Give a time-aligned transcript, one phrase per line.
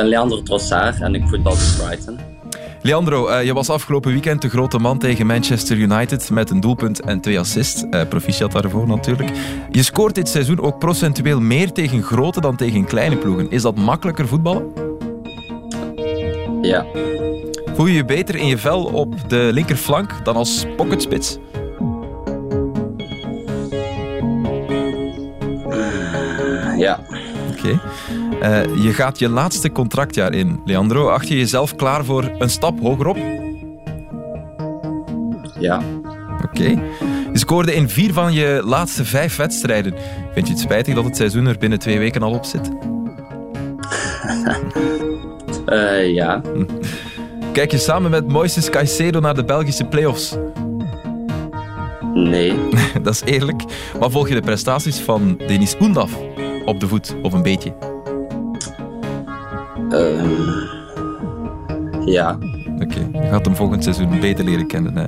[0.00, 2.18] Ik ben Leandro Trossard en ik voetbal bij Brighton.
[2.82, 7.00] Leandro, uh, je was afgelopen weekend de grote man tegen Manchester United met een doelpunt
[7.00, 7.84] en twee assists.
[7.90, 9.30] Uh, proficiat daarvoor natuurlijk.
[9.70, 13.50] Je scoort dit seizoen ook procentueel meer tegen grote dan tegen kleine ploegen.
[13.50, 14.72] Is dat makkelijker voetballen?
[16.62, 16.86] Ja.
[17.74, 21.38] Voel je je beter in je vel op de linkerflank dan als pocketspits?
[26.76, 27.00] Ja.
[27.50, 27.58] Oké.
[27.58, 27.80] Okay.
[28.42, 31.08] Uh, je gaat je laatste contractjaar in, Leandro.
[31.08, 33.16] Acht je jezelf klaar voor een stap hogerop?
[35.58, 35.80] Ja.
[36.34, 36.44] Oké.
[36.44, 36.82] Okay.
[37.32, 39.94] Je scoorde in vier van je laatste vijf wedstrijden.
[40.32, 42.70] Vind je het spijtig dat het seizoen er binnen twee weken al op zit?
[45.66, 46.42] uh, ja.
[47.52, 50.36] Kijk je samen met Moises Caicedo naar de Belgische play-offs?
[52.14, 52.54] Nee.
[53.02, 53.64] dat is eerlijk.
[53.98, 56.10] Maar volg je de prestaties van Denis Oendaf
[56.64, 57.99] op de voet, of een beetje?
[59.90, 60.22] Uh,
[62.04, 62.38] ja.
[62.74, 63.22] Oké, okay.
[63.22, 64.96] je gaat hem volgend seizoen beter leren kennen.
[64.96, 65.04] Hè?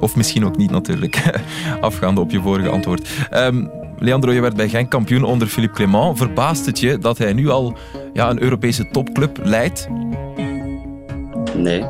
[0.00, 1.40] Of misschien ook niet natuurlijk,
[1.80, 3.08] afgaande op je vorige antwoord.
[3.34, 6.18] Um, Leandro, je werd bij Genk kampioen onder Philippe Clement.
[6.18, 7.76] Verbaast het je dat hij nu al
[8.12, 9.88] ja, een Europese topclub leidt?
[11.56, 11.84] Nee.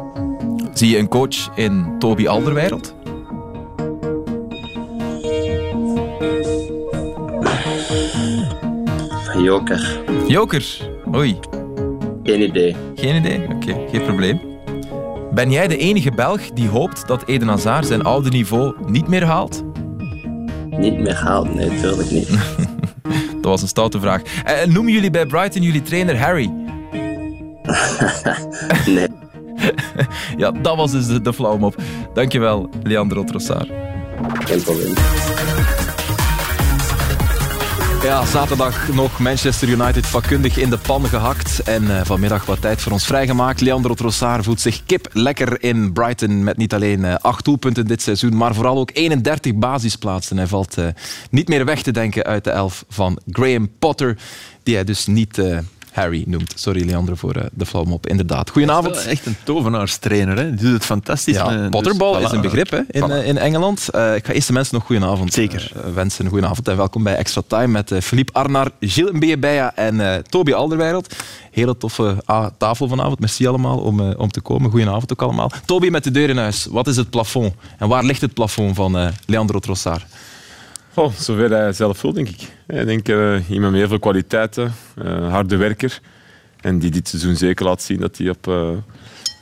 [0.72, 2.94] Zie je een coach in Toby Alderweireld?
[9.42, 10.00] Joker.
[10.26, 10.90] Joker?
[11.14, 11.38] Oei.
[12.28, 12.76] Geen idee.
[12.94, 13.42] Geen idee?
[13.42, 14.40] Oké, okay, geen probleem.
[15.32, 19.24] Ben jij de enige Belg die hoopt dat Eden Hazard zijn oude niveau niet meer
[19.24, 19.64] haalt?
[20.70, 21.54] Niet meer haalt?
[21.54, 22.28] Nee, natuurlijk niet.
[23.41, 24.22] dat was een stoute vraag.
[24.44, 26.47] En noemen jullie bij Brighton jullie trainer Harry?
[28.94, 29.08] nee.
[30.42, 31.74] ja, dat was dus de, de flauw op.
[32.14, 33.70] Dankjewel, Leandro Trossard.
[34.44, 34.94] Geen probleem.
[38.03, 41.60] Ja, zaterdag nog Manchester United vakkundig in de pan gehakt.
[41.62, 43.60] En uh, vanmiddag wat tijd voor ons vrijgemaakt.
[43.60, 46.44] Leandro Trossard voelt zich kip lekker in Brighton.
[46.44, 50.36] Met niet alleen uh, acht doelpunten dit seizoen, maar vooral ook 31 basisplaatsen.
[50.36, 50.86] Hij valt uh,
[51.31, 54.19] niet meer weg te denken uit de elf van Graham Potter.
[54.62, 55.42] Die hij dus niet
[55.93, 56.53] Harry noemt.
[56.56, 58.06] Sorry Leandro voor uh, de flauwmop.
[58.06, 58.50] Inderdaad.
[58.50, 58.97] Goedenavond.
[58.97, 60.37] Is echt een tovenaarstrainer.
[60.37, 60.54] Hè?
[60.54, 61.34] Die doet het fantastisch.
[61.34, 63.88] Ja, met, potterbal dus, is een begrip hè, in, uh, in Engeland.
[63.94, 65.72] Uh, ik ga eerst de mensen nog goedenavond Zeker.
[65.94, 66.28] wensen.
[66.28, 71.15] Goedenavond en welkom bij Extra Time met Philippe Arnar, Gilles Mbeyebeya en Toby Alderweireld.
[71.50, 72.16] Hele toffe
[72.59, 73.21] tafel vanavond.
[73.21, 74.71] Merci allemaal om, om te komen.
[74.71, 75.50] Goedenavond ook allemaal.
[75.65, 76.66] Toby met de deur in huis.
[76.71, 77.54] Wat is het plafond?
[77.78, 80.06] En waar ligt het plafond van Leandro Trossard?
[80.98, 82.41] Oh, zover hij zelf voelt, denk ik.
[82.66, 86.00] Ik denk uh, iemand met heel veel kwaliteiten, uh, harde werker.
[86.60, 88.70] En die dit seizoen zeker laat zien dat hij op, uh,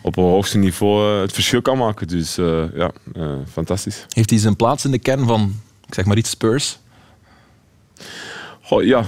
[0.02, 2.08] op een hoogste niveau het verschil kan maken.
[2.08, 2.34] Dus
[2.74, 2.90] ja,
[3.50, 4.06] fantastisch.
[4.08, 5.54] Heeft hij zijn plaats in de kern van,
[5.86, 6.78] ik zeg maar iets, Spurs?
[8.68, 9.04] Oh, ja,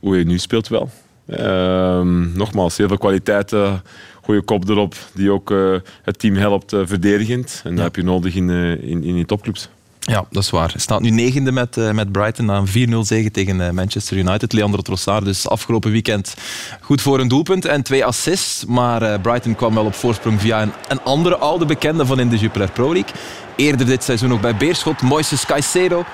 [0.00, 0.90] hoe hij nu speelt wel.
[1.26, 3.82] Ehm, nogmaals, heel veel kwaliteiten,
[4.22, 5.54] goede kop erop, die ook
[6.02, 7.60] het team helpt verdedigend.
[7.64, 7.76] En ja.
[7.76, 9.68] dat heb je nodig in, in, in die topclubs.
[10.04, 10.72] Ja, dat is waar.
[10.76, 14.52] Staat nu negende met, uh, met Brighton na een 4-0 zege tegen uh, Manchester United.
[14.52, 16.34] Leandro Trossard dus afgelopen weekend
[16.80, 18.64] goed voor een doelpunt en twee assists.
[18.64, 22.28] Maar uh, Brighton kwam wel op voorsprong via een, een andere oude bekende van in
[22.28, 23.12] de Jupiler Pro League.
[23.56, 26.04] Eerder dit seizoen nog bij Beerschot, Moises Caicedo.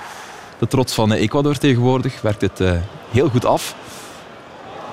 [0.58, 2.20] De trots van Ecuador tegenwoordig.
[2.20, 2.60] Werkt het
[3.10, 3.74] heel goed af.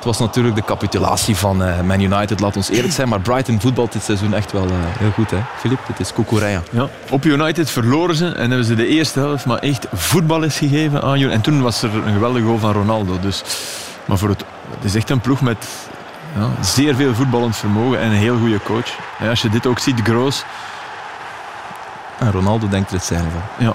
[0.06, 3.10] Het was natuurlijk de capitulatie van uh, Man United, laat ons eerlijk zijn.
[3.10, 5.80] Maar Brighton voetbalt dit seizoen echt wel uh, heel goed, hè, Filip?
[5.88, 6.62] Dit is koekoereja.
[6.72, 11.02] Ja, op United verloren ze en hebben ze de eerste helft maar echt voetballes gegeven
[11.02, 11.32] aan United.
[11.32, 13.20] En toen was er een geweldige goal van Ronaldo.
[13.20, 13.44] Dus,
[14.06, 15.68] maar voor het, het is echt een ploeg met
[16.36, 18.98] ja, zeer veel voetballend vermogen en een heel goede coach.
[19.30, 20.44] Als je dit ook ziet, Groos.
[22.20, 23.66] En Ronaldo denkt er het zijn van.
[23.66, 23.74] Ja,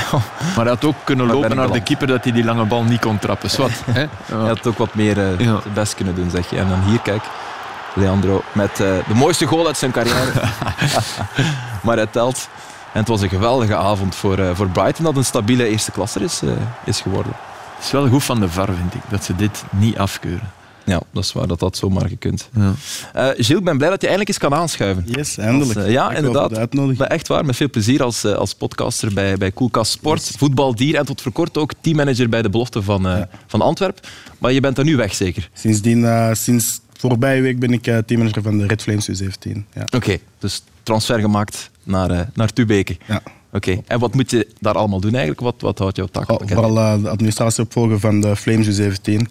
[0.54, 3.00] maar hij had ook kunnen lopen naar de keeper dat hij die lange bal niet
[3.00, 3.50] kon trappen.
[3.50, 4.00] Zwat, hè?
[4.00, 4.08] Ja.
[4.26, 5.60] Hij had ook wat meer uh, ja.
[5.74, 6.58] best kunnen doen, zeg je.
[6.58, 7.22] En dan hier, kijk,
[7.94, 10.32] Leandro met uh, de mooiste goal uit zijn carrière.
[11.84, 12.48] maar hij telt.
[12.92, 16.22] En het was een geweldige avond voor, uh, voor Brighton, dat een stabiele eerste klasser
[16.22, 16.42] is,
[16.84, 17.32] is geworden.
[17.74, 20.50] Het is wel goed van de VAR, vind ik, dat ze dit niet afkeuren.
[20.84, 22.48] Ja, dat is waar, dat dat zomaar gekund.
[22.54, 22.60] Ja.
[23.16, 25.04] Uh, Gilles, ik ben blij dat je eindelijk eens kan aanschuiven.
[25.06, 25.76] Yes, eindelijk.
[25.76, 26.74] Als, uh, ja, inderdaad.
[26.74, 30.36] Maar echt waar, met veel plezier als, uh, als podcaster bij, bij Koelkast Sport, yes.
[30.36, 33.28] voetbaldier en tot voor kort ook teammanager bij de belofte van, ja.
[33.46, 34.02] van Antwerpen.
[34.38, 35.50] Maar je bent er nu weg, zeker?
[35.52, 39.50] Sindsdien, sinds voorbije week ben ik teammanager van de Red Flames U17.
[39.74, 39.82] Ja.
[39.82, 42.96] Oké, okay, dus transfer gemaakt naar, naar Tubeke.
[43.06, 43.22] Ja.
[43.52, 43.82] Oké, okay.
[43.86, 45.40] en wat moet je daar allemaal doen eigenlijk?
[45.40, 46.30] Wat, wat houdt jouw taak?
[46.30, 48.92] Oh, vooral uh, de administratie opvolgen van de Flames U17.
[49.04, 49.24] Okay.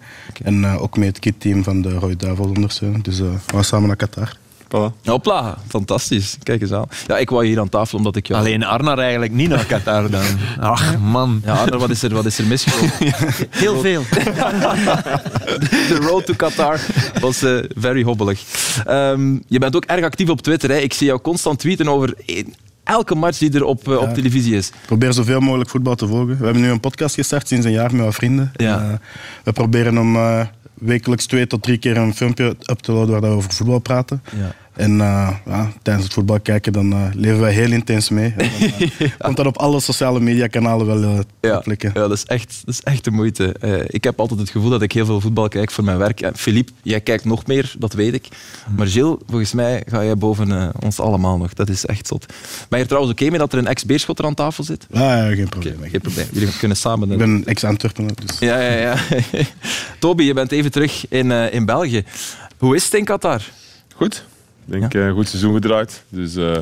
[0.44, 3.02] En uh, ook met het kitteam van de Rode Duivel ondersteunen.
[3.02, 4.38] Dus uh, we gaan samen naar Qatar.
[4.72, 4.94] Voilà.
[5.04, 6.38] Hopla, fantastisch.
[6.44, 6.86] Kijk eens aan.
[7.08, 8.40] Ja, ik wou hier aan tafel omdat ik jou...
[8.40, 10.24] Alleen Arnar eigenlijk niet naar Qatar dan.
[10.60, 11.42] Ach man.
[11.46, 13.14] Ja, Arno, wat is er, wat is er misgelopen?
[13.50, 14.04] Heel veel.
[15.90, 16.80] De road to Qatar
[17.22, 18.44] was eh, very hobbelig.
[18.86, 20.70] Ehm, je bent ook erg actief op Twitter.
[20.70, 20.78] Hè.
[20.78, 22.14] Ik zie jou constant tweeten over
[22.92, 24.68] elke match die er op, eh, op televisie is.
[24.68, 26.38] Ik probeer zoveel mogelijk voetbal te volgen.
[26.38, 28.52] We hebben nu een podcast gestart sinds een jaar met wat vrienden.
[28.56, 28.94] En, eh,
[29.44, 33.22] we proberen om eh, wekelijks twee tot drie keer een filmpje up te laden waar
[33.22, 34.22] we over voetbal praten.
[34.36, 34.56] Ja.
[34.76, 38.34] En eh, ja, tijdens het voetbal kijken dan eh, leven wij heel intens mee.
[38.38, 38.48] Dan,
[39.00, 41.92] eh, Komt dat op alle sociale media kanalen wel eh, te Ja, klikken.
[41.94, 43.54] ja dat, is echt, dat is echt de moeite.
[43.60, 46.22] Eh, ik heb altijd het gevoel dat ik heel veel voetbal kijk voor mijn werk.
[46.22, 48.28] En Philippe, jij kijkt nog meer, dat weet ik.
[48.78, 51.54] Maar Gilles, volgens mij ga jij boven ons allemaal nog.
[51.54, 52.26] Dat is echt zot.
[52.26, 52.36] Ben
[52.70, 54.88] je er trouwens oké mee dat er een ex-beerschotter aan tafel zit?
[54.92, 55.90] Ja, geen Oké, probleem.
[55.90, 56.28] geen probleem.
[56.32, 57.12] Jullie kunnen samen...
[57.12, 58.96] Ik ben ex-Antwerpener, dus Ja, ja, ja.
[60.00, 62.04] Toby, je bent even terug in, eh, in België.
[62.58, 63.42] Hoe is het in Qatar?
[63.96, 64.24] Goed.
[64.72, 66.04] Ik denk eh, een goed seizoen gedraaid.
[66.10, 66.58] Dus, eh,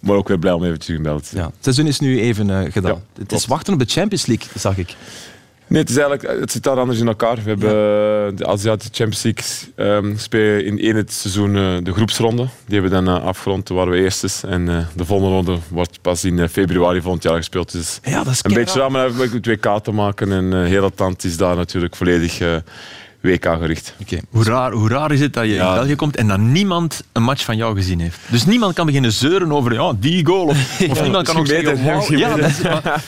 [0.00, 1.42] maar ook weer blij om even terug in België te zijn.
[1.42, 3.02] Ja, het seizoen is nu even eh, gedaan.
[3.14, 4.96] Ja, het is wachten op de Champions League, zag ik.
[5.70, 7.36] Nee, het, is eigenlijk, het zit daar anders in elkaar.
[7.36, 11.92] We hebben eh, de Aziatische Champions League ehm, spelen in één het seizoen eh, de
[11.92, 12.42] groepsronde.
[12.66, 14.44] Die hebben we dan eh, afgerond, toen waren we eerstes.
[14.44, 17.72] En eh, de volgende ronde wordt pas in eh, februari volgend jaar gespeeld.
[17.72, 20.32] Dus Ja, dat is een beetje raar, maar het WK te maken.
[20.32, 22.56] En eh, heel is daar natuurlijk volledig eh,
[23.20, 23.94] WK gericht.
[24.00, 24.18] Oké.
[24.30, 25.68] Hoe raar, hoe raar is het dat je Ja.
[25.68, 28.18] in België komt en dat niemand een match van jou gezien heeft?
[28.30, 30.44] Dus niemand kan beginnen zeuren over ja, die goal.
[30.46, 31.82] Of, of niemand kan ook zeggen,
[32.18, 32.82] ja, dat is, maar,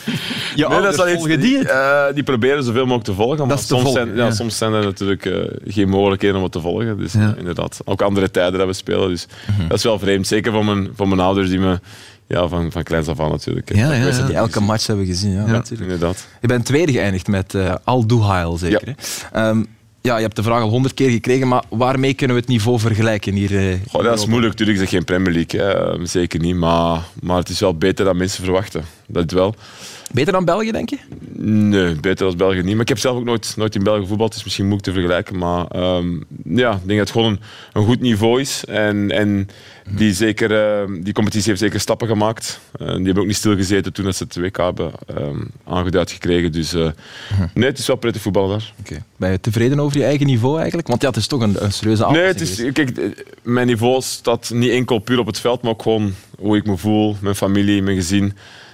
[0.55, 1.67] je Nee, ouders wel iets- die het.
[1.69, 3.47] eh, die proberen zoveel mogelijk te volgen.
[3.47, 4.31] Maar is te soms, volgen, zijn, ja, ja.
[4.31, 6.97] soms zijn er natuurlijk eh, geen mogelijkheden om het te volgen.
[6.97, 7.33] Dus Ja.
[7.37, 9.09] inderdaad, ook andere tijden dat we spelen.
[9.09, 9.27] Dus
[9.57, 9.67] Mhm.
[9.67, 10.27] dat is wel vreemd.
[10.27, 11.79] Zeker van mijn, van mijn ouders die me
[12.27, 13.75] ja, van, van kleins af aan natuurlijk.
[13.75, 14.29] Ja, ja, ja.
[14.29, 15.91] elke match hebben we gezien, ja, Ja, natuurlijk.
[15.91, 16.27] inderdaad.
[16.41, 18.95] Je bent tweede geëindigd met eh Al Duhail, zeker.
[19.31, 19.49] Hè?
[20.03, 22.79] Ja, je hebt de vraag al honderd keer gekregen, maar waarmee kunnen we het niveau
[22.79, 23.57] vergelijken hier?
[23.69, 24.51] eh, Goh, dat is moeilijk.
[24.51, 25.59] Natuurlijk is het geen Premier League.
[25.61, 26.05] Hè.
[26.05, 26.55] Zeker niet.
[26.55, 28.85] Maar, maar het is wel beter dan mensen verwachten.
[29.07, 29.55] Dat wel.
[30.13, 30.97] Beter dan België, denk je?
[31.37, 32.71] Nee, beter als België niet.
[32.73, 34.29] Maar ik heb zelf ook nooit, nooit in België voetbal.
[34.29, 35.37] Is misschien moeilijk te vergelijken.
[35.37, 37.39] Maar ehm, ja, ik denk dat het gewoon een,
[37.73, 38.65] een goed niveau is.
[38.65, 39.49] En, en
[39.89, 42.59] die, zeker, ehm, die competitie heeft zeker stappen gemaakt.
[42.71, 46.51] Eh, die hebben ook niet stilgezeten toen dat ze het WK hebben ehm, aangeduid gekregen.
[46.51, 46.89] Dus eh,
[47.53, 48.73] nee, het is wel prettig voetbal daar.
[48.79, 49.03] Oké.
[49.15, 50.87] Ben je tevreden over je eigen niveau eigenlijk?
[50.87, 53.67] Want ja, het is toch een, een serieuze Nee, aanpassing het is, kijk, eh, mijn
[53.67, 57.15] niveau staat niet enkel puur op het veld, maar ook gewoon hoe ik me voel,
[57.21, 58.33] mijn familie, mijn gezin.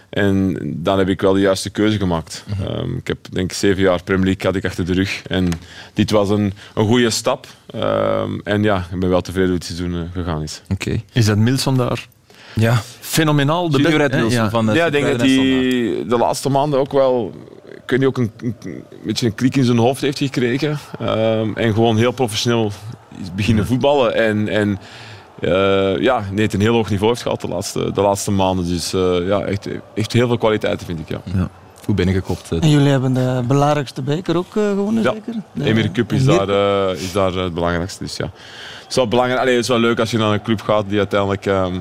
[0.10, 2.46] En dan heb ik wel de juiste keuze gemaakt.
[2.68, 5.22] Ehm, ik heb denk ik zeven jaar Premier League had ik achter de rug.
[5.28, 5.50] En
[5.94, 7.48] dit was een, een goede stap.
[7.66, 10.62] Ehm, en ja, ik ben wel tevreden hoe het seizoen eh, gegaan is.
[10.70, 11.02] Oké.
[11.14, 12.08] Is dat Milson daar
[12.56, 12.82] Ja.
[13.00, 13.70] fenomenaal?
[13.70, 14.50] De Red Wilson ja.
[14.50, 15.30] van de ja, ik denk dat hij
[16.08, 17.34] de laatste maanden ook wel
[17.90, 20.80] ik weet niet, ook een, een, een beetje een klik in zijn hoofd heeft gekregen.
[21.00, 22.72] Ehm, en gewoon heel professioneel
[23.22, 24.16] is beginnen voetballen.
[24.16, 24.80] En, en
[25.42, 28.66] eh, ja, nee, het een heel hoog niveau heeft gehad de laatste, de laatste maanden.
[28.68, 31.10] Dus eh, ja, echt, echt heel veel kwaliteiten vind ik.
[31.10, 31.50] Ja.
[31.86, 32.52] Goed binnengekopt.
[32.52, 32.58] eh.
[32.62, 35.12] En jullie hebben de belangrijkste beker ook gewonnen, Ja.
[35.14, 35.34] zeker?
[35.52, 38.04] De Emir Cup is Emir daar, eh, is daar het belangrijkste.
[38.04, 38.26] Dus ja.
[38.26, 40.86] Het is wel, belangrijk, allee, het is wel leuk als je naar een club gaat
[40.88, 41.80] die uiteindelijk ehm,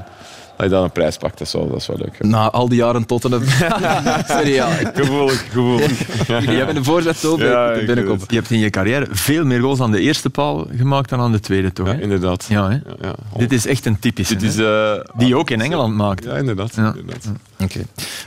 [0.59, 1.39] dat je dan een prijs pakt.
[1.39, 2.17] Dat is wel, dat is wel leuk.
[2.21, 2.27] ja.
[2.27, 3.43] Na al die jaren Tottenham.
[4.29, 4.67] Sorry, ja.
[4.95, 6.05] Gevoelig, gevoelig.
[6.57, 7.21] Jij bent een voorzet.
[7.21, 8.25] Ja, moet ik binnenkomen.
[8.29, 11.33] Je hebt in je carrière veel meer goals aan de eerste paal gemaakt dan aan
[11.33, 11.87] de tweede, toch?
[11.87, 12.01] Ja, hè?
[12.01, 12.47] inderdaad.
[12.49, 12.75] Ja, hè?
[12.75, 13.15] Ja, ja.
[13.37, 14.37] Dit is echt een typische.
[14.37, 16.25] Dit is, eh, die je ook in Engeland maakt.
[16.25, 16.75] Ja, inderdaad.
[16.75, 16.95] Ja.
[16.99, 17.33] inderdaad.
[17.59, 17.81] Oké.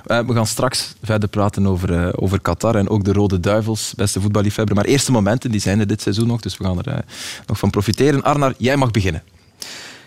[0.05, 3.93] Eh, we gaan straks verder praten over, eh, over Qatar en ook de Rode Duivels,
[3.95, 4.75] beste voetballiefhebber.
[4.75, 7.03] Maar eerste momenten die zijn er dit seizoen nog, dus we gaan er
[7.47, 8.23] nog van profiteren.
[8.23, 9.23] Arnar, jij mag beginnen.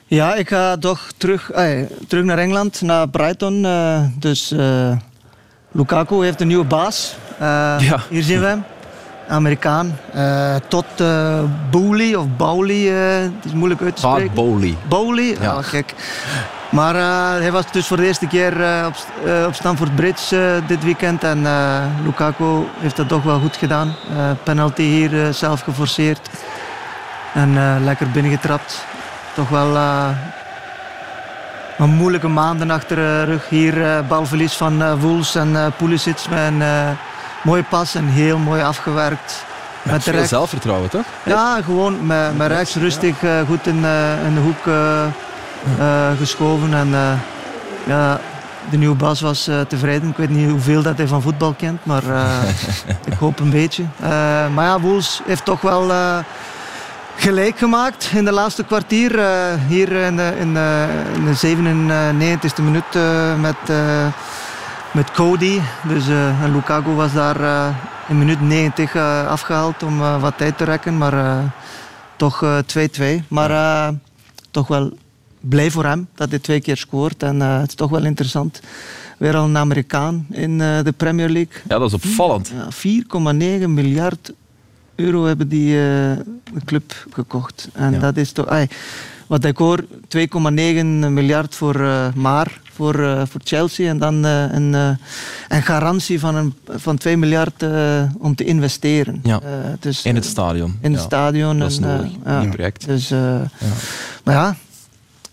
[0.07, 1.51] Ja, ik ga toch terug,
[2.09, 3.65] terug naar Engeland, naar Brighton.
[3.65, 4.93] eh, dus eh,
[5.73, 7.17] Lukaku heeft een nieuwe baas.
[7.39, 7.99] Eh, Ja.
[8.09, 8.65] Hier zien we hem.
[9.29, 9.99] Amerikaan.
[10.69, 11.39] Tot eh
[11.71, 12.77] Bowley of Bowley,
[13.33, 14.35] het is moeilijk uit te Todd spreken.
[14.35, 14.77] Bowley.
[14.89, 15.37] Bowley, Ja.
[15.41, 15.63] ja.
[15.63, 15.95] gek.
[16.71, 16.95] Maar
[17.41, 18.53] hij was dus voor de eerste keer
[18.87, 18.95] op,
[19.47, 21.25] op Stamford Bridge dit weekend.
[21.25, 21.47] En
[22.05, 23.95] Lukaku heeft dat toch wel goed gedaan.
[24.43, 26.29] Penalty hier zelf geforceerd.
[27.35, 28.85] En lekker binnengetrapt.
[29.35, 30.09] Toch wel eh,
[31.79, 33.49] een moeilijke maanden achter de rug.
[33.49, 36.62] Hier eh, balverlies van eh Woels en Pulisic met een
[37.43, 39.45] mooie pas en heel mooi afgewerkt.
[39.83, 40.29] Met Veel rechts.
[40.29, 41.05] zelfvertrouwen, toch?
[41.23, 43.85] Ja, gewoon met, met rechts rustig goed in,
[44.26, 44.75] in de hoek
[46.19, 46.75] geschoven.
[46.75, 47.21] En
[47.85, 48.21] ja,
[48.71, 50.09] de nieuwe Bas was tevreden.
[50.09, 52.03] Ik weet niet hoeveel dat hij van voetbal kent, maar
[53.11, 53.85] ik hoop een beetje.
[54.55, 55.93] Maar ja, Woels heeft toch wel
[57.16, 59.18] gelijk gemaakt in de laatste kwartier.
[59.18, 61.37] eh, hier in de, in, de, in de
[62.59, 64.06] 97e minuut eh, met, eh,
[64.92, 65.61] met Cody.
[65.88, 66.04] Dus,
[66.52, 67.73] Lukaku was daar
[68.09, 70.99] in minuut 90 eh, afgehaald om wat tijd te rekken.
[70.99, 71.42] Maar
[72.16, 72.59] toch eh,
[73.21, 73.25] 2-2.
[73.28, 73.92] maar
[74.50, 74.92] toch wel
[75.40, 77.23] blij voor hem dat hij twee keer scoort.
[77.23, 78.61] En het is toch wel interessant.
[79.18, 81.62] Weer al een Amerikaan in de Premier League.
[81.68, 82.52] Ja, dat is opvallend.
[82.54, 82.68] Ja,
[83.62, 84.33] 4,9 miljard
[84.97, 85.81] euro hebben die eh,
[86.53, 87.69] de club gekocht.
[87.73, 87.99] En Ja.
[87.99, 88.47] dat is toch...
[89.27, 93.89] wat ik hoor, 2,9 miljard voor eh, Maar, voor, eh, voor Chelsea.
[93.89, 94.89] En dan eh, een, eh,
[95.49, 99.21] een garantie van, een, van 2 miljard eh, om te investeren.
[99.23, 99.41] Ja.
[99.41, 99.49] Eh,
[99.81, 100.79] dus, In het eh, stadion.
[100.81, 101.59] In het Ja, stadion.
[101.59, 102.41] Dat is en, eh, nodig, ja.
[102.41, 102.87] die project.
[102.87, 103.19] Dus, eh,
[104.25, 104.57] Maar ja,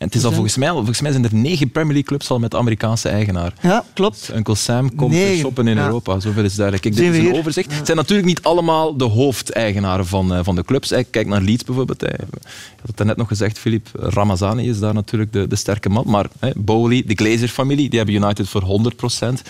[0.01, 2.29] En het is al Dus, volgens mij, volgens mij zijn er negen Premier League clubs
[2.29, 3.53] al met Amerikaanse eigenaar.
[3.61, 4.31] ja, klopt.
[4.35, 5.85] Uncle Sam komt Negen, shoppen in ja.
[5.85, 6.83] Europa, zoveel is duidelijk.
[6.83, 7.39] Kijk, dit is een hier?
[7.39, 7.75] overzicht.
[7.75, 10.89] Het zijn natuurlijk niet allemaal de hoofdeigenaren van, eh, van de clubs.
[10.89, 11.03] hè.
[11.03, 12.01] Kijk naar Leeds bijvoorbeeld.
[12.01, 12.07] hè.
[12.07, 13.87] Je had het net nog gezegd, Filip.
[13.93, 16.03] Ramazani is daar natuurlijk de, de sterke man.
[16.07, 19.41] Maar hè, Bowley, de Glazer-familie, die hebben United voor 100 procent.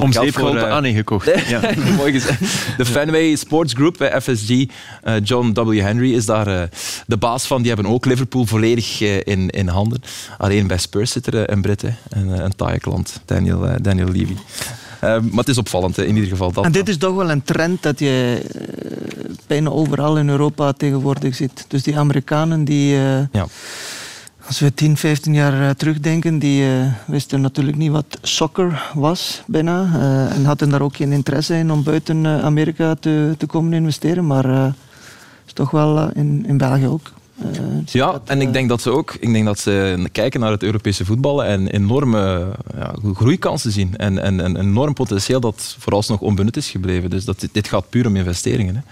[0.00, 1.30] Om zeep geholpen, ah nee, gekocht.
[1.48, 1.60] Ja.
[1.96, 2.40] Mooi gezegd.
[2.76, 4.50] De Fenway Sports Group, eh, FSG,
[5.02, 5.80] eh, John W.
[5.80, 6.62] Henry is daar eh,
[7.06, 7.62] de baas van.
[7.62, 9.93] Die hebben ook Liverpool volledig eh, in, in handen.
[10.38, 11.88] Alleen bij Spurs zit er eh, een Brit, hè.
[12.08, 14.36] een, eh, een taaie klant, Daniel, eh, Daniel Levy.
[15.00, 16.52] Eh, maar het is opvallend, hè, in ieder geval.
[16.52, 20.72] Dat En dit is toch wel een trend dat je eh, bijna overal in Europa
[20.72, 21.64] tegenwoordig ziet.
[21.68, 23.46] Dus die Amerikanen die, eh, Ja.
[24.46, 29.42] als we 10, 15 jaar eh, terugdenken, die eh, wisten natuurlijk niet wat soccer was
[29.46, 29.90] bijna.
[29.94, 33.72] eh, en hadden daar ook geen interesse in om buiten eh, Amerika te, te komen
[33.72, 34.26] investeren.
[34.26, 34.66] Maar eh
[35.46, 37.12] is toch wel eh, in, in België ook.
[37.38, 37.46] Eh,
[37.86, 40.62] Ja, en ik eh, denk dat ze ook ik denk dat ze kijken naar het
[40.62, 43.96] Europese voetballen en enorme ja, groeikansen zien.
[43.96, 47.10] En, en, en enorm potentieel dat vooralsnog onbenut is gebleven.
[47.10, 48.84] Dus dat, dit gaat puur om investeringen.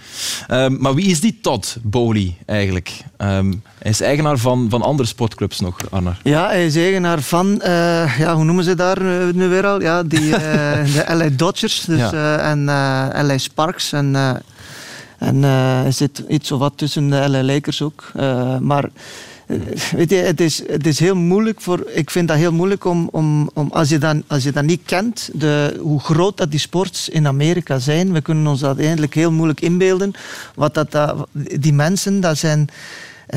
[0.47, 0.63] Hè.
[0.63, 3.01] Ehm, maar wie is die Todd Bowley eigenlijk?
[3.17, 6.19] Ehm, hij is eigenaar van, van andere sportclubs nog, Arnar.
[6.23, 9.81] Ja, hij is eigenaar van, eh, ja, hoe noemen ze daar nu weer al?
[9.81, 10.29] Ja, die,
[10.95, 12.37] de LA Dodgers dus, Ja.
[12.37, 12.63] en
[13.25, 13.91] LA Sparks.
[13.91, 14.15] En,
[15.23, 18.11] en eh, hij zit iets of wat tussen de LA Lakers ook.
[18.15, 18.89] Eh, maar
[19.45, 19.57] eh,
[19.91, 21.89] weet je, het is, het is heel moeilijk voor.
[21.93, 24.81] Ik vind dat heel moeilijk om, om, om als, je dan, als je dat niet
[24.85, 28.13] kent, de, hoe groot dat die sports in Amerika zijn.
[28.13, 30.13] We kunnen ons dat eigenlijk heel moeilijk inbeelden.
[30.55, 31.27] Wat dat, dat,
[31.59, 32.69] die mensen, dat zijn.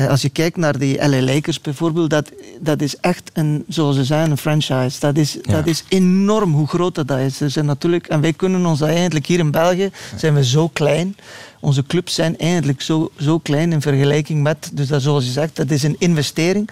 [0.09, 4.03] Als je kijkt naar die LA Lakers bijvoorbeeld, dat, dat is echt een, zoals ze
[4.03, 4.99] zijn, een franchise.
[4.99, 5.51] Dat is, Ja.
[5.51, 7.41] dat is enorm hoe groot dat, dat is.
[7.41, 10.67] Er zijn natuurlijk, en wij kunnen ons dat eigenlijk hier in België, zijn we zo
[10.67, 11.15] klein.
[11.59, 15.55] Onze clubs zijn eigenlijk zo, zo klein in vergelijking met, dus dat zoals je zegt,
[15.55, 16.69] dat is een investering.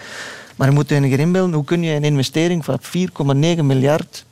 [0.56, 4.24] Maar je moet je inbeelden, hoe kun je een investering van 4,9 miljard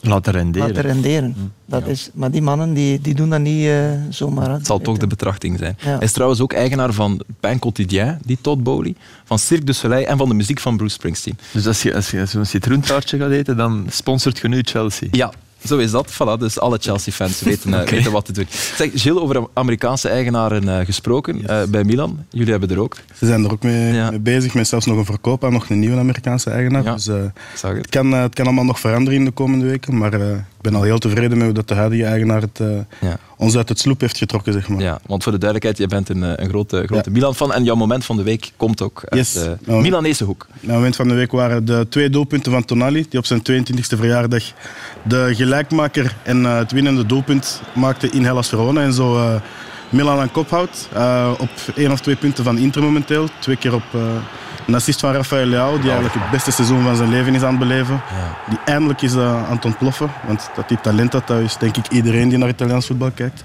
[0.00, 0.68] Laten renderen.
[0.68, 1.52] laten renderen?
[1.64, 4.50] Dat is, maar die mannen die, die doen dat niet eh, zomaar.
[4.50, 5.76] Het zal toch de betrachting zijn.
[5.80, 5.88] Ja.
[5.88, 10.06] Hij is trouwens ook eigenaar van Pain Quotidien, die Todd Bowley, van Cirque du Soleil
[10.06, 11.38] en van de muziek van Bruce Springsteen.
[11.52, 15.08] Dus als je, als je zo'n citroentaartje gaat eten, dan sponsort je nu Chelsea.
[15.10, 15.32] Ja,
[15.66, 16.12] zo is dat.
[16.12, 18.46] Voilà, dus alle Chelsea-fans weten, eh, weten wat te doen.
[18.76, 22.24] Zeg, Gilles, over Amerikaanse eigenaren eh, gesproken eh, bij Milan.
[22.30, 22.96] Jullie hebben er ook.
[23.18, 24.10] Ze zijn er ook mee, Ja.
[24.10, 26.82] mee bezig, met zelfs nog een verkoop aan nog een nieuwe Amerikaanse eigenaar.
[26.84, 26.94] Ja.
[26.94, 27.62] Dus eh, het.
[27.76, 30.82] het, kan, het kan allemaal nog veranderen in de komende weken, maar eh, ben al
[30.82, 32.68] heel tevreden met hoe dat de huidige eigenaar het, eh,
[33.00, 33.18] Ja.
[33.36, 34.52] ons uit het sloep heeft getrokken.
[34.52, 34.80] Zeg maar.
[34.80, 37.74] Ja, want voor de duidelijkheid, je bent een, eh, een grote, grote Milan-fan en jouw
[37.74, 39.32] moment van de week komt ook uit Yes.
[39.32, 40.46] de Nou, Milanese hoek.
[40.60, 43.96] Het moment van de week waren de twee doelpunten van Tonali, die op zijn 22e
[43.96, 44.44] verjaardag
[45.02, 48.82] de gelijkmaker en eh, het winnende doelpunt maakte in Hellas Verona.
[48.82, 49.34] En zo eh,
[49.88, 50.88] Milan aan kop houdt.
[50.94, 53.28] Eh, op één of twee punten van Inter momenteel.
[53.38, 54.00] Twee keer op eh,
[54.68, 57.50] een assist van Rafael Leao, die eigenlijk het beste seizoen van zijn leven is aan
[57.50, 58.00] het beleven.
[58.48, 60.10] Die eindelijk is eh, aan het ontploffen.
[60.26, 63.44] Want dat die talent had, dat is denk ik iedereen die naar Italiaans voetbal kijkt.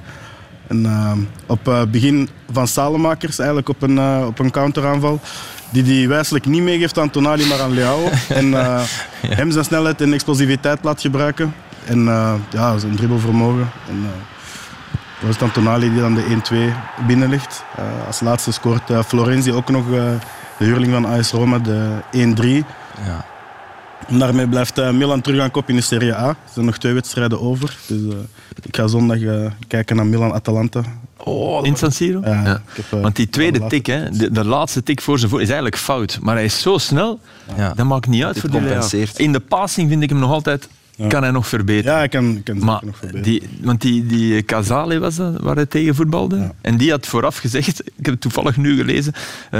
[0.67, 1.11] En eh,
[1.45, 5.19] op het begin van Salemakers, eigenlijk op een, eh, op een counteraanval,
[5.69, 8.09] die die wijselijk niet meegeeft aan Tonali, maar aan Leao.
[8.29, 8.81] En eh,
[9.27, 11.53] hem zijn snelheid en explosiviteit laat gebruiken.
[11.85, 13.71] En eh, ja, zijn dribbelvermogen.
[13.89, 14.05] En,
[15.23, 17.63] dat is dan Tonali die dan de 1-2 binnenligt.
[17.75, 20.03] Eh, als laatste scoort eh, Florenzi ook nog eh,
[20.63, 22.65] de huurling van AS Roma, de 1-3.
[23.05, 23.25] Ja.
[24.07, 26.27] En daarmee blijft eh, Milan terug aan kop in de Serie A.
[26.27, 27.77] Er zijn nog twee wedstrijden over.
[27.87, 28.19] Dus eh,
[28.63, 30.81] ik ga zondag eh, kijken naar Milan-Atalanta.
[31.17, 32.21] Oh, In San Siro?
[32.23, 32.61] Ja, Ja.
[32.75, 35.45] ik heb, Want die tweede tik, hè, de, de laatste tik voor zijn voet, is
[35.45, 36.17] eigenlijk fout.
[36.21, 37.19] Maar hij is zo snel,
[37.57, 37.73] Ja.
[37.75, 39.19] dat maakt niet uit voor compenseert.
[39.19, 41.07] In de passing vind ik hem nog altijd, Ja.
[41.07, 41.97] kan hij nog verbeteren.
[41.97, 43.23] Ja, ik kan, kan Maar nog verbeteren.
[43.23, 46.37] die, want die, die Casale was dat, waar hij tegen voetbalde.
[46.37, 46.53] Ja.
[46.61, 49.13] En die had vooraf gezegd, ik heb het toevallig nu gelezen,
[49.51, 49.59] eh,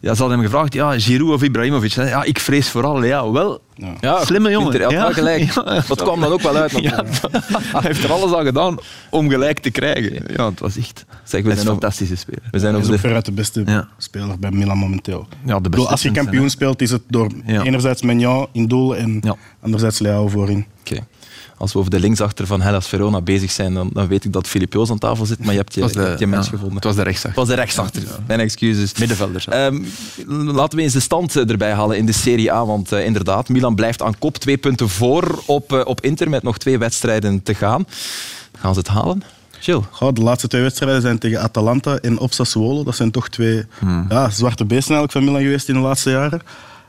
[0.00, 1.90] ja, ze hadden hem gevraagd, ja, Giroud of Ibrahimovic.
[1.92, 3.32] Ja, ik vrees vooral Leao.
[3.32, 3.60] Wel,
[4.00, 4.24] Ja.
[4.24, 4.82] Slimme jongen.
[4.82, 5.12] Had Ja.
[5.12, 5.42] gelijk.
[5.54, 5.82] Ja.
[5.88, 6.70] Dat kwam dan ook wel uit.
[6.80, 7.04] ja,
[7.72, 8.76] hij heeft er alles aan gedaan
[9.10, 10.22] om gelijk te krijgen.
[10.36, 12.40] Ja, het was echt Zeg, we zijn een fantastische speler.
[12.50, 13.06] we zijn Hij is over ook de...
[13.06, 13.88] veruit de beste Ja.
[13.98, 15.26] speler bij Milan momenteel.
[15.44, 17.62] Ja, de beste als je kampioen speelt, is het door Ja.
[17.62, 19.36] enerzijds Magnan in doel en Ja.
[19.62, 20.66] anderzijds Leao voorin.
[20.80, 20.98] Oké.
[21.56, 24.46] Als we over de linksachter van Hellas Verona bezig zijn, dan, dan weet ik dat
[24.46, 26.44] Filip Joos aan tafel zit, maar je hebt je, Het was je, hebt je mens
[26.44, 26.74] ja, gevonden.
[26.74, 27.40] Het was de Het rechtsachter.
[27.40, 28.02] was de rechtsachter.
[28.26, 28.94] Mijn excuses.
[28.98, 29.44] Middenvelder.
[29.48, 29.82] Ehm,
[30.54, 32.66] laten we eens de stand eh, erbij halen in de Serie A.
[32.66, 34.36] Want eh, inderdaad, Milan blijft aan kop.
[34.36, 37.86] Twee punten voor op, eh, op Inter met nog twee wedstrijden te gaan.
[38.58, 39.22] Gaan ze het halen?
[39.60, 39.80] Chill.
[39.90, 42.84] Goh, de laatste twee wedstrijden zijn tegen Atalanta en op Sassuolo.
[42.84, 43.64] Dat zijn toch twee
[44.08, 46.40] ja, zwarte beesten eigenlijk van Milan geweest in de laatste jaren.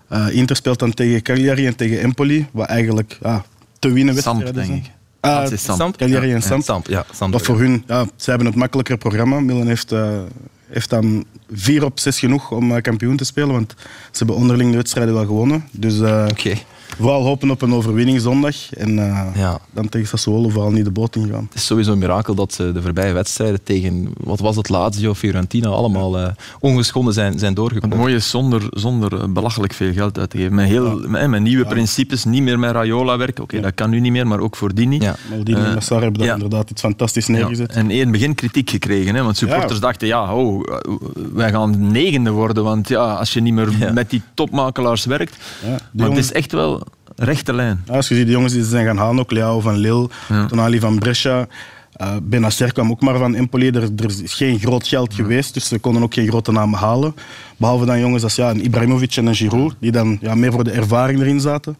[0.09, 3.45] Eh, Inter speelt dan tegen Cagliari en tegen Empoli, wat eigenlijk ja,
[3.79, 4.93] te winnen Samp, wedstrijden denk zijn.
[4.93, 4.97] ik.
[5.19, 5.97] Ah, is Samp.
[5.97, 6.63] Cagliari en Ja, Samp.
[6.63, 7.31] Samp, ja, Samp.
[7.31, 9.39] Dat voor hun, ja, zij hebben het makkelijker programma.
[9.39, 10.19] Milan heeft, eh,
[10.67, 13.73] heeft dan vier op zes genoeg om eh, kampioen te spelen, want
[14.11, 15.63] ze hebben onderling de wedstrijden wel gewonnen.
[15.71, 16.53] Dus eh, Oké.
[16.97, 19.59] vooral hopen op een overwinning zondag en eh, Ja.
[19.71, 21.43] dan tegen Sassuolo vooral niet de boot ingaan.
[21.49, 25.13] Het is sowieso een mirakel dat ze de voorbije wedstrijden tegen, wat was het, Lazio,
[25.13, 26.27] Fiorentina, allemaal eh,
[26.59, 27.97] ongeschonden zijn, zijn Het doorgekomen.
[27.97, 30.55] mooie is zonder, zonder eh, belachelijk veel geld uit te geven.
[30.55, 33.43] Met, heel, met, met nieuwe principes, niet meer met Raiola werken.
[33.43, 34.99] Oké, dat kan nu niet meer, maar ook voor Dini.
[34.99, 35.15] Ja.
[35.29, 36.33] Maldini en Eh, Massar hebben daar ja.
[36.33, 37.71] inderdaad iets fantastisch Ja, neergezet.
[37.71, 39.79] En in het begin kritiek gekregen, hè, want supporters Ja.
[39.79, 40.91] dachten, ja, oh, eh,
[41.39, 43.91] wij gaan negende worden, want ja, als je niet meer Ja.
[43.91, 45.37] met die topmakelaars werkt.
[45.65, 46.83] Ja, maar het is echt wel
[47.15, 47.83] rechte lijn.
[47.85, 50.09] Ja, als je ziet de jongens die ze zijn gaan halen, ook Leao van Lille.
[50.47, 51.47] Tonali van Brescia,
[51.93, 53.69] eh Benacer kwam ook maar van Empoli.
[53.69, 57.15] Er, er is geen groot geld geweest, dus ze konden ook geen grote namen halen.
[57.57, 60.63] Behalve dan jongens als ja, een Ibrahimovic en een Giroud, die dan ja, meer voor
[60.63, 61.77] de ervaring erin zaten.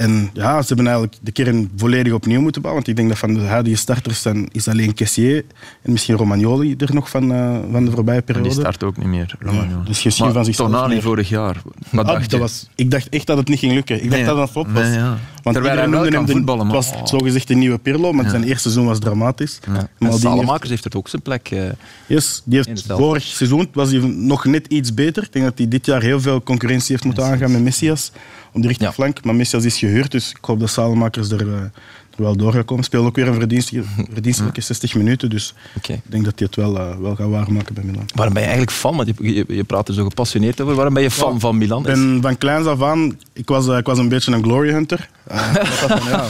[0.00, 2.82] En ja, ze hebben eigenlijk de kern volledig opnieuw moeten bouwen.
[2.84, 5.44] Want ik denk dat van de huidige starters zijn, is alleen Kessier
[5.82, 8.48] en misschien Romagnoli er nog van, eh, van de voorbije En periode.
[8.48, 9.34] die start ook niet meer.
[9.38, 9.84] Romagnoli.
[9.84, 11.62] dus misschien Maar van zichzelf Tonali vorig jaar.
[11.90, 12.38] Wat Ah, dacht je?
[12.38, 14.02] was, ik dacht echt dat het niet ging lukken.
[14.04, 14.82] Ik dacht dat dat een flop was.
[14.82, 15.18] nee, ja.
[15.42, 18.42] Want Terwijl hij wel kan voetballen, maar- Het was zogezegd de nieuwe Pirlo, maar zijn
[18.44, 19.58] eerste seizoen was dramatisch.
[19.66, 19.88] Ja.
[19.98, 21.48] Maldini Salemakers heeft er ook zijn plek.
[21.50, 21.72] heeft,
[22.06, 25.22] yes, die heeft het vorig seizoen was hij nog net iets beter.
[25.22, 28.12] Ik denk dat hij dit jaar heel veel concurrentie heeft moeten aangaan met Messias
[28.52, 29.24] op de rechterflank.
[29.24, 31.70] Maar Messias is gehuurd, dus ik hoop dat Salemakers er, eh, er
[32.16, 32.84] wel door gaat komen.
[32.84, 36.78] Speelt ook weer een verdienstelijke, verdienstelijke 60 minuten, dus ik denk dat hij het wel,
[36.78, 38.08] eh, wel gaat waarmaken bij Milan.
[38.14, 38.96] Waarom ben je eigenlijk fan?
[38.96, 40.74] Want je, je, je praat er zo gepassioneerd over.
[40.74, 41.80] Waarom ben je fan van Milan?
[41.80, 44.70] Ik ben van kleins af aan, ik was, eh, ik was een beetje een glory
[44.70, 45.08] hunter.
[45.30, 46.28] Wat dat dan, ja,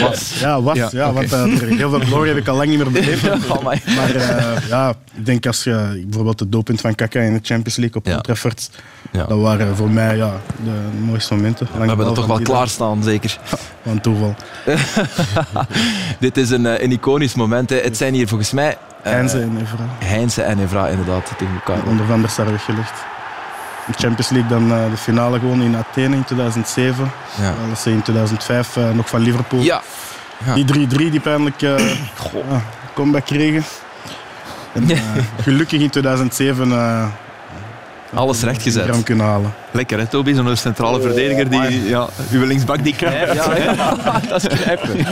[0.00, 0.38] was.
[0.40, 0.76] Ja, was.
[0.76, 3.28] Ja, Ja, want eh, heel veel glory heb ik al lang niet meer beleefd.
[3.96, 7.76] Maar eh, ja, ik denk als je bijvoorbeeld het doelpunt van Kaka in de Champions
[7.76, 8.14] League op Ja.
[8.14, 8.70] Old Trafford,
[9.12, 9.24] Ja.
[9.24, 10.32] dat waren voor mij ja,
[10.64, 11.68] de mooiste momenten.
[11.72, 13.38] We hebben dat toch wel klaar klaarstaan, zeker.
[13.86, 14.34] Van toeval.
[16.20, 17.70] Dit is een, eh, een iconisch moment.
[17.70, 17.76] hè.
[17.76, 19.84] Het zijn hier volgens mij Heinze en Evra.
[20.04, 21.86] Heinze en Evra inderdaad tegen elkaar.
[21.86, 22.92] Onder van der Sar weggelegd.
[23.88, 27.10] In de Champions League dan eh, de finale gewonnen in Athene in 2007.
[27.40, 27.74] Ja.
[27.76, 29.60] Ze in 2005 eh, nog van Liverpool.
[29.60, 29.82] Ja.
[30.46, 30.54] Ja.
[30.54, 31.74] Die 3-3 die pijnlijk eh
[32.94, 33.64] comeback kregen.
[34.72, 34.98] En, eh,
[35.42, 37.04] gelukkig in 2007 eh
[38.14, 38.84] Alles rechtgezet.
[38.84, 39.54] gram kunnen halen.
[39.70, 43.34] Lekker hè, Toby, zo'n centrale verdediger die, ja, uw linksbak die krijgt.
[43.34, 43.92] Ja, ja.
[44.28, 45.06] dat is knijpen.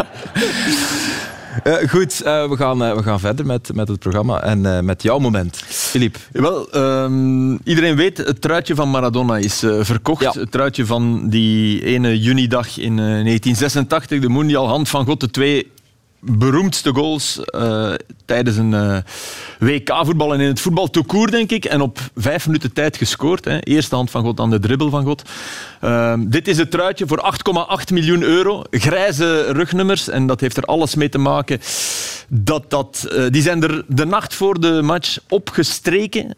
[1.63, 5.03] Eh, goed, eh, we, gaan, eh, we gaan verder met, met het programma en met
[5.03, 5.57] jouw moment.
[5.67, 6.17] Filip.
[6.33, 10.23] Wel, ehm, iedereen weet, het truitje van Maradona is verkocht.
[10.23, 10.33] Ja.
[10.33, 15.31] Het truitje van die ene junidag in eh, 1986, de Mondial Hand van God, de
[15.31, 15.71] twee
[16.31, 17.93] beroemdste goals eh,
[18.25, 18.97] tijdens een eh,
[19.59, 20.91] WK-voetbal en in het voetbal
[21.31, 21.65] denk ik.
[21.65, 23.45] En op vijf minuten tijd gescoord.
[23.45, 23.59] Hè.
[23.61, 25.23] Eerste hand van God, dan de dribbel van God.
[25.81, 28.63] Ehm, dit is het truitje voor 8,8 miljoen euro.
[28.71, 30.09] Grijze rugnummers.
[30.09, 31.61] En dat heeft er alles mee te maken
[32.29, 33.07] dat dat...
[33.11, 36.35] eh, die zijn er de nacht voor de match opgestreken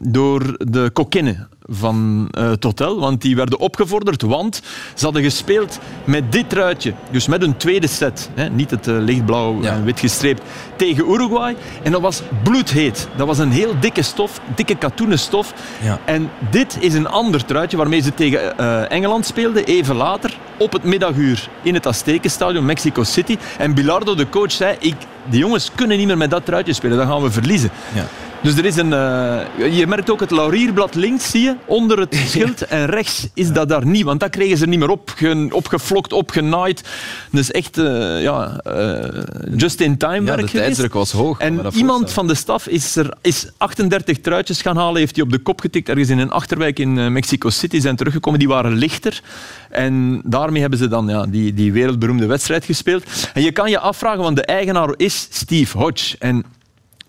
[0.00, 3.00] door de kokinnen van eh, het hotel.
[3.00, 4.62] Want die werden opgevorderd, want
[4.94, 6.94] ze hadden gespeeld met dit truitje.
[7.10, 8.30] Dus met een tweede set.
[8.34, 9.72] Hè, niet het eh, lichtblauw Ja.
[9.72, 10.42] en wit gestreept.
[10.76, 11.56] Tegen Uruguay.
[11.82, 13.08] En dat was bloedheet.
[13.16, 15.54] Dat was een heel dikke stof, dikke katoenen stof.
[15.82, 15.98] Ja.
[16.04, 20.72] En dit is een ander truitje waarmee ze tegen eh, Engeland speelden, even later, op
[20.72, 23.36] het middaguur in het Aztekenstadion, Mexico City.
[23.58, 24.94] En Bilardo, de coach, zei, ik,
[25.30, 27.70] de jongens kunnen niet meer met dat truitje spelen, dan gaan we verliezen.
[27.94, 28.06] Ja.
[28.42, 28.92] Dus er is een...
[28.92, 32.62] eh, je merkt ook het laurierblad links, zie je, onder het schild.
[32.62, 36.82] En rechts is dat daar niet, want dat kregen ze niet meer opge, opgeflokt, opgenaaid.
[37.30, 39.22] Dus echt, eh, ja, eh,
[39.56, 41.38] just in time Ja, werk de tijdsdruk was hoog.
[41.38, 45.30] En iemand van de staf is, er, is 38 truitjes gaan halen, heeft hij op
[45.30, 48.38] de kop getikt, ergens in een achterwijk in Mexico City, zijn teruggekomen.
[48.38, 49.22] Die waren lichter.
[49.70, 53.04] En daarmee hebben ze dan ja, die, die wereldberoemde wedstrijd gespeeld.
[53.34, 56.16] En je kan je afvragen, want de eigenaar is Steve Hodge.
[56.18, 56.44] En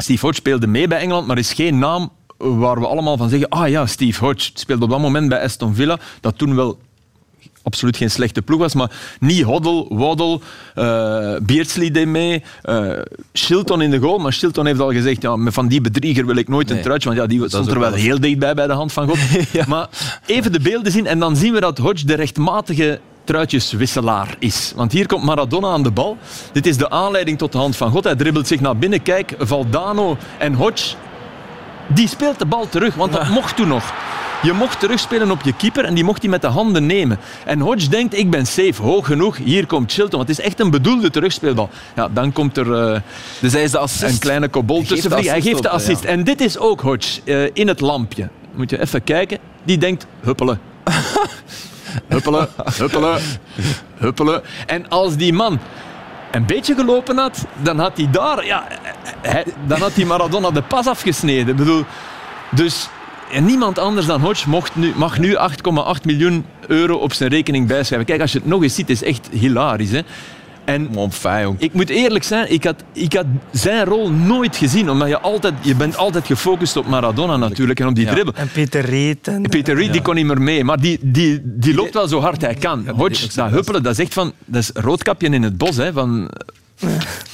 [0.04, 3.50] Steve Hodge speelde mee bij Engeland, maar is geen naam waar we allemaal van zeggen,
[3.50, 6.80] ah ja, Steve Hodge speelde op dat moment bij Aston Villa, dat toen wel
[7.70, 10.40] absoluut geen slechte ploeg was, maar niet Hoddle, Waddle,
[10.76, 12.88] eh Beardsley deed mee, eh,
[13.34, 16.48] Shilton in de goal, maar Shilton heeft al gezegd, ja, van die bedrieger wil ik
[16.48, 16.78] nooit Nee.
[16.78, 19.18] een truitje, want ja, die stond er wel heel dichtbij bij de hand van God.
[19.68, 19.88] Maar
[20.26, 24.74] even de beelden zien en dan zien we dat Hodge de rechtmatige truitjeswisselaar is.
[24.76, 26.18] Want hier komt Maradona aan de bal.
[26.52, 28.04] Dit is de aanleiding tot de hand van God.
[28.04, 29.02] Hij dribbelt zich naar binnen.
[29.02, 30.96] Kijk, Valdano en Hodge.
[31.88, 33.94] Die speelt de bal terug, want dat mocht toen nog.
[34.42, 37.20] Je mocht terugspelen op je keeper en die mocht hij met de handen nemen.
[37.46, 39.38] En Hodge denkt, ik ben safe, hoog genoeg.
[39.38, 41.70] Hier komt Chilton, want het is echt een bedoelde terugspeelbal.
[41.96, 43.00] Ja, dan komt er eh,
[43.40, 44.14] Dus hij is de assist.
[44.14, 45.32] een kleine kobol tussen vliegen.
[45.32, 46.04] Hij geeft de assist.
[46.04, 48.30] En dit is ook Hodge eh, in het lampje.
[48.56, 49.38] Moet je even kijken.
[49.64, 50.60] Die denkt, huppelen.
[52.08, 52.48] huppelen,
[52.78, 53.22] huppelen,
[53.98, 54.42] huppelen.
[54.66, 55.60] En als die man
[56.32, 58.46] een beetje gelopen had, dan had hij daar...
[58.46, 58.68] Ja,
[59.22, 61.48] hij- dan had hij Maradona de pas afgesneden.
[61.48, 61.84] Ik bedoel,
[62.52, 62.90] dus...
[63.32, 67.68] En niemand anders dan Hodge mocht nu, mag nu 8,8 miljoen euro op zijn rekening
[67.68, 68.08] bijschrijven.
[68.08, 69.92] Kijk, als je het nog eens ziet, is echt hilarisch.
[69.92, 70.02] Hè?
[70.66, 71.60] En Mon fijn, jong.
[71.60, 74.90] ik moet eerlijk zijn, ik had, ik had zijn rol nooit gezien.
[74.90, 78.12] Omdat je altijd, je bent altijd gefocust op Maradona natuurlijk en op die Ja.
[78.12, 78.34] dribbel.
[78.36, 79.28] En Peter Reet.
[79.28, 82.20] En, Peter Reed die kon niet meer mee, maar die, die, die loopt wel zo
[82.20, 82.88] hard hij kan.
[82.96, 84.34] Hodge, dat huppelen, dat is echt van...
[84.46, 86.30] Dat is roodkapje in het bos, hè, van...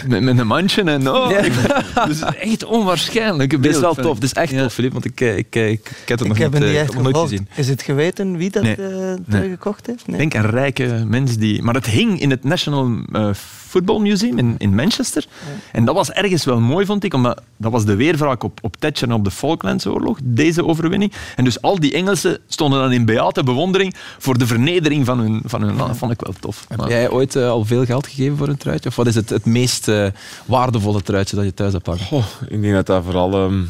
[0.08, 1.10] Met, met een mandje en...
[1.10, 2.08] Oh, Ja.
[2.08, 2.20] Is
[2.52, 3.50] echt onwaarschijnlijk.
[3.62, 4.14] Dit is wel tof.
[4.20, 4.62] Dit is echt Ja.
[4.62, 6.70] tof, Filip, want ik, eh, ik, ik, ik heb het ik nog heb niet, niet
[6.72, 7.48] eh, echt nog nooit gezien.
[7.56, 8.76] Is het geweten wie dat Nee.
[8.76, 9.16] eh, Nee.
[9.30, 10.04] teruggekocht heeft?
[10.08, 11.62] Ik denk een rijke mens die...
[11.64, 13.30] Maar het hing in het National eh,
[13.76, 15.26] Football Museum in, in Manchester.
[15.72, 18.76] En dat was ergens wel mooi, vond ik, omdat dat was de weerwraak op, op
[18.80, 21.12] Thatcher en op de Falklandsoorlog, deze overwinning.
[21.36, 25.42] En dus al die Engelsen stonden dan in beate bewondering voor de vernedering van hun,
[25.46, 25.88] van hun land.
[25.88, 26.66] Dat vond ik wel tof.
[26.68, 28.90] Heb Maar- jij ooit eh, al veel geld gegeven voor een truitje?
[28.90, 30.08] Of wat is het, het meest eh,
[30.46, 32.06] waardevolle truitje dat je thuis hebt hangen?
[32.06, 33.62] Goh, ik denk dat dat vooral ehm,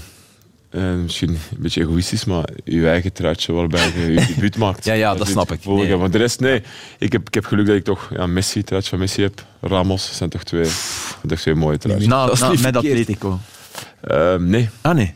[0.76, 4.86] eh, misschien een beetje egoïstisch, maar je eigen truitje waarbij je je debuut maakt.
[4.86, 5.66] Ja, ja, dat snap ik.
[5.66, 5.98] Nee.
[5.98, 6.62] Maar de rest, nee.
[7.00, 9.46] Ik heb, ik heb geluk dat ik toch ja, Messi, het truitje van Messi heb.
[9.62, 10.70] Ramos, zijn toch twee,
[11.28, 12.10] toch twee mooie truitjes.
[12.10, 12.76] Dat is niet met.
[12.76, 13.40] Atletico.
[14.02, 15.14] Ehm, nee, Ah, nee.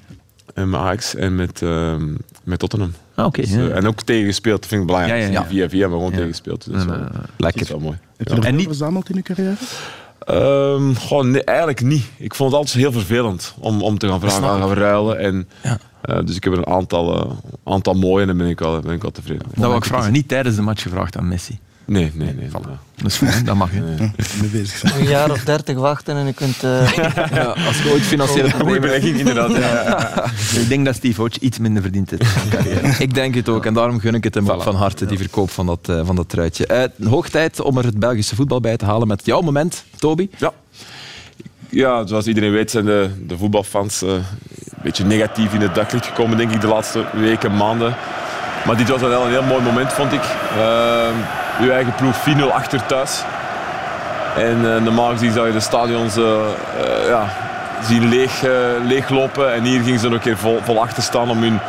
[0.53, 2.93] en met Ajax en met, ehm, met Tottenham.
[3.15, 3.41] Ah, oké.
[3.41, 3.57] Dus, ja.
[3.57, 5.21] eh, en ook tegengespeeld, dat vind ik belangrijk.
[5.21, 5.45] Ja, ja, ja.
[5.47, 6.15] Via via, maar gewoon Ja.
[6.17, 6.65] tegengespeeld.
[6.65, 7.67] Dus Nee, dat is maar, wel- eh, dat is Lekker.
[7.67, 7.97] wel mooi.
[8.17, 8.39] Heb je Ja.
[8.41, 9.55] er En niet- verzameld in je carrière?
[10.25, 12.05] Ehm, nee, eigenlijk niet.
[12.17, 15.19] Ik vond het altijd heel vervelend om, om te gaan vragen, snap gaan ruilen.
[15.19, 15.77] En, Ja.
[16.01, 17.31] eh, dus ik heb er een aantal, eh,
[17.63, 19.45] aantal mooie en daar ben ik wel, ben ik wel tevreden.
[19.55, 20.11] Dat wil ik vragen.
[20.11, 21.59] Niet tijdens de match gevraagd aan Messi.
[21.89, 22.47] Nee, nee, nee.
[22.49, 22.51] Voilà.
[22.67, 22.75] nee.
[22.95, 23.43] Dat is goed, hè.
[23.43, 23.69] dat mag.
[23.71, 24.93] Mee bezig zijn.
[24.99, 26.63] Een jaar of dertig wachten en je kunt...
[26.63, 26.91] eh,
[27.31, 29.03] Ja, als je ooit financiële problemen hebt.
[29.03, 29.51] inderdaad.
[30.55, 32.87] Ik denk dat Steve Hodge iets minder verdient in zijn carrière.
[33.03, 35.65] Ik denk het ook en daarom gun ik het hem van harte, die verkoop van
[35.65, 36.65] dat, eh, van dat truitje.
[36.67, 40.29] Eh, hoog tijd om er het Belgische voetbal bij te halen met jouw moment, Toby.
[40.37, 40.51] Ja.
[41.69, 44.23] ja, zoals iedereen weet zijn de, de voetbalfans eh, een
[44.83, 47.95] beetje negatief in het daglicht gekomen, denk ik, de laatste weken, maanden.
[48.65, 50.21] Maar dit was wel een heel mooi moment, vond ik.
[50.57, 51.09] Uh,
[51.59, 52.15] uw eigen ploeg
[52.49, 53.23] 4-0 achter thuis.
[54.37, 57.33] En eh, normaal gezien zou je de stadions eh, eh, ja,
[57.83, 58.43] zien leeg,
[58.85, 59.53] leeglopen.
[59.53, 61.59] En hier gingen ze nog een keer vol, vol achter staan om hun,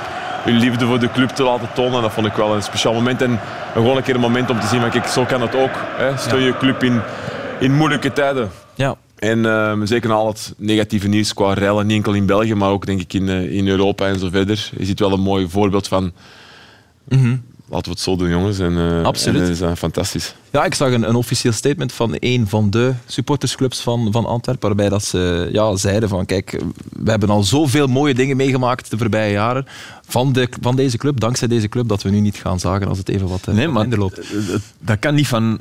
[0.42, 1.94] hun liefde voor de club te laten tonen.
[1.94, 3.22] En dat vond ik wel een speciaal moment.
[3.22, 3.40] En
[3.72, 5.70] gewoon een keer een moment om te zien, van, kijk, zo kan het ook.
[5.96, 6.16] Hè.
[6.16, 7.00] Steun je club in,
[7.58, 8.50] in moeilijke tijden.
[8.74, 8.94] Ja.
[9.16, 12.86] En zeker na al het negatieve nieuws qua rellen, niet enkel in België, maar ook
[12.86, 14.70] denk ik in, in Europa en zo verder.
[14.78, 16.12] Je ziet wel een mooi voorbeeld van,
[17.70, 18.58] laten we het zo doen jongens.
[18.58, 19.40] En, eh, Absoluut.
[19.40, 20.34] En dat is eh, fantastisch.
[20.50, 24.68] Ja, ik zag een, een officieel statement van een van de supportersclubs van, van Antwerpen,
[24.68, 28.98] waarbij dat ze ja, zeiden van kijk, we hebben al zoveel mooie dingen meegemaakt de
[28.98, 29.66] voorbije jaren
[30.06, 32.98] van, de, van deze club, dankzij deze club, dat we nu niet gaan zagen als
[32.98, 34.20] het even wat eh, Nee, wat maar minder loopt.
[34.78, 35.60] dat kan niet van...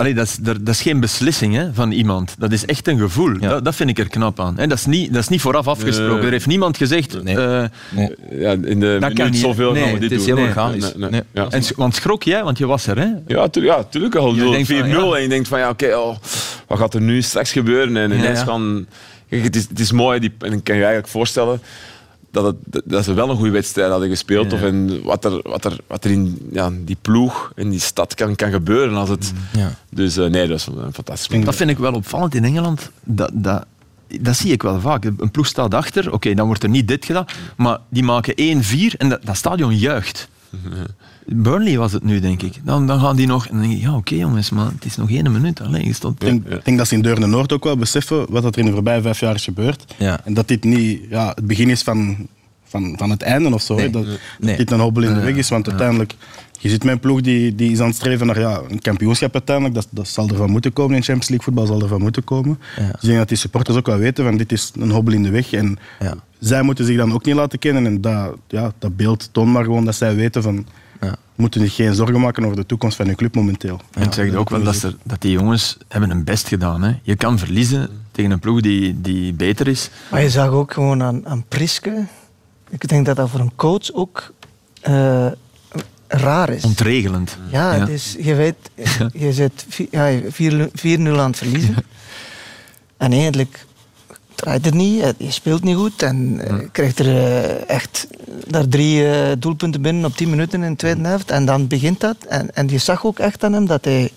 [0.00, 2.34] Allee, dat, is, dat is geen beslissing hè, van iemand.
[2.38, 3.32] Dat is echt een gevoel.
[3.40, 3.48] Ja.
[3.48, 4.56] Dat, dat vind ik er knap aan.
[4.58, 4.66] Hè.
[4.66, 6.24] Dat, is niet, dat is niet vooraf afgesproken.
[6.24, 7.22] Er heeft niemand gezegd...
[7.22, 7.36] Nee.
[7.36, 8.14] eh, Nee.
[8.30, 9.40] Ja, in de kan minuut niet.
[9.40, 10.36] zoveel Nee, gaan we dit het is doen.
[10.36, 10.82] heel Nee, organisch.
[10.82, 11.10] nee, nee.
[11.10, 11.22] Nee.
[11.32, 11.46] Ja.
[11.50, 12.98] en, want schrok jij, want je was er.
[12.98, 13.08] Hè?
[13.26, 14.34] Ja, tu ja, tuurlijk al.
[14.34, 15.16] Je Ik denkt bedoel, 4-0 van, ja.
[15.16, 16.16] en je denkt van ja, oké, oh,
[16.66, 17.96] wat gaat er nu straks gebeuren?
[17.96, 18.44] En ineens ja.
[18.44, 18.86] gaan...
[19.28, 21.60] Kijk, het is, het is mooi, die, en ik kan je eigenlijk voorstellen
[22.30, 24.50] dat, het, dat ze wel een goede wedstrijd hadden gespeeld.
[24.50, 24.56] Ja.
[24.56, 28.14] Of en wat, er, wat, er, wat er in ja, die ploeg, in die stad
[28.14, 28.96] kan, kan gebeuren.
[28.96, 29.74] Als het, Ja.
[29.90, 31.46] Dus eh, nee, dat is een fantastisch moment.
[31.46, 32.90] Dat vind ik wel opvallend in Engeland.
[33.04, 33.64] Dat, dat,
[34.20, 35.04] dat zie ik wel vaak.
[35.04, 38.96] Een ploeg staat achter, oké, dan wordt er niet dit gedaan, maar die maken 1-4
[38.96, 40.28] en dat, dat stadion juicht.
[41.26, 42.60] Burnley was het nu, denk ik.
[42.64, 43.46] Dan, dan gaan die nog...
[43.46, 45.60] En dan denk ik, ja, oké jongens, maar het is nog één minuut.
[45.60, 46.24] Alleen, je stond...
[46.24, 49.20] Ik denk, dat ze in Deurne-Noord ook wel beseffen wat er in de voorbije vijf
[49.20, 49.94] jaar is gebeurd.
[49.98, 50.20] Ja.
[50.24, 52.28] En dat dit niet ja, het begin is van,
[52.64, 53.76] van, van het einde of zo.
[53.76, 53.82] hè.
[53.82, 53.90] Nee.
[53.90, 54.06] Dat,
[54.38, 54.56] Nee.
[54.56, 55.48] dit een hobbel in de weg is.
[55.48, 56.14] Want uiteindelijk,
[56.60, 59.74] je ziet mijn ploeg die, die is aan het streven naar ja, een kampioenschap uiteindelijk.
[59.74, 62.58] Dat, dat zal ervan moeten komen in Champions League voetbal, zal ervan moeten komen.
[62.76, 62.82] Ja.
[62.86, 65.22] Dus ik denk dat die supporters ook wel weten van dit is een hobbel in
[65.22, 65.52] de weg.
[65.52, 66.14] En Ja.
[66.38, 67.86] zij moeten zich dan ook niet laten kennen.
[67.86, 70.66] En dat, ja, dat beeld toont maar gewoon dat zij weten van...
[71.00, 71.16] Ja.
[71.34, 73.80] moeten zich geen zorgen maken over de toekomst van hun club momenteel.
[73.92, 76.82] En ik zeg ook wel dat, ze, dat die jongens hebben hun best gedaan.
[76.82, 76.92] Hè.
[77.02, 79.90] Je kan verliezen tegen een ploeg die, die beter is.
[80.10, 82.06] Maar je zag ook gewoon aan, aan Priske.
[82.70, 84.32] Ik denk dat dat voor een coach ook
[84.80, 85.26] eh,
[86.12, 86.64] raar is.
[86.64, 87.36] Ontregelend.
[87.50, 87.80] Ja, Ja.
[87.80, 88.56] Het is, je weet,
[89.24, 91.74] je zit vi- ja, 4-0 aan het verliezen.
[92.96, 93.66] En eigenlijk
[94.34, 98.06] draait het niet, je speelt niet goed en eh, krijgt er eh, echt
[98.46, 101.30] daar drie eh, doelpunten binnen op 10 minuten in de tweede helft.
[101.30, 102.16] En dan begint dat.
[102.28, 104.10] En, en je zag ook echt aan hem dat hij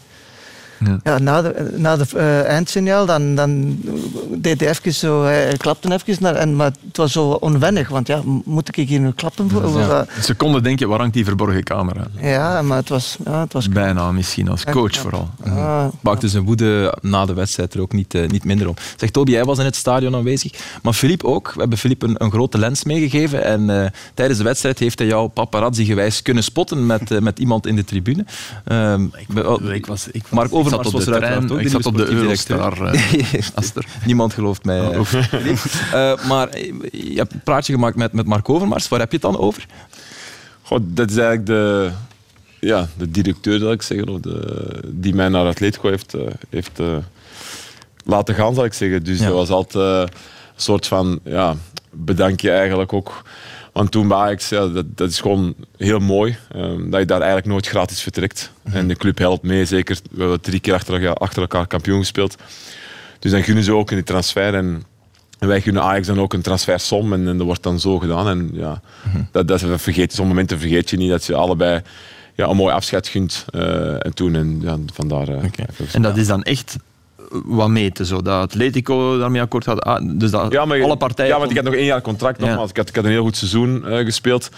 [0.85, 0.99] Ja.
[1.03, 3.79] ja, na de, na de eh, eindsignaal, dan, dan
[4.37, 8.07] deed hij even zo, hij klapte even, naar, en, maar het was zo onwennig, want
[8.07, 9.49] ja, moet ik hier nu klappen?
[9.49, 9.79] voor?
[9.79, 9.99] Ja.
[10.17, 12.07] Een seconde denk je, waar hangt die verborgen camera?
[12.21, 15.29] Ja, maar het was, ja, het was Bijna misschien, als coach vooral.
[15.45, 18.75] ah, maakte zijn woede na de wedstrijd er ook niet, eh, niet minder om.
[18.95, 21.51] Zeg, Toby, jij was in het stadion aanwezig, maar Filip ook.
[21.53, 25.07] We hebben Filip een, een grote lens meegegeven en eh, tijdens de wedstrijd heeft hij
[25.07, 28.25] jou paparazzi-gewijs kunnen spotten met, eh, met iemand in de tribune.
[28.65, 31.85] Ehm, we- Ik, was, ik, was, Mark ik Overmars zat op de trein, ik zat
[31.85, 32.75] op de Eurostar.
[32.75, 33.31] directeur.
[33.33, 33.85] eh, Aster.
[34.05, 34.79] Niemand gelooft mij.
[34.91, 35.57] eh, Filip.
[35.93, 38.87] Eh, maar eh, je hebt een praatje gemaakt met, met Mark Overmars.
[38.87, 39.65] Waar heb je het dan over?
[40.61, 41.91] Goh, dat is eigenlijk de,
[42.59, 46.79] ja, de directeur, zal ik zeggen, of de, die mij naar Atletico heeft, eh, heeft
[46.79, 46.97] eh,
[48.05, 49.03] laten gaan, zal ik zeggen.
[49.03, 49.25] Dus Ja.
[49.25, 51.55] dat was altijd eh, een soort van ja,
[51.91, 53.23] bedankje eigenlijk ook.
[53.73, 56.37] Want toen bij Ajax, ja, dat, dat is gewoon heel mooi.
[56.51, 58.51] eh, dat je daar eigenlijk nooit gratis vertrekt.
[58.63, 59.97] En de club helpt mee, zeker.
[60.11, 62.35] We hebben drie keer achter, elkaar- achter elkaar kampioen gespeeld.
[63.19, 64.53] Dus dan gunnen ze ook in die transfer.
[64.55, 64.83] En
[65.39, 68.27] en wij gunnen Ajax dan ook een transfersom en, en dat wordt dan zo gedaan.
[68.27, 68.81] En ja,
[69.31, 71.81] dat, dat vergeet je, zo'n momenten vergeet je niet dat je allebei
[72.35, 73.45] ja, een mooi afscheid gunt.
[73.49, 75.27] eh, en toen, en ja, vandaar.
[75.27, 75.43] eh,
[75.95, 76.75] En dat is dan echt
[77.45, 79.81] wat meten, zo, dat Atletico daarmee akkoord gaat.
[79.81, 81.31] Ah, dus dat ja, maar, alle partijen...
[81.31, 82.39] Ja, want ik had nog één jaar contract.
[82.39, 82.45] Ja.
[82.45, 82.69] Nogmaals.
[82.69, 84.49] Ik, had, ik had een heel goed seizoen eh, gespeeld.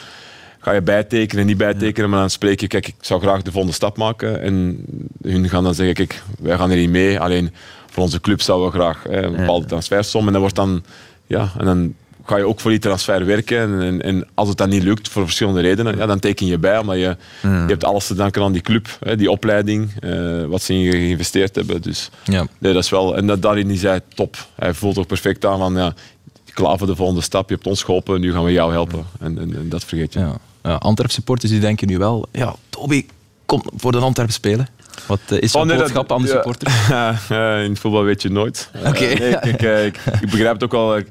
[0.59, 3.75] Ga je bijtekenen, niet bijtekenen, maar dan spreek je, kijk, ik zou graag de volgende
[3.75, 4.41] stap maken.
[4.41, 4.85] En
[5.21, 7.19] hun gaan dan zeggen, kijk, wij gaan er niet mee.
[7.19, 7.53] Alleen
[7.89, 10.25] voor onze club zouden we graag eh, een bepaalde transfersom.
[10.25, 10.83] En dan wordt dan,
[11.27, 11.93] ja, en dan
[12.25, 13.57] ga je ook voor die transfer werken.
[13.59, 16.57] En, en, en als het dan niet lukt, voor verschillende redenen, ja, dan teken je
[16.57, 16.77] bij.
[16.77, 20.61] Omdat je, je hebt alles te danken aan die club, hè, die opleiding, eh, wat
[20.61, 21.81] ze in je geïnvesteerd hebben.
[21.81, 22.47] Dus Ja.
[22.57, 24.35] nee, dat is wel, en dat, daarin is hij top.
[24.55, 25.93] Hij voelt ook perfect aan van, ja,
[26.53, 27.49] klaar voor de volgende stap.
[27.49, 29.05] Je hebt ons geholpen, nu gaan we jou helpen.
[29.19, 30.19] En, en, en dat vergeet je.
[30.19, 30.37] Ja.
[30.63, 33.05] Ja, Antwerp supporters die denken nu wel, ja, Toby,
[33.45, 34.67] kom voor de Antwerp spelen.
[35.07, 36.73] Wat eh, is Oh, nee, dat- aan de supporters?
[36.89, 37.17] Ja,
[37.57, 38.69] in het voetbal weet je nooit.
[38.73, 38.99] Eh, Oké.
[38.99, 41.01] nee, ik, ik, ik, ik begrijp het ook wel.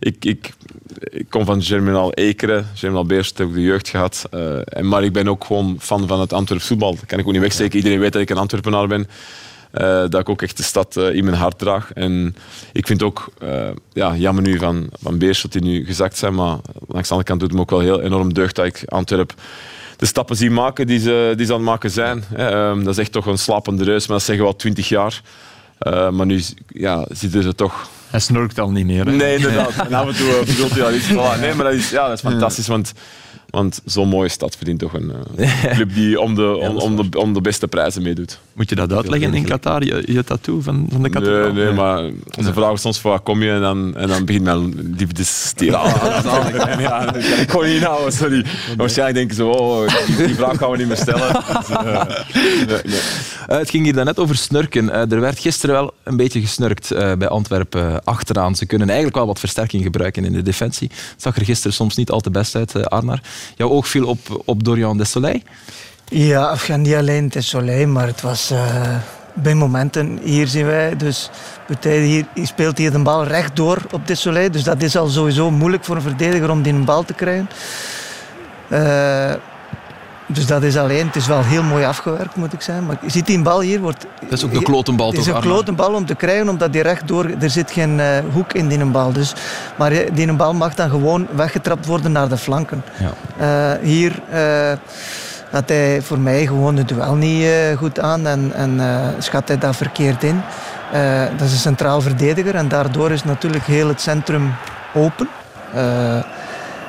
[0.00, 0.52] Ik, ik,
[0.98, 2.66] ik, kom van Germinal Ekeren.
[2.74, 4.26] Germinal Beerst heb ik de jeugd gehad.
[4.30, 6.94] Eh, en, maar ik ben ook gewoon fan van het Antwerps voetbal.
[6.94, 7.76] Dat kan ik ook niet wegsteken.
[7.76, 9.06] Iedereen weet dat ik een Antwerpenaar ben.
[9.70, 11.92] Eh, dat ik ook echt de stad eh, in mijn hart draag.
[11.92, 12.36] En
[12.72, 16.34] ik vind ook, eh, ja, jammer nu van, van Beerst dat die nu gezakt zijn.
[16.34, 16.56] Maar
[16.86, 19.34] langs de andere kant doet het me ook wel heel enorm deugd dat ik Antwerp
[19.96, 22.24] de stappen zie maken die ze, die ze aan het maken zijn.
[22.36, 25.22] Ehm, dat is echt toch een slapende reus, maar dat zeggen we al twintig jaar.
[26.12, 27.88] Maar nu ja, zitten ze toch...
[28.10, 29.06] Hij snorkt al niet meer.
[29.06, 29.12] Hè?
[29.12, 29.72] Nee, inderdaad.
[29.76, 31.06] En af en toe uh, bedoelt hij al iets.
[31.12, 31.40] Voilà.
[31.40, 32.92] Nee, maar dat is, ja, dat is fantastisch, want,
[33.50, 37.18] want zo'n mooie stad verdient toch een eh, club die om de, om, om, de,
[37.18, 38.38] om de beste prijzen meedoet.
[38.52, 41.52] Moet je dat uitleggen in Qatar, je, je tattoo van, van de Nee, kathedraal?
[41.52, 42.10] nee, maar
[42.44, 45.70] ze vragen soms voor waar kom je en dan, en dan begint mijn liefdesstier.
[45.72, 48.44] ja, dat kan ik gewoon niet houden, sorry.
[48.76, 51.26] Waarschijnlijk denken ze, oh, die, die vraag gaan we niet meer stellen.
[51.58, 52.04] Dus, eh,
[52.66, 53.00] nee, nee.
[53.48, 54.90] Eh, het ging hier daarnet over snurken.
[55.10, 58.56] Er werd gisteren wel een beetje gesnurkt eh, bij Antwerpen achteraan.
[58.56, 60.90] Ze kunnen eigenlijk wel wat versterking gebruiken in de defensie.
[61.12, 63.20] Het zag er gisteren soms niet al te best uit, eh, Arnar.
[63.56, 65.42] Jouw oog viel op, op Dorian Desoley.
[66.04, 68.96] Ja, ja, niet alleen Soleil, maar het was eh,
[69.34, 70.18] bij momenten.
[70.22, 71.30] Hier zien wij, dus
[71.82, 74.50] hier, speelt hier de bal rechtdoor op Soleil.
[74.50, 77.48] Dus dat is al sowieso moeilijk voor een verdediger om die een bal te krijgen.
[78.68, 79.34] Eh,
[80.30, 82.86] dus dat is alleen, het is wel heel mooi afgewerkt moet ik zeggen.
[82.86, 85.34] Maar je ziet die bal hier, wordt, Dat is ook de klotenbal het is toch,
[85.34, 85.52] een Arnar?
[85.54, 88.84] klote bal om te krijgen, omdat die rechtdoor, er zit geen eh, hoek in die
[88.84, 89.12] bal.
[89.12, 89.34] Dus,
[89.76, 92.82] maar die die bal mag dan gewoon weggetrapt worden naar de flanken.
[92.98, 93.72] Ja.
[93.74, 94.72] Eh, hier eh,
[95.50, 99.48] had hij voor mij gewoon het duel niet eh, goed aan en, en eh, schat
[99.48, 100.40] hij dat verkeerd in.
[100.92, 104.54] Eh, dat is een centraal verdediger en daardoor is natuurlijk heel het centrum
[104.94, 105.28] open.
[105.74, 106.16] Eh,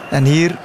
[0.09, 0.55] en hier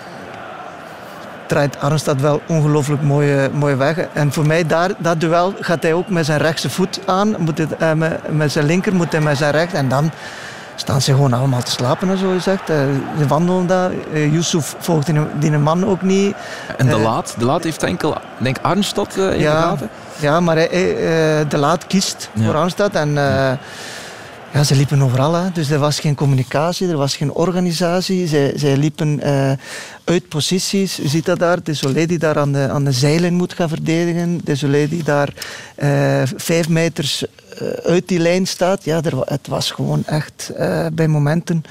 [1.46, 3.96] draait Arnstad wel ongelooflijk mooi, eh, mooi weg.
[4.12, 7.35] En voor mij, daar, dat duel gaat hij ook met zijn rechtse voet aan.
[7.38, 9.74] Moet het, eh, met, met zijn linker moet hij met zijn rechts.
[9.74, 10.11] En dan
[10.76, 12.70] staan ze gewoon allemaal te slapen, hè, zo gezegd.
[12.70, 12.76] Eh,
[13.18, 13.90] ze wandelen daar.
[14.12, 16.35] Eh, Yusuf volgt die, die man ook niet.
[16.76, 19.88] En De Eh, Laat, de Laat heeft enkel, denk Arnstad eh in de Ja, gaten.
[20.16, 20.68] ja, maar hij,
[21.48, 22.44] De Laat kiest Ja.
[22.44, 22.94] voor Arnstad.
[22.94, 23.16] En
[24.55, 25.35] ja, ze liepen overal.
[25.35, 25.51] Hè.
[25.53, 28.27] Dus er was geen communicatie, er was geen organisatie.
[28.27, 29.53] Zij, zij liepen eh,
[30.05, 30.97] uit posities.
[30.97, 31.62] Je ziet dat daar.
[31.62, 34.40] Desolé die daar aan de, aan de zijlijn moet gaan verdedigen.
[34.45, 35.35] Desolé die daar
[35.75, 37.25] eh, vijf meters
[37.59, 38.85] eh, uit die lijn staat.
[38.85, 40.53] Ja, er, het was gewoon echt
[40.93, 41.64] bij momenten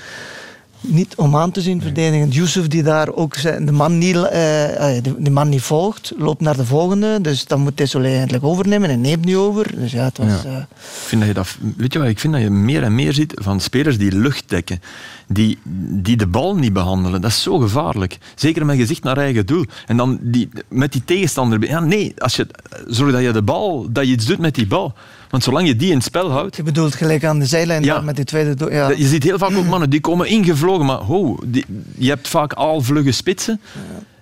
[0.83, 2.29] niet om aan te zien verdedigen.
[2.29, 6.13] Yusuf die daar ook zijn, de, man niet, eh, eh, de, de man niet volgt,
[6.17, 7.21] loopt naar de volgende.
[7.21, 9.71] Dus dan moet Desolé eigenlijk overnemen en neemt niet over.
[9.75, 10.27] Dus ja, het was...
[10.27, 10.49] Ja.
[10.49, 12.95] eh, Ik vind dat je dat, weet je wat, ik vind dat je meer en
[12.95, 14.81] meer ziet van spelers die lucht dekken.
[15.27, 15.57] Die,
[15.89, 17.21] die de bal niet behandelen.
[17.21, 18.17] Dat is zo gevaarlijk.
[18.35, 19.65] Zeker met gezicht naar eigen doel.
[19.85, 21.67] En dan die, met die tegenstander.
[21.67, 22.47] Ja, nee, als je,
[22.87, 24.93] zorg dat je de bal, dat je iets doet met die bal.
[25.33, 26.55] Want zolang je die in het spel houdt.
[26.55, 28.01] je bedoelt gelijk aan de zijlijn Ja.
[28.01, 28.67] met die tweede...
[28.71, 28.89] Ja.
[28.89, 31.65] Je ziet heel vaak ook mannen die komen ingevlogen, maar ho, die,
[31.97, 33.61] je hebt vaak al vlugge spitsen.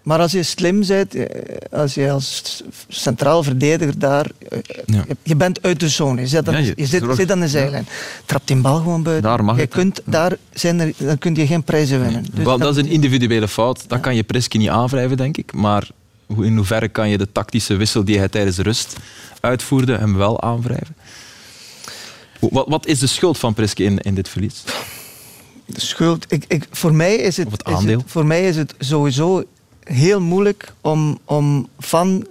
[0.04, 1.26] Maar als je slim bent, eh,
[1.72, 4.26] als je als centraal verdediger daar...
[4.50, 5.04] eh, Ja.
[5.24, 7.48] je, bent uit de zone, je zit, aan, Ja, je je zit, zit aan de
[7.48, 7.88] zijlijn.
[8.26, 9.30] Trap die bal gewoon buiten.
[9.30, 12.26] Daar mag je het, kunt, daar zijn er, dan kun je geen prijzen winnen.
[12.34, 13.84] Dus Wel, dat is een individuele fout.
[13.88, 15.54] Dat kan je Priske niet aanwrijven, denk ik.
[15.54, 15.88] Maar
[16.42, 18.96] in hoeverre kan je de tactische wissel die hij tijdens de rust
[19.40, 20.96] uitvoerde hem wel aanwrijven?
[22.50, 24.64] Wat, wat is de schuld van Priske in, in dit verlies?
[25.66, 26.26] de schuld.
[26.30, 27.98] Ik, ik, voor, mij is het, Of het is aandeel.
[28.00, 29.44] het- voor mij is het sowieso
[29.84, 32.28] heel moeilijk om, om van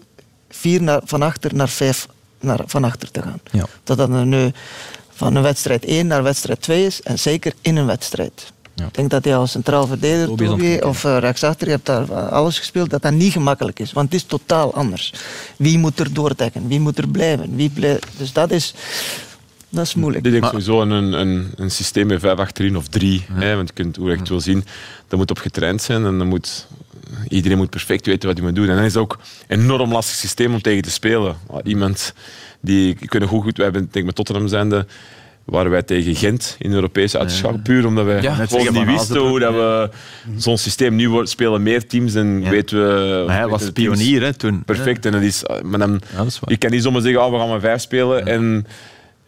[0.49, 2.07] vier naar, van achter naar vijf
[2.40, 3.40] naar, van achter te gaan.
[3.51, 3.66] Ja.
[3.85, 4.53] Dat dat nu
[5.11, 8.53] van een wedstrijd 1 naar wedstrijd 2 is en zeker in een wedstrijd.
[8.75, 8.87] Ja.
[8.87, 12.29] Ik denk dat je als centraal verdediger Toby of uh, rechtsachter, je hebt daar eh,
[12.33, 13.92] alles gespeeld, dat dat niet gemakkelijk is.
[13.92, 15.12] Want het is totaal anders.
[15.57, 16.68] Wie moet er doordekken?
[16.68, 17.57] Wie moet er blijven?
[17.57, 18.75] Wie blij- Dus dat is,
[19.70, 20.24] dat is moeilijk.
[20.24, 23.24] Ik denk Maar- sowieso een, een, een systeem met vijf achterin of drie.
[23.33, 24.64] Hè, want je kunt hoe je het wil zien,
[25.09, 26.66] dat moet op getraind zijn en dan moet,
[27.28, 28.68] iedereen moet perfect weten wat hij moet doen.
[28.68, 31.37] En dan is het ook een enorm lastig systeem om tegen te spelen.
[31.64, 32.14] Iemand
[32.61, 34.87] die kunnen goed, goed wij hebben, denk ik met Tottenham zijnde,
[35.44, 37.62] waren wij tegen Gent in de Europese uitschakelen.
[37.62, 39.90] Puur omdat wij Ja, net gewoon niet wisten hoe dat we
[40.37, 42.50] zo'n systeem nu wordt- spelen meer teams en Ja.
[42.50, 43.24] weten we.
[43.26, 44.62] Maar hij was de pionier hè, toen.
[44.64, 45.06] Perfect.
[45.06, 46.50] En dat is, maar dan, Ja, dat is waar.
[46.50, 48.26] je kan niet zomaar zeggen, oh, we gaan maar vijf spelen.
[48.26, 48.66] En,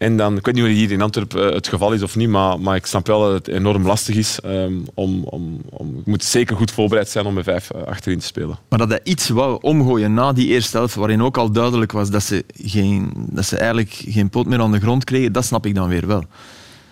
[0.03, 2.29] en dan, ik weet niet hoe hier in Antwerpen eh, het geval is of niet,
[2.29, 4.41] maar, maar ik snap wel dat het enorm lastig is.
[4.41, 8.19] ehm, om, om, om, je moet zeker goed voorbereid zijn om met vijf eh, achterin
[8.19, 8.59] te spelen.
[8.69, 12.11] Maar dat hij iets wou omgooien na die eerste helft, waarin ook al duidelijk was
[12.11, 15.67] dat ze, geen, dat ze eigenlijk geen pot meer aan de grond kregen, dat snap
[15.67, 16.25] ik dan weer wel.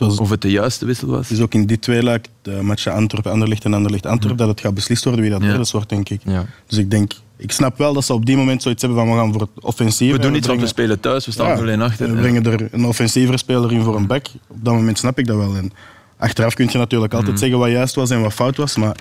[0.00, 1.28] Of het de juiste wissel was.
[1.28, 4.60] het is ook in die twee luik, de matchen Antwerpen, Anderlecht en Anderlecht-Antwerpen, dat het
[4.60, 5.64] gaat beslist worden wie dat Ja.
[5.72, 6.20] wordt, denk ik.
[6.24, 6.46] Ja.
[6.66, 9.16] Dus ik denk, ik snap wel dat ze op die moment zoiets hebben van we
[9.18, 10.12] gaan voor het offensief.
[10.12, 12.10] We doen en iets, want we spelen thuis, we staan Ja, er alleen achter.
[12.14, 14.26] We brengen er een offensievere speler in voor een back.
[14.48, 15.56] Op dat moment snap ik dat wel.
[15.56, 15.72] En
[16.16, 17.20] achteraf kun je natuurlijk Mhm.
[17.20, 18.96] altijd zeggen wat juist was en wat fout was, maar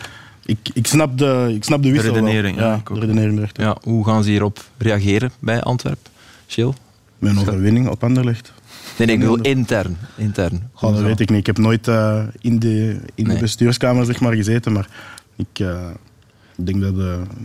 [0.46, 2.22] ik, ik, snap, de, ik snap de wissel wel.
[2.24, 3.50] redenering, ja, de redenering.
[3.54, 6.12] Ja, hoe gaan ze hierop reageren bij Antwerpen?
[6.48, 6.74] Chill?
[7.20, 8.54] Met een overwinning op Anderlecht.
[9.00, 9.98] Nee, nee, ik bedoel intern.
[10.16, 10.70] intern.
[10.74, 11.40] Goh, dat weet ik niet.
[11.40, 13.36] Ik heb nooit eh, in, de, in Nee.
[13.36, 14.88] de bestuurskamer zeg maar, gezeten, maar
[15.36, 15.80] ik, eh,
[16.58, 16.98] ik denk dat, eh,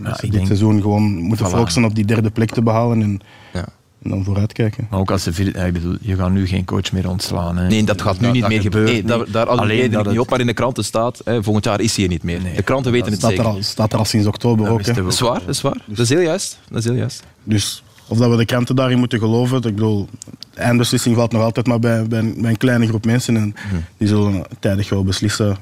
[0.03, 1.49] dat ze ik dit denk- seizoen gewoon moeten Voilà.
[1.49, 3.19] focussen op die derde plek te behalen en,
[3.53, 3.65] Ja.
[4.03, 4.87] en dan vooruitkijken.
[4.89, 7.57] Maar ook als ze vier- ja, ik bedoel, je gaat nu geen coach meer ontslaan.
[7.57, 7.67] Hè.
[7.67, 8.93] Nee, dat gaat nu Dat- niet dat meer gebeuren.
[8.93, 11.65] Nee, daar daar Alleen dat ik niet op, maar in de kranten staat, hè, volgend
[11.65, 12.41] jaar is hij er niet meer.
[12.41, 12.55] Nee.
[12.55, 13.45] de kranten weten het staat, zeker.
[13.45, 14.85] er al, staat er al sinds oktober Dat ook.
[14.85, 14.93] Hè.
[14.93, 15.77] we Dat is waar, dat is waar.
[15.85, 16.59] Dat is heel juist.
[16.69, 17.23] Dat is heel juist.
[17.43, 20.09] Dus of dat we de kranten daarin moeten geloven, ik bedoel,
[20.53, 23.55] de eindbeslissing valt nog altijd maar bij, bij, een, bij een kleine groep mensen en
[23.97, 25.57] die zullen tijdig wel beslissen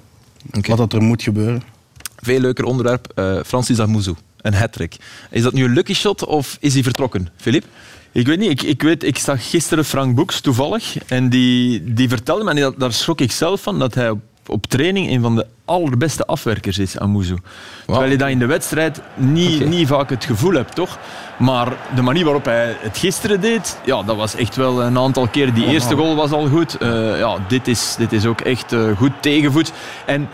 [0.51, 0.69] Oké.
[0.69, 1.61] wat dat er moet gebeuren.
[2.17, 3.11] Veel leuker onderwerp.
[3.15, 4.95] eh Francis Amouzou, een hat-trick.
[5.31, 7.27] Is dat nu een lucky shot of is hij vertrokken?
[7.35, 7.65] Filip?
[8.11, 12.09] Ik weet niet, ik, ik, weet, ik zag gisteren Frank Boeks toevallig en die, die
[12.09, 15.21] vertelde me, en dat, daar schrok ik zelf van, dat hij op, op training een
[15.21, 17.35] van de allerbeste afwerkers is, Amuzu.
[17.85, 20.97] Terwijl je dat in de wedstrijd niet, niet vaak het gevoel hebt, toch?
[21.37, 25.27] Maar de manier waarop hij het gisteren deed, ja, dat was echt wel een aantal
[25.27, 25.53] keren.
[25.53, 26.77] Die eerste goal was al goed.
[26.77, 29.71] Eh, ja, dit, is, dit is ook echt eh, goed tegenvoet.
[30.05, 30.29] En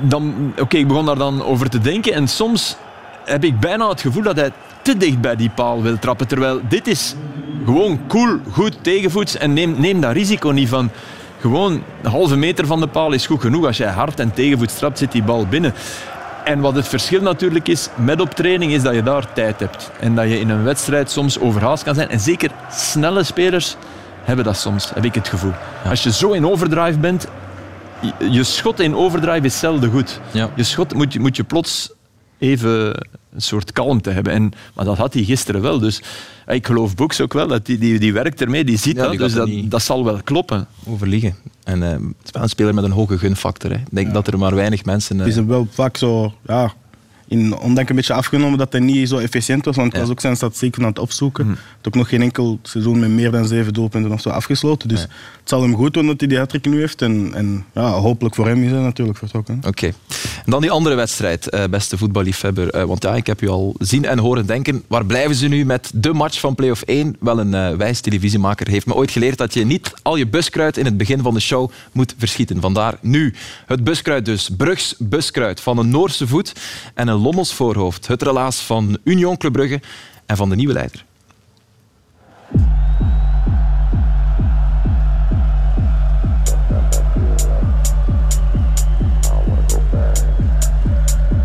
[0.00, 2.76] dan, oké, ik begon daar dan over te denken en soms
[3.24, 4.50] heb ik bijna het gevoel dat hij
[4.82, 6.26] te dicht bij die paal wil trappen.
[6.28, 7.14] Terwijl dit is
[7.64, 10.90] gewoon cool, goed tegenvoets en neem, neem dat risico niet van.
[11.40, 13.66] Gewoon een halve meter van de paal is goed genoeg.
[13.66, 15.74] Als jij hard en tegenvoets trapt, zit die bal binnen.
[16.44, 19.90] En wat het verschil natuurlijk is met op training, is dat je daar tijd hebt.
[20.00, 22.08] En dat je in een wedstrijd soms overhaast kan zijn.
[22.08, 23.76] En zeker snelle spelers
[24.22, 25.52] hebben dat soms, heb ik het gevoel.
[25.88, 27.26] Als je zo in overdrive bent,
[28.30, 30.20] je- schot in overdrive is zelden goed.
[30.30, 30.50] Ja.
[30.54, 31.92] Je schot moet je, moet je plots
[32.38, 34.32] even een soort kalmte hebben.
[34.32, 35.78] En, maar dat had hij gisteren wel.
[35.78, 36.02] Dus
[36.46, 39.02] eh, ik geloof Boeks ook wel, dat die, die, die werkt ermee, die ziet Ja,
[39.02, 39.10] dat.
[39.10, 40.66] die Dus dat, niet- dat zal wel kloppen.
[40.86, 41.34] Overliggen.
[41.64, 43.70] En eh, het is wel een speler met een hoge gunfactor.
[43.70, 43.76] Hè.
[43.76, 45.20] Ik denk dat er maar weinig mensen...
[45.20, 46.72] eh, Het is wel vaak zo, ja,
[47.30, 49.76] in ondanks een beetje afgenomen dat hij niet zo efficiënt was.
[49.76, 51.46] Want ik was ook zijn statistieken aan het opzoeken.
[51.46, 54.88] Hij had ook nog geen enkel seizoen met meer dan zeven doelpunten of zo afgesloten.
[54.88, 55.08] Dus het
[55.44, 57.02] zal hem goed doen dat hij die hat nu heeft.
[57.02, 59.60] En, en ja, hopelijk voor hem is hij natuurlijk vertrokken.
[59.66, 59.86] Oké.
[60.44, 62.70] En dan die andere wedstrijd, eh, beste voetballiefhebber.
[62.70, 64.82] Eh, want ja, ik heb u al zien en horen denken.
[64.86, 67.16] Waar blijven ze nu met de match van Play-off 1?
[67.20, 70.76] Wel, een eh, wijs televisiemaker heeft me ooit geleerd dat je niet al je buskruid
[70.76, 72.60] in het begin van de show moet verschieten.
[72.60, 73.34] Vandaar nu
[73.66, 74.50] het buskruid dus.
[74.56, 76.52] Brugs buskruid van een Noorse voet
[76.94, 78.06] en een Lommels voorhoofd.
[78.06, 79.80] Het relaas van Union Club Brugge
[80.26, 81.04] en van de nieuwe leider.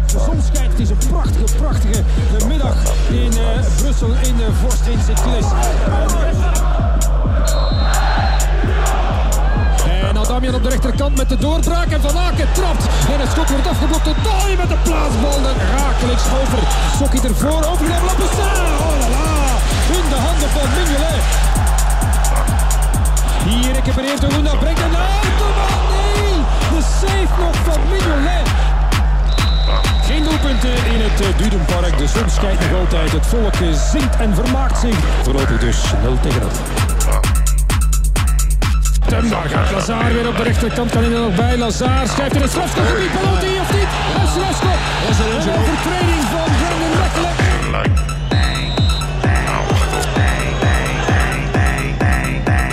[0.06, 0.72] De zon schijnt.
[0.72, 2.04] Het is een prachtige, prachtige
[2.48, 5.46] middag in eh, Brussel in de Vorst in Sint-Gilles.
[10.54, 11.90] Op de rechterkant met de doorbraak.
[11.92, 12.84] En Van Aken trapt.
[13.14, 15.38] En het schot wordt afgeblokt door Dali met de plaatsbal.
[15.52, 16.60] En rakelings over.
[16.98, 17.62] Sokkie ervoor.
[17.72, 18.58] Overgenomen op Bessar.
[18.86, 19.34] Oh la la.
[19.98, 21.26] In de handen van Mignolet.
[23.48, 24.56] Hier recupereert Hoenda.
[24.64, 25.80] Brengt een autobal.
[25.94, 26.38] Nee.
[26.74, 28.48] De save nog van Mignolet.
[30.08, 31.98] Geen doelpunten in het eh, Dudenpark.
[31.98, 33.12] De zon schijnt nog altijd.
[33.12, 34.98] Het volk eh, zingt en vermaakt zich.
[35.24, 37.25] Voorlopig dus 0 tegen 0.
[39.14, 40.92] En daar gaat Lazar weer op de rechterkant.
[40.92, 41.58] Kan hij er nog bij?
[41.58, 43.12] Lazar schrijft in het strafschopgebied.
[43.12, 43.92] Penalty of niet?
[44.22, 44.80] Een strafschop.
[45.08, 47.34] Een overtreding van Brandon Mechelen.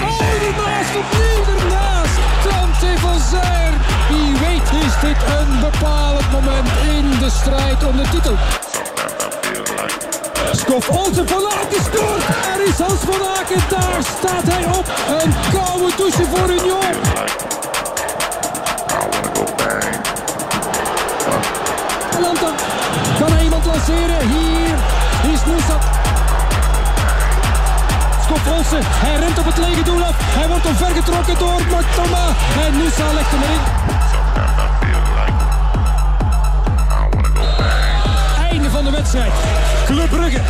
[0.03, 2.17] Oh, ernaast, opnieuw ernaast.
[2.43, 3.73] Tante van Zijr.
[4.09, 8.37] Wie weet is dit een bepalend moment in de strijd om de titel.
[10.53, 12.23] Skof Olsen van Aken scoort.
[12.55, 13.63] Er is Hans van Aken.
[13.69, 14.87] Daar staat hij op.
[15.21, 16.95] Een koude douche voor Union.
[22.09, 22.51] Atalanta.
[23.19, 24.29] Kan hij iemand lanceren?
[24.29, 24.75] Hier
[25.33, 25.79] is Nusa.
[28.25, 28.83] Skof Olsen.
[28.85, 30.15] Hij rent op het lege doel af.
[30.19, 32.27] Hij wordt omvergetrokken door Martoma.
[32.67, 33.61] En Nusa legt hem erin.
[38.51, 39.33] Einde van de wedstrijd.
[39.93, 40.41] Club Brugge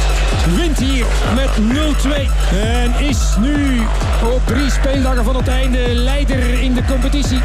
[0.56, 2.10] wint hier met 0-2.
[2.52, 3.80] En is nu
[4.34, 7.38] op drie speeldagen van het einde leider in de competitie.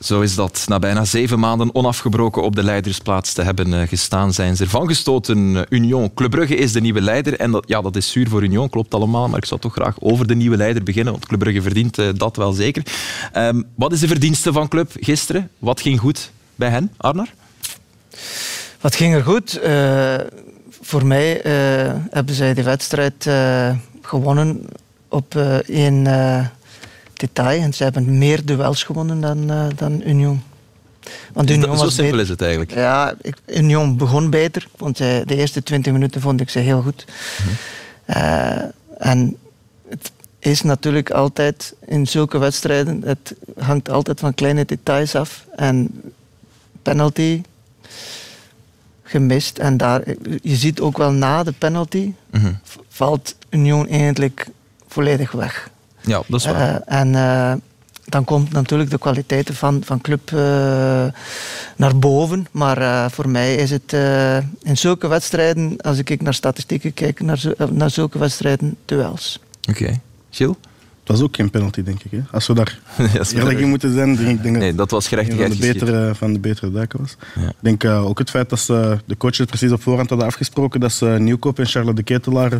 [0.00, 0.64] Zo is dat.
[0.68, 4.86] Na bijna zeven maanden onafgebroken op de leidersplaats te hebben eh, gestaan, zijn ze ervan
[4.86, 5.66] gestoten.
[5.68, 6.14] Union.
[6.14, 7.38] Club Brugge is de nieuwe leider.
[7.38, 9.28] En dat, ja, dat is zuur voor Union, klopt allemaal.
[9.28, 12.08] Maar ik zou toch graag over de nieuwe leider beginnen, want Club Brugge verdient eh,
[12.14, 12.82] dat wel zeker.
[13.32, 15.50] Ehm, wat is de verdienste van Club gisteren?
[15.58, 17.28] Wat ging goed bij hen, Arnar?
[18.80, 19.58] Wat ging er goed?
[19.58, 20.14] Eh,
[20.80, 24.64] voor mij eh, hebben zij de wedstrijd eh, gewonnen
[25.08, 25.34] op
[25.66, 26.04] één
[27.12, 27.60] detail.
[27.60, 30.42] En ze hebben meer duels gewonnen dan, dan Union.
[31.32, 32.20] Want Union Zo was simpel beter.
[32.20, 32.74] is het eigenlijk.
[32.74, 36.82] Ja, ik, Union begon beter, want zij- de eerste 20 minuten vond ik ze heel
[36.82, 37.04] goed.
[38.04, 38.58] Eh,
[38.98, 39.36] en
[39.88, 45.44] het is natuurlijk altijd in zulke wedstrijden, het hangt altijd van kleine details af.
[45.56, 45.90] En
[46.82, 47.42] penalty
[49.02, 49.58] gemist.
[49.58, 50.02] En daar,
[50.42, 52.52] je ziet ook wel na de penalty Mhm.
[52.62, 54.46] v- valt Union eigenlijk
[54.88, 55.70] volledig weg.
[56.00, 56.82] Ja, dat is waar.
[56.86, 57.52] Eh, en eh,
[58.04, 60.38] dan komt natuurlijk de kwaliteiten van, van club eh,
[61.76, 62.46] naar boven.
[62.50, 67.20] Maar eh, voor mij is het eh, in zulke wedstrijden, als ik naar statistieken kijk,
[67.20, 69.40] naar, eh, naar zulke wedstrijden, duels.
[69.70, 70.00] Oké.
[70.30, 70.56] Gilles?
[71.02, 72.10] Het was ook geen penalty, denk ik.
[72.10, 72.20] Hè?
[72.30, 72.78] Als we daar
[73.34, 76.32] eerlijk in moeten zijn, denk ik denk Nee, dat was een van de betere, van
[76.32, 77.16] de betere daken was.
[77.34, 77.48] Ja.
[77.48, 80.80] Ik denk eh, ook het feit dat ze, de coaches precies op voorhand hadden afgesproken
[80.80, 82.58] dat ze Nieuwkoop en Charlotte de Ketelaar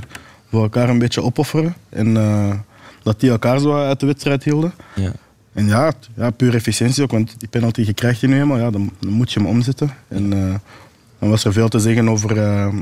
[0.51, 1.75] voor elkaar een beetje opofferen.
[1.89, 2.55] En eh,
[3.03, 4.73] dat die elkaar zo uit de wedstrijd hielden.
[4.95, 5.13] Ja.
[5.53, 8.71] En ja, ja, puur efficiëntie ook, want die penalty je krijgt je nu eenmaal, ja,
[8.71, 9.95] dan, dan moet je hem omzetten.
[10.09, 10.55] En eh,
[11.19, 12.31] dan was er veel te zeggen over,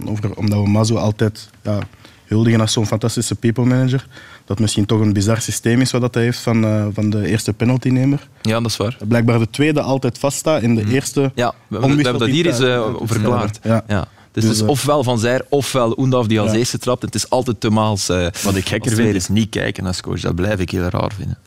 [0.05, 1.79] over omdat we Mazo altijd ja,
[2.27, 4.07] huldigen als zo'n fantastische people manager.
[4.51, 7.27] Dat misschien toch een bizar systeem is wat dat hij heeft van, eh, van de
[7.27, 8.29] eerste penaltynemer.
[8.43, 8.97] ja, dat is waar.
[9.09, 11.31] Blijkbaar de tweede altijd vaststaat en de eerste Mhm.
[11.35, 13.59] Ja, we, hebben dat hier eens eh, verklaard.
[13.63, 13.85] Ja.
[13.89, 14.01] Ja.
[14.01, 16.57] Dus, Dus, het is eh, ofwel Van Zijr, ofwel Oendaf die als Ja.
[16.57, 17.03] eerste trapt.
[17.03, 18.09] Het is altijd te maals.
[18.09, 20.21] eh, Wat ik gekker vind is niet kijken als coach.
[20.21, 21.39] Dat blijf ik heel raar vinden.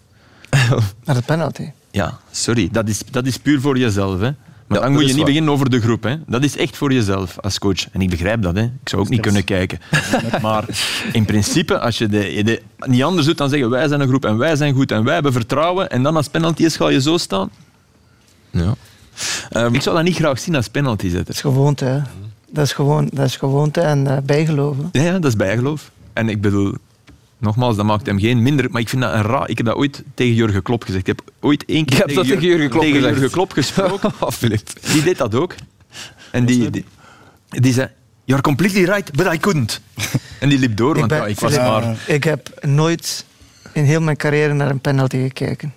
[1.04, 1.70] Naar de penalty.
[1.92, 2.70] Ja, sorry.
[2.72, 4.20] Dat is, dat is puur voor jezelf.
[4.20, 4.30] Hè.
[4.68, 5.26] Maar dat dan moet je niet waar.
[5.26, 6.04] beginnen over de groep.
[6.04, 6.16] Hè.
[6.28, 7.90] Dat is echt voor jezelf als coach.
[7.92, 8.56] En ik begrijp dat.
[8.56, 8.62] Hè.
[8.64, 9.80] Ik zou ook niet kunnen kijken.
[10.42, 10.66] Maar
[11.12, 14.38] in principe, als je de, niet anders doet dan zeggen wij zijn een groep en
[14.38, 17.18] wij zijn goed en wij hebben vertrouwen en dan als penalty is ga je zo
[17.18, 17.50] staan.
[18.50, 18.74] Ja.
[19.50, 21.26] Ehm, Ik zou dat niet graag zien als penalty zetten.
[21.26, 21.86] Dat is gewoonte.
[21.86, 22.00] Hè.
[22.50, 24.90] Dat, is gewoon, dat is gewoonte en eh, bijgeloven.
[24.92, 25.92] Ja, ja, dat is bijgeloof.
[26.14, 26.74] En ik bedoel,
[27.44, 28.72] Nogmaals, dat maakt hem geen minder.
[28.72, 29.50] Maar ik vind dat een raar.
[29.50, 31.08] Ik heb dat ooit tegen Jurgen Klopp gezegd.
[31.08, 33.14] Ik heb ooit één keer hebt dat tegen Jurgen Klopp tegen gezegd.
[33.16, 34.12] Jurgen Klopp gesproken.
[34.94, 35.56] Die deed dat ook.
[36.32, 36.86] En die, die,
[37.50, 37.88] die zei:
[38.24, 39.82] You're completely right, but I couldn't.
[40.40, 41.98] En die liep door, want ben- ja, ik was maar.
[42.08, 43.26] Ik heb nooit
[43.74, 45.74] in heel mijn carrière naar een penalty gekeken.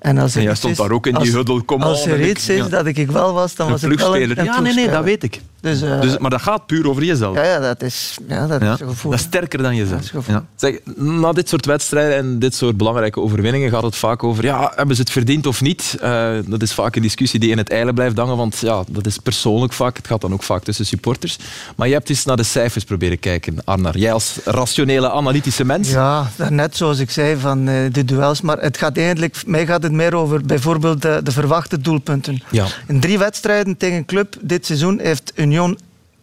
[0.00, 2.56] En als En jij stond daar ook in die huddle, kom Als er iets ik-
[2.56, 2.68] is ja.
[2.68, 4.38] dat ik wel was, dan Een was het wel ploegspeler.
[4.38, 5.40] een, Ja, nee, nee, dat weet ik.
[5.60, 7.36] Dus, eh, Dus, maar dat gaat puur over jezelf.
[7.36, 8.72] ja, ja, dat is, ja, dat Ja.
[8.74, 9.10] is een gevoel.
[9.10, 10.12] Dat is sterker dan jezelf.
[10.12, 10.22] een.
[10.26, 10.44] Ja.
[10.56, 14.72] Zeg, na dit soort wedstrijden en dit soort belangrijke overwinningen gaat het vaak over ja,
[14.76, 15.96] hebben ze het verdiend of niet?
[16.00, 19.06] Eh, dat is vaak een discussie die in het eilen blijft hangen, want ja, dat
[19.06, 19.96] is persoonlijk vaak.
[19.96, 21.38] Het gaat dan ook vaak tussen supporters.
[21.76, 23.98] Maar je hebt eens naar de cijfers proberen kijken, Arnar.
[23.98, 25.90] Jij als rationele, analytische mens.
[25.90, 28.40] Ja, net zoals ik zei van eh, de duels.
[28.40, 32.42] Maar het gaat eigenlijk, mij gaat het meer over bijvoorbeeld de, de verwachte doelpunten.
[32.50, 32.66] Ja.
[32.86, 35.78] In drie wedstrijden tegen een club dit seizoen heeft Union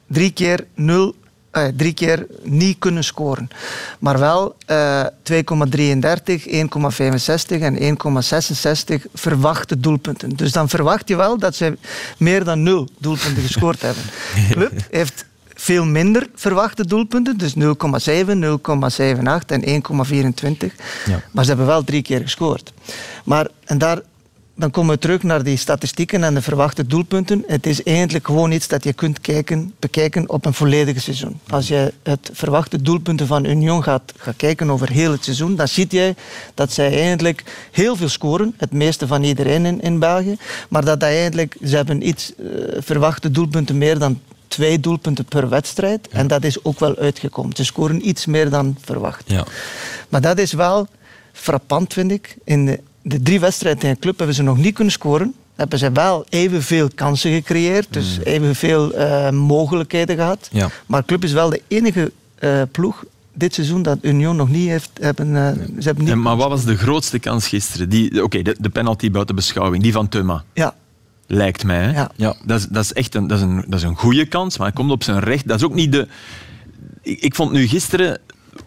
[0.08, 1.16] drie keer nul.
[1.52, 3.50] eh, drie keer niet kunnen scoren.
[4.00, 5.38] Maar wel eh 2,33,
[6.46, 10.30] 1,65 en 1,66 verwachte doelpunten.
[10.30, 11.78] Dus dan verwacht je wel dat ze
[12.18, 14.04] meer dan nul doelpunten gescoord hebben.
[14.34, 15.26] De club heeft
[15.60, 17.66] veel minder verwachte doelpunten, dus 0,7, 0,78
[19.48, 20.76] en 1,24.
[21.06, 21.22] Ja.
[21.32, 22.74] Maar ze hebben wel drie keer gescoord.
[23.24, 24.02] Maar, en daar,
[24.56, 27.44] dan komen we terug naar die statistieken en de verwachte doelpunten.
[27.48, 31.40] Het is eigenlijk gewoon iets dat je kunt kijken, bekijken op een volledige seizoen.
[31.50, 35.68] Als je het verwachte doelpunten van Union gaat, gaat kijken over heel het seizoen, dan
[35.68, 36.16] zie je
[36.54, 40.38] dat zij eigenlijk heel veel scoren, het meeste van iedereen in, in België.
[40.70, 42.46] Maar dat dat eigenlijk, ze hebben iets eh,
[42.80, 46.08] verwachte doelpunten meer dan twee doelpunten per wedstrijd.
[46.08, 47.56] En dat is ook wel uitgekomen.
[47.56, 49.24] Ze scoren iets meer dan verwacht.
[49.26, 49.46] Ja.
[50.10, 50.88] Maar dat is wel
[51.34, 52.38] frappant, vind ik.
[52.44, 55.34] In de, de drie wedstrijden in een club hebben ze nog niet kunnen scoren.
[55.56, 60.48] Hebben ze wel evenveel kansen gecreëerd, dus evenveel eh, mogelijkheden gehad.
[60.52, 60.70] Ja.
[60.86, 64.68] Maar de club is wel de enige eh, ploeg dit seizoen dat Union nog niet
[64.70, 64.90] heeft.
[65.02, 67.90] Hebben, eh, Ze hebben niet En, maar wat was de grootste kans gisteren?
[67.90, 70.44] Die- Oké, de, de penalty buiten beschouwing, die van Thuma.
[70.54, 70.76] Ja,
[71.28, 71.92] Lijkt mij.
[71.92, 72.12] Ja.
[72.16, 72.36] Ja.
[72.46, 74.68] Dat, is, dat is echt een, dat is een, dat is een goede kans, maar
[74.68, 75.48] hij komt op zijn recht.
[75.48, 76.08] Dat is ook niet de.
[77.02, 78.20] Ik, ik vond nu gisteren,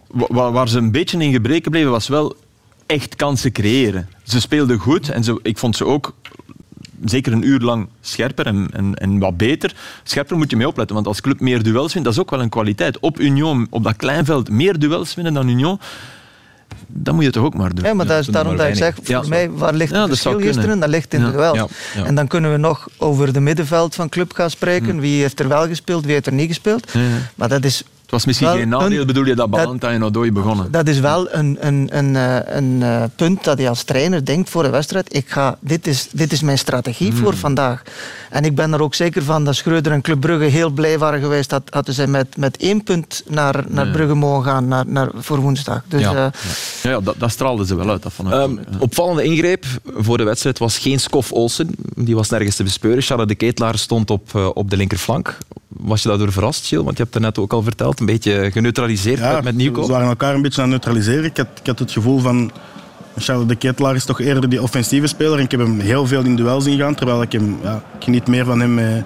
[0.06, 2.36] wa- wa- waar, ze een beetje in gebreken bleven, was wel
[2.86, 4.08] echt kansen creëren.
[4.22, 6.14] Ze speelden goed en ze, ik vond ze ook
[7.04, 9.74] zeker een uur lang scherper en, en, en wat beter.
[10.02, 12.40] Scherper moet je mee opletten, want als club meer duels wint, dat is ook wel
[12.40, 12.98] een kwaliteit.
[12.98, 15.80] Op Union, op dat klein veld, meer duels winnen dan Union,
[16.86, 17.84] dat moet je toch ook maar doen.
[17.84, 19.22] Ja, maar dat is daarom dat ik zeg, voor Ja.
[19.28, 20.80] mij, waar ligt Ja, het verschil gisteren?
[20.80, 21.30] Dat ligt in Ja.
[21.52, 22.04] de ja.
[22.04, 24.90] En dan kunnen we nog over de middenveld van club gaan spreken.
[24.90, 25.00] Hm.
[25.00, 26.90] Wie heeft er wel gespeeld, wie heeft er niet gespeeld.
[26.92, 27.06] Ja, ja.
[27.34, 29.90] Maar dat is, Het was misschien Wel geen nadeel, een- bedoel je, dat dat- Balanta
[29.90, 30.70] en Odoi begonnen.
[30.70, 34.50] dat is wel een, een, een, eh, een eh, punt dat je als trainer denkt
[34.50, 35.16] voor een wedstrijd.
[35.16, 37.82] Ik ga, dit, is, dit is mijn strategie voor vandaag.
[38.30, 41.20] En ik ben er ook zeker van dat Schreuder en Club Brugge heel blij waren
[41.20, 41.50] geweest.
[41.50, 45.38] Dat hadden zij met, met één punt naar, naar Brugge mogen gaan naar, naar, voor
[45.38, 45.82] woensdag.
[45.88, 46.08] Dus Ja.
[46.10, 46.40] eh,
[46.82, 48.02] Ja, ja dat, dat straalde ze wel uit.
[48.02, 49.64] Dat vond ik Ehm, opvallende ingreep
[49.96, 51.70] voor de wedstrijd was geen Skof Olsen.
[51.94, 53.02] Die was nergens te bespeuren.
[53.02, 55.36] Charlotte de Ketelaar stond op, op de linkerflank.
[55.68, 56.84] Was je daardoor verrast, Gilles?
[56.84, 57.99] Want je hebt het net ook al verteld.
[58.00, 59.88] Een beetje geneutraliseerd met, met Ze Nieuwkoop.
[59.88, 61.24] waren elkaar een beetje aan het neutraliseren.
[61.24, 62.50] Ik had, ik had het gevoel van...
[63.16, 65.38] Charles de Ketelaar is toch eerder die offensieve speler.
[65.38, 66.94] En ik heb hem heel veel in duels zien gaan.
[66.94, 67.58] Terwijl ik hem...
[67.62, 69.04] Ja, ik geniet meer van hem met,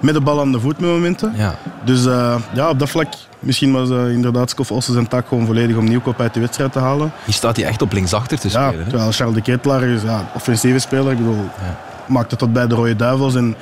[0.00, 1.32] met de bal aan de voet met momenten.
[1.36, 1.54] Ja.
[1.84, 3.06] Dus eh, ja, op dat vlak...
[3.38, 6.72] Misschien was eh, inderdaad Skof Ossen zijn taak gewoon volledig om Nieuwkoop uit de wedstrijd
[6.72, 7.12] te halen.
[7.24, 8.78] Hier staat hij echt op linksachter te spelen.
[8.78, 8.88] hè?
[8.88, 11.12] terwijl Charles de Ketelaar is ja, offensieve speler.
[11.12, 11.44] Ik bedoel,
[12.06, 13.34] maakt het tot bij de Rode Duivels.
[13.34, 13.56] En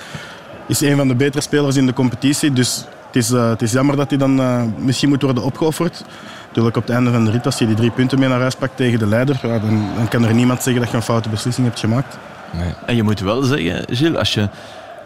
[0.66, 2.52] is een van de betere spelers in de competitie.
[2.52, 2.84] Dus
[3.14, 6.04] het is, eh, het is jammer dat hij dan eh, misschien moet worden opgeofferd.
[6.46, 8.54] Natuurlijk op het einde van de rit, als je die drie punten mee naar huis
[8.54, 11.28] pakt tegen de leider, ja, dan, dan kan er niemand zeggen dat je een foute
[11.28, 12.18] beslissing hebt gemaakt.
[12.52, 12.72] Nee.
[12.86, 14.48] En je moet wel zeggen, Gilles, als je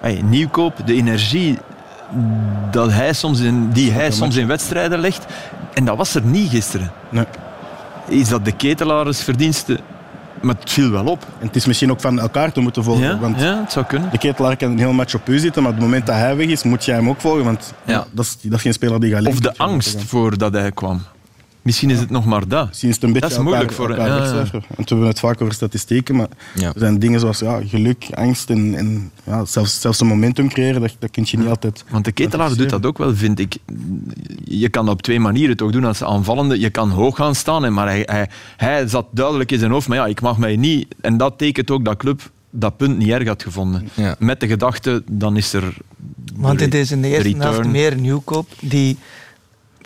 [0.01, 1.59] hey, nieuwkoop, de energie
[2.71, 5.27] dat hij soms in, die hij soms in wedstrijden legt,
[5.75, 6.93] en dat was er niet gisteren.
[7.09, 7.25] Nee.
[8.09, 9.79] Is dat de ketelaars verdienste?
[10.43, 11.26] Maar het viel wel op.
[11.41, 13.05] En het is misschien ook van elkaar te moeten volgen.
[13.05, 14.11] Ja, Want ja het zou kunnen.
[14.11, 16.36] de ketelaar kan een heel match op u zitten, maar op het moment dat hij
[16.36, 17.45] weg is, moet jij hem ook volgen.
[17.45, 18.07] Want Ja.
[18.11, 19.43] dat, is, dat is geen speler die gaat Of liggen.
[19.43, 21.03] de angst voordat hij kwam.
[21.69, 22.66] Misschien is het nog maar dat.
[22.69, 24.21] Misschien is het een beetje Dat is moeilijk voor- elkaar ja, ja.
[24.21, 24.62] wegcijferen.
[24.77, 26.66] Want we hebben het vaak over statistieken, maar Ja.
[26.66, 30.81] er zijn dingen zoals ja, geluk, angst en, en ja, zelfs, zelfs een momentum creëren,
[30.81, 31.85] dat, dat kun je niet altijd...
[31.91, 33.57] Want de ketelaar doet dat ook wel, vind ik.
[34.45, 36.61] Je kan dat op twee manieren toch doen als aanvallende.
[36.61, 39.89] Je kan hoog gaan staan, maar hij, hij, hij zat duidelijk in zijn hoofd.
[39.89, 40.95] Maar ja, ik mag mij niet...
[41.01, 43.89] En dat tekent ook dat club dat punt niet erg had gevonden.
[43.95, 44.16] Ja.
[44.19, 45.75] Met de gedachte, dan is er...
[46.35, 48.99] Want het is in de eerste helft meer nieuwkoop die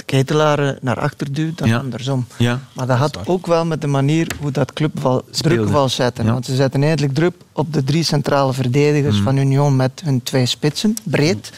[0.06, 1.78] de ketelaren naar achter duwt dan Ja.
[1.78, 2.26] andersom.
[2.36, 2.60] Ja.
[2.72, 6.24] Maar dat had ook wel met de manier hoe dat club druk wil zetten.
[6.24, 6.32] Ja.
[6.32, 9.22] Want ze zetten eigenlijk druk op de drie centrale verdedigers Mm.
[9.22, 11.52] van Union met hun twee spitsen, breed.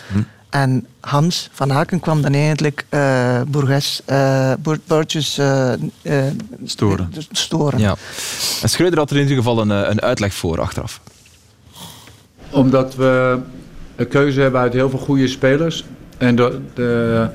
[0.51, 4.53] En Hans van Aken kwam dan eigenlijk uh, Bourges, uh,
[4.87, 5.73] Burgess uh,
[6.65, 7.13] storen.
[7.33, 7.79] storen.
[7.81, 7.97] Ja.
[8.63, 11.01] En Schreuder had er in ieder geval een, een uitleg voor achteraf.
[12.51, 13.39] Omdat we
[13.97, 15.85] een keuze hebben uit heel veel goede spelers.
[16.19, 17.29] En de, de,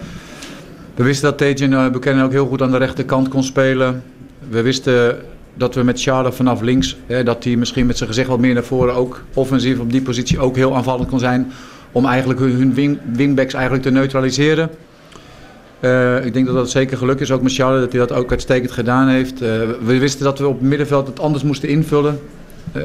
[1.00, 4.04] we wisten dat Tejan Buchanan ook heel goed aan de rechterkant kon spelen.
[4.50, 5.18] We wisten
[5.54, 8.54] dat we met Charles vanaf links, hè, dat hij misschien met zijn gezicht wat meer
[8.54, 11.52] naar voren ook offensief op die positie ook heel aanvallend kon zijn.
[11.92, 14.70] Om eigenlijk hun wing, wingbacks eigenlijk te neutraliseren.
[15.80, 18.32] Uh, ik denk dat dat zeker geluk is, ook met Charles, dat hij dat ook
[18.32, 19.42] uitstekend gedaan heeft.
[19.42, 19.50] Uh,
[19.86, 22.20] we wisten dat we op het middenveld het anders moesten invullen.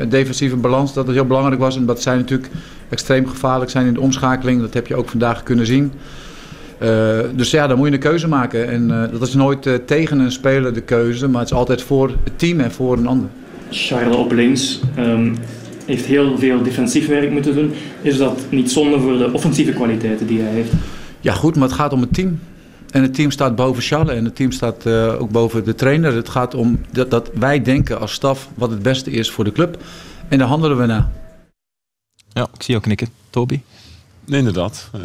[0.08, 1.76] Defensieve balans, dat het heel belangrijk was.
[1.76, 2.50] En dat zij natuurlijk
[2.88, 4.60] extreem gevaarlijk zijn in de omschakeling.
[4.60, 5.92] Dat heb je ook vandaag kunnen zien.
[6.82, 8.68] Uh, dus ja, dan moet je een keuze maken.
[8.68, 11.82] En uh, dat is nooit uh, tegen een speler de keuze, maar het is altijd
[11.82, 13.28] voor het team en voor een ander.
[13.70, 15.36] Charles op links um,
[15.86, 17.72] heeft heel veel defensief werk moeten doen.
[18.02, 20.72] Is dat niet zonde voor de offensieve kwaliteiten die hij heeft?
[21.20, 22.38] Ja, goed, maar het gaat om het team.
[22.90, 24.86] En het team staat boven Charles en het team staat
[25.18, 26.14] ook boven de trainer.
[26.14, 29.52] Het gaat om dat, dat wij denken als staf wat het beste is voor de
[29.52, 29.76] club.
[30.28, 31.08] En daar handelen we naar.
[32.28, 33.08] Ja, ik zie jou knikken.
[33.30, 33.60] Toby?
[34.26, 34.90] Nee, inderdaad.
[34.94, 35.00] Uh,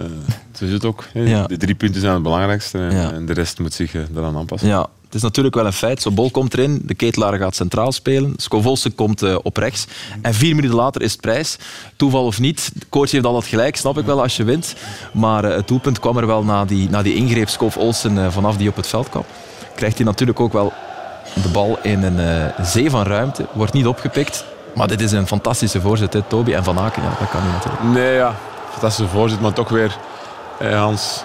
[0.53, 1.05] zo is het ook.
[1.13, 1.47] Ja.
[1.47, 3.11] De drie punten zijn het belangrijkste en, ja.
[3.11, 4.69] en de rest moet zich uh, daaraan aanpassen.
[4.69, 6.01] Ja, het is natuurlijk wel een feit.
[6.01, 9.87] Zo'n komt erin, de ketelaar gaat centraal spelen, Scovolse komt uh, op rechts
[10.21, 11.57] en vier minuten later is het prijs.
[11.95, 14.75] Toeval of niet, de coach heeft altijd gelijk, snap ik wel als je wint.
[15.13, 18.69] Maar het doelpunt kwam er wel na die, na die ingreep Skov Olsen vanaf die
[18.69, 19.23] op het veld kwam.
[19.75, 20.73] Krijgt hij natuurlijk ook wel
[21.41, 24.45] de bal in een zee van ruimte, wordt niet opgepikt.
[24.75, 27.03] Maar dit is een fantastische voorzet, hè, Toby en Van Aken.
[27.03, 27.83] Ja, dat kan niet natuurlijk.
[27.83, 28.35] Nee, ja,
[28.79, 29.97] fantastische voorzet, maar toch weer
[30.59, 31.23] eh, Hans.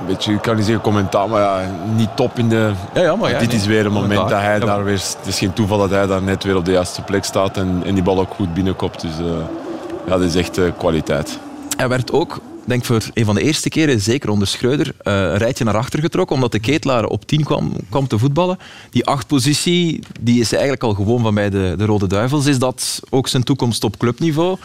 [0.00, 2.72] Een beetje, ik kan niet zeggen commentaar, maar ja, niet top in de.
[2.94, 3.56] Ja, ja, maar ja, dit nee.
[3.56, 4.94] is weer een moment dat hij daar weer.
[4.94, 7.82] Het is geen toeval dat hij daar net weer op de juiste plek staat en,
[7.84, 9.00] en die bal ook goed binnenkomt.
[9.00, 9.26] Dus uh,
[10.06, 11.38] ja, dat is echt uh, kwaliteit.
[11.76, 15.64] Hij werd ook, denk voor een van de eerste keren, zeker onder Schreuder, een rijtje
[15.64, 18.58] naar achter getrokken, omdat de ketelaar op 10 kwam, kwam te voetballen.
[18.90, 22.46] Die achtpositie die is eigenlijk al gewoon van bij de, de Rode Duivels.
[22.46, 24.58] Is dat ook zijn toekomst op clubniveau?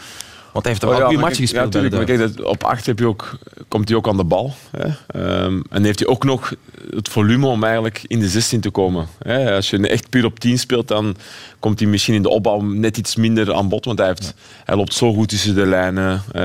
[0.52, 1.72] Want hij heeft er wel oh, ja, goede matchen gespeeld.
[1.74, 2.08] Ja, natuurlijk.
[2.08, 3.38] Maar kijk, op 8 heb je ook,
[3.68, 4.54] komt hij ook aan de bal.
[4.70, 5.44] Hè.
[5.44, 6.54] Um, en heeft hij ook nog
[6.90, 9.06] het volume om eigenlijk in de 16 te komen.
[9.18, 9.54] Hè.
[9.54, 11.16] Als je echt puur op 10 speelt, dan
[11.58, 13.84] komt hij misschien in de opbouw net iets minder aan bod.
[13.84, 14.34] Want hij, heeft,
[14.64, 16.22] hij loopt zo goed tussen de lijnen.
[16.32, 16.42] Uh,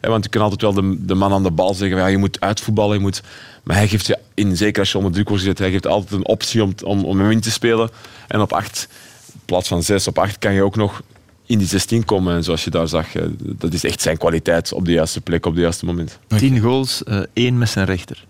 [0.00, 2.18] hè, want je kan altijd wel de, de man aan de bal zeggen, ja, je
[2.18, 2.96] moet uitvoetballen.
[2.96, 3.22] Je moet,
[3.62, 6.12] maar hij geeft je, in, zeker als je onder druk wordt gezet, hij geeft altijd
[6.12, 7.90] een optie om, om, om een win te spelen.
[8.28, 8.88] En op 8,
[9.32, 11.02] in plaats van 6, op 8 kan je ook nog
[11.48, 12.34] in die 16 komen.
[12.34, 13.06] En zoals je daar zag,
[13.38, 16.18] dat is echt zijn kwaliteit op de juiste plek, op het juiste moment.
[16.26, 18.26] 10 goals, uh, één met zijn rechter.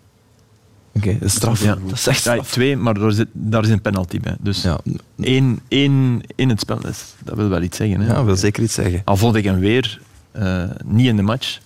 [0.92, 1.62] Oké, okay, straf.
[1.62, 2.36] Ja, dat is echt straf.
[2.36, 4.36] Ja, twee, maar daar, zit, daar is een penalty bij.
[4.40, 4.80] Dus ja.
[5.20, 8.00] één, één in het spel, dat, dat wil wel iets zeggen.
[8.00, 8.06] Hè?
[8.06, 9.02] Ja, dat wil zeker iets zeggen.
[9.04, 10.00] Al vond ik hem weer
[10.38, 11.58] uh, niet in de match.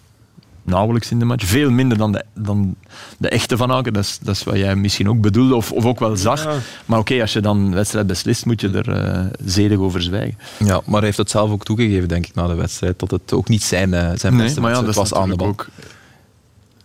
[0.63, 1.45] Nauwelijks in de match.
[1.45, 2.75] Veel minder dan de, dan
[3.19, 3.93] de echte Van Aken.
[3.93, 6.45] Dat is, dat is wat jij misschien ook bedoelde of, of ook wel zag.
[6.45, 6.51] Ja.
[6.87, 10.39] Maar oké, okay, als je dan wedstrijd beslist, moet je er uh, zedig over zwijgen.
[10.59, 12.99] Ja, maar hij heeft het zelf ook toegegeven, denk ik, na de wedstrijd.
[12.99, 15.37] Dat het ook niet zijn, uh, zijn nee, beste maar ja, dat was aan de
[15.37, 15.47] bal.
[15.47, 15.69] Ook,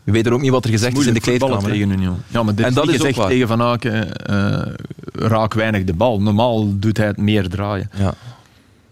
[0.04, 1.64] we weten ook niet wat er gezegd is, is in de kleedkamer.
[1.64, 2.18] tegen Union.
[2.28, 4.62] Ja, maar dit en is dat is gezegd ook tegen Van Aken, uh,
[5.14, 6.22] raak weinig de bal.
[6.22, 7.90] Normaal doet hij het meer draaien.
[7.98, 8.14] Ja.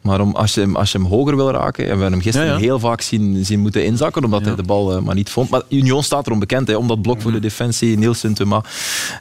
[0.06, 2.22] Maar om, als, je hem, als je hem hoger wil raken, en we hebben hem
[2.22, 2.60] gisteren ja, ja.
[2.60, 4.48] heel vaak zien, zien moeten inzakken, omdat ja.
[4.48, 5.50] hij de bal uh, maar niet vond.
[5.50, 8.64] Maar Union staat erom bekend, hè, om dat blok voor de defensie, Nielsen, Thuma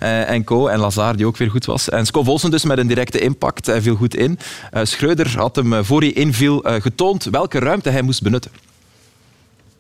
[0.03, 0.67] uh, en Co.
[0.67, 1.89] En Lazar, die ook weer goed was.
[1.89, 4.39] En Skov Olsen dus met een directe impact, hij viel goed in.
[4.75, 8.51] Uh, Schreuder had hem, voor hij inviel, getoond welke ruimte hij moest benutten.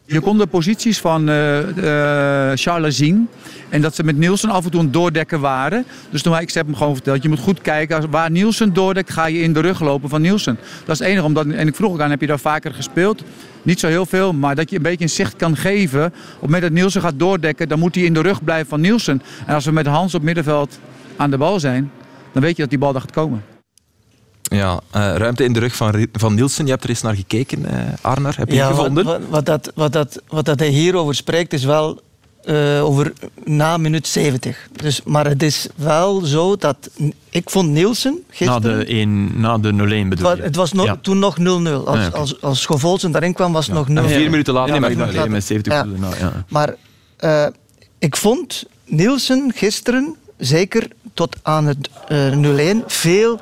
[0.06, 1.58] Je kon de posities van uh,
[2.54, 3.28] Charles zien.
[3.68, 5.84] En dat ze met Nielsen af en toe een doordekken waren.
[6.10, 7.22] Dus toen ik heb hem gewoon verteld.
[7.22, 8.10] Je moet goed kijken.
[8.10, 10.58] Waar Nielsen doordekt, ga je in de rug lopen van Nielsen.
[10.84, 11.24] Dat is het enige.
[11.24, 13.22] Omdat, en ik vroeg ook aan, heb je daar vaker gespeeld?
[13.62, 14.32] Niet zo heel veel.
[14.32, 16.04] Maar dat je een beetje een zicht kan geven.
[16.04, 18.80] Op het moment dat Nielsen gaat doordekken, dan moet hij in de rug blijven van
[18.80, 19.22] Nielsen.
[19.46, 20.78] En als we met Hans op middenveld
[21.16, 21.90] aan de bal zijn,
[22.32, 23.53] dan weet je dat die bal daar gaat komen.
[24.54, 26.64] Ja, uh, ruimte in de rug van, van Nielsen.
[26.64, 27.68] Je hebt er eens naar gekeken, uh,
[28.00, 28.34] Arnar.
[28.36, 29.04] Heb je ja, gevonden?
[29.04, 32.00] Wat, wat, dat, wat, dat, wat dat hij hierover spreekt, is wel
[32.44, 33.12] uh, over
[33.44, 34.68] na minuut 70.
[34.72, 36.76] Dus, maar het is wel zo dat...
[37.30, 38.62] Ik vond Nielsen gisteren...
[38.62, 39.72] Na de, 1, na de
[40.04, 40.96] 0-1 bedoel het, het was no, ja.
[41.00, 41.42] toen nog 0-0.
[41.42, 42.10] Als, ja, okay.
[42.10, 43.80] als, als Schovolsen daarin kwam, was het ja.
[43.94, 44.08] nog 0-0.
[44.08, 44.80] En vier minuten later...
[44.80, 45.84] Nee, maar ik met 70 ja.
[45.84, 46.44] Na, ja.
[46.48, 46.74] Maar
[47.98, 51.88] ik vond Nielsen gisteren, zeker tot aan het
[52.82, 53.40] 0-1, veel...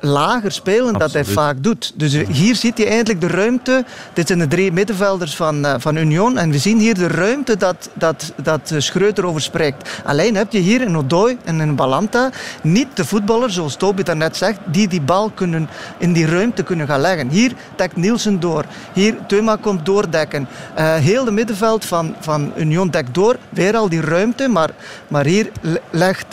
[0.00, 1.92] Lager spelen dat hij vaak doet.
[1.94, 3.84] Dus eh, hier ziet je eigenlijk de ruimte.
[4.12, 6.38] Dit zijn de drie middenvelders van, eh, van Union.
[6.38, 9.90] En we zien hier de ruimte dat, dat, dat eh, Schreuter over spreekt.
[10.04, 12.30] Alleen heb je hier in Odoi en in Balanta
[12.62, 15.68] niet de voetballer, zoals Toby daarnet zegt, die die bal kunnen,
[15.98, 17.28] in die ruimte kunnen gaan leggen.
[17.28, 18.64] Hier dekt Nielsen door.
[18.92, 20.48] Hier Thuma komt doordekken.
[20.78, 23.36] Uh, heel de middenveld van, van Union dekt door.
[23.48, 24.70] Weer al die ruimte, maar,
[25.08, 26.26] maar hier le- legt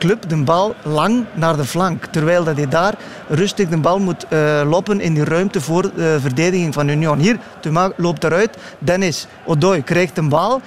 [0.00, 2.04] club de bal lang naar de flank.
[2.04, 2.94] Terwijl dat hij daar
[3.28, 7.18] rustig de bal moet eh, lopen in die ruimte voor de verdediging van Union.
[7.18, 8.56] Hier, Thuma loopt eruit.
[8.78, 10.60] Dennis Odoi krijgt een bal.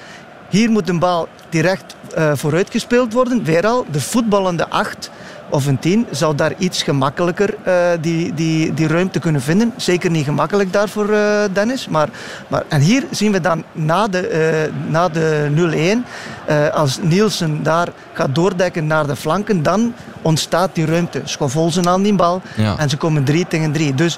[0.49, 3.43] Hier moet de bal direct eh, vooruit gespeeld worden.
[3.43, 5.09] Weer al, de voetballende acht
[5.53, 9.73] of een tien zou daar iets gemakkelijker eh, die, die, die ruimte kunnen vinden.
[9.77, 11.87] Zeker niet gemakkelijk daar voor eh, Dennis.
[11.87, 12.09] Maar,
[12.47, 16.05] maar, en hier zien we dan na de, eh, na de 0-1,
[16.45, 21.21] eh, als Nielsen daar gaat doordekken naar de flanken, dan ontstaat die ruimte.
[21.23, 22.77] Schovolzen aan die bal Ja.
[22.77, 23.93] en ze komen 3 tegen 3.
[23.95, 24.17] Dus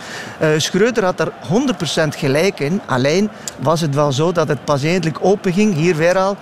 [0.57, 2.81] Schreuder had er 100% gelijk in.
[2.85, 3.29] Alleen
[3.59, 5.73] was het wel zo dat het pas eindelijk open ging.
[5.75, 6.37] Hier weer al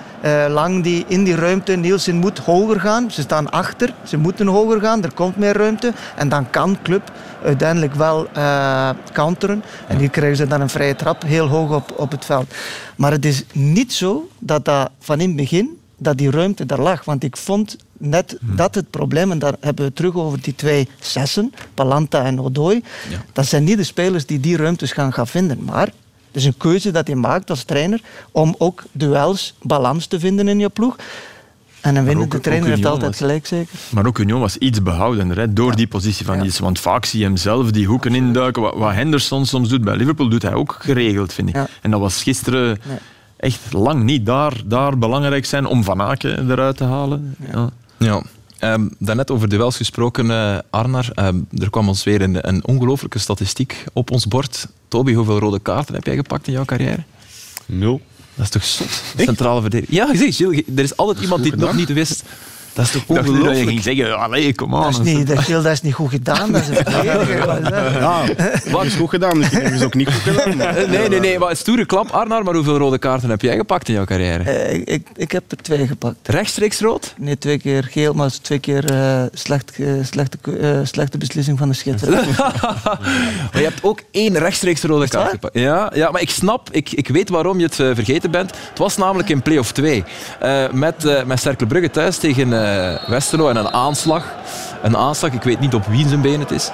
[0.49, 1.75] lang die, in die ruimte.
[1.75, 3.11] Nielsen moet hoger gaan.
[3.11, 3.93] Ze staan achter.
[4.03, 4.82] Ze moeten hoger gaan.
[4.83, 5.93] Er komt meer ruimte.
[6.15, 7.11] En dan kan Club
[7.43, 9.63] uiteindelijk wel eh, counteren.
[9.87, 12.53] En hier krijgen ze dan een vrije trap heel hoog op, op het veld.
[12.95, 16.79] Maar het is niet zo dat dat van in het begin dat die ruimte daar
[16.79, 17.05] lag.
[17.05, 20.55] Want ik vond net dat het probleem, en daar hebben we het terug over die
[20.55, 22.83] twee zessen, Palanta en Odoi.
[23.33, 25.63] Dat zijn niet de spelers die die ruimtes gaan, gaan vinden.
[25.63, 30.19] Maar het is een keuze dat je maakt als trainer om ook duels, balans te
[30.19, 30.95] vinden in je ploeg.
[31.83, 33.79] En een winnende ook- trainer ook heeft Union altijd was- gelijk, zeker.
[33.89, 36.63] Maar ook Union was iets behoudender hè, door die positie van Nielsen.
[36.63, 38.61] Want vaak zie je hem zelf die hoeken induiken.
[38.61, 41.55] Wat, wat Henderson soms doet bij Liverpool, doet hij ook geregeld, vind ik.
[41.55, 41.67] Ja.
[41.81, 42.79] En dat was gisteren
[43.37, 47.35] echt lang niet daar, daar belangrijk zijn om Van Aken eruit te halen.
[47.51, 47.69] Ja.
[47.97, 48.21] Ja.
[48.59, 51.09] Ehm, daarnet over duels gesproken, eh Arnar.
[51.13, 54.67] Ehm, er kwam ons weer een, een ongelooflijke statistiek op ons bord.
[54.87, 57.03] Toby, hoeveel rode kaarten heb jij gepakt in jouw carrière?
[57.65, 58.01] Nul.
[58.35, 58.87] Dat is toch zot?
[59.17, 59.93] Centrale verdediger.
[59.93, 60.39] Ja, Gilles,
[60.75, 62.23] er is altijd iemand die het nog niet wist.
[62.73, 63.67] Dat is toch niet dat je ongelooflijk?
[63.69, 64.81] ging zeggen, allee, kom aan.
[64.81, 66.51] Dat is niet, dat, is, dat is niet goed gedaan.
[66.51, 67.03] Dat is een is dat?
[67.03, 68.23] Ja,
[68.71, 69.43] wat is goed gedaan.
[69.43, 70.57] Hebben ze ook niet goed gedaan.
[70.57, 71.39] maar- Nee, nee, nee.
[71.39, 72.43] Maar stoere klap, Arnar.
[72.43, 74.43] Maar hoeveel rode kaarten heb jij gepakt in jouw carrière?
[74.43, 76.15] Eh, ik- ik, heb er twee gepakt.
[76.23, 77.13] Rechtstreeks rood?
[77.17, 81.73] Nee, twee keer geel, maar twee keer eh, slecht, slechte, eh, slechte beslissing van de
[81.75, 82.35] scheidsrechter.
[83.51, 85.57] Maar je hebt ook één rechtstreeks rode kaart gepakt.
[85.59, 88.51] Ja, ja, maar ik snap, ik, ik weet waarom je het vergeten bent.
[88.69, 90.03] Het was namelijk in play-off 2.
[90.39, 92.51] eh, met, met Cercle Brugge thuis tegen
[93.07, 94.23] Westerlo en een aanslag.
[94.81, 96.69] Een aanslag, ik weet niet op wie zijn been het is.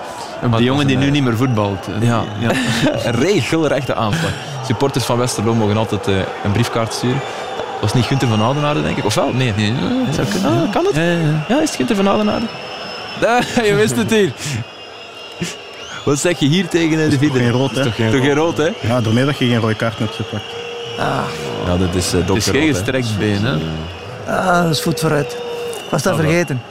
[0.50, 1.88] Maar Die jongen die een, nu eh, niet meer voetbalt.
[2.00, 2.50] eh, Ja, ja.
[3.06, 4.32] een regelrechte aanslag.
[4.66, 7.22] Supporters van Westerlo mogen altijd eh, een briefkaart sturen.
[7.56, 9.06] Dat was niet Gunther van Oudenaarde, denk ik.
[9.06, 9.34] Of wel?
[9.34, 9.54] Nee.
[9.58, 9.74] Nee,
[10.12, 10.28] zou.
[10.46, 10.96] Ah, kan het?
[10.96, 11.46] Ja, ja.
[11.48, 12.46] Ja, is het Gunther van Oudenaarde?
[13.68, 14.32] Je wist het hier.
[16.06, 17.50] Wat zeg je hier tegen eh, de Geen vierde?
[17.50, 17.84] rood, hè?
[17.84, 18.70] Toch geen rood, hè?
[18.82, 20.44] Ja, daarmee dat je geen rode kaart hebt gepakt.
[20.98, 23.44] Ja, dat is uh, Het is geen gestrekt been.
[23.46, 23.54] Hè.
[24.36, 25.38] Ah, dat is voet vooruit.
[25.92, 26.62] Was dat vergeten.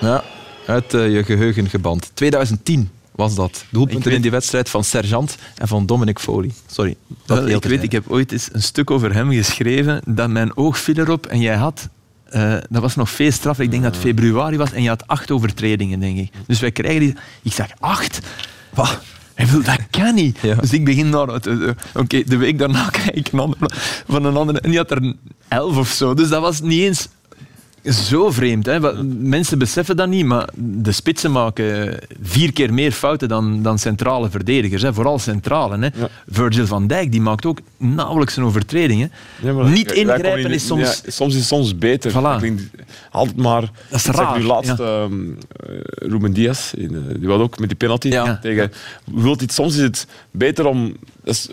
[0.00, 0.22] Ja,
[0.66, 2.10] uit eh, je geheugen geband.
[2.14, 3.64] 2010 was dat.
[3.70, 6.50] Doelpunten weet- in die wedstrijd van Sergeant en van Dominic Foley.
[6.66, 6.96] Sorry.
[7.26, 10.56] Dat Wel, ik weet, ik heb ooit eens een stuk over hem geschreven dat mijn
[10.56, 11.88] oog viel erop en jij had...
[12.24, 13.58] eh, dat was nog veel straf.
[13.60, 16.32] Ik denk dat het februari was en je had acht overtredingen, denk ik.
[16.46, 17.14] Dus wij krijgen die...
[17.42, 18.18] Ik zeg, acht?
[18.74, 18.98] Wat?
[19.34, 20.38] Hij wil, dat kan niet.
[20.42, 20.54] Ja.
[20.54, 21.28] Dus ik begin naar...
[21.94, 23.70] Oké, de week daarna krijg ik een andere,
[24.08, 24.60] van een andere...
[24.60, 25.14] En die had er
[25.48, 26.14] elf of zo.
[26.14, 27.08] Dus dat was niet eens
[27.84, 28.66] zo vreemd.
[28.66, 29.02] Hè?
[29.04, 34.30] Mensen beseffen dat niet, maar de spitsen maken vier keer meer fouten dan, dan centrale
[34.30, 34.82] verdedigers.
[34.82, 34.94] Hè?
[34.94, 35.78] Vooral centrale.
[35.78, 36.00] Hè?
[36.00, 36.08] Ja.
[36.28, 39.00] Virgil van Dijk die maakt ook nauwelijks een overtreding.
[39.00, 39.06] Hè?
[39.48, 41.00] Ja, niet ingrijpen je is soms...
[41.04, 42.12] ja, soms is soms beter.
[42.12, 42.38] Voilà.
[42.38, 42.62] Klinkt
[43.10, 43.60] altijd maar...
[43.60, 47.58] Dat is zeg raar, Nu laatst ehm, eh, Ruben Diaz, in, eh, die had ook
[47.58, 48.72] met die penalty tegen...
[49.04, 50.96] Wilt iets, soms is het beter om...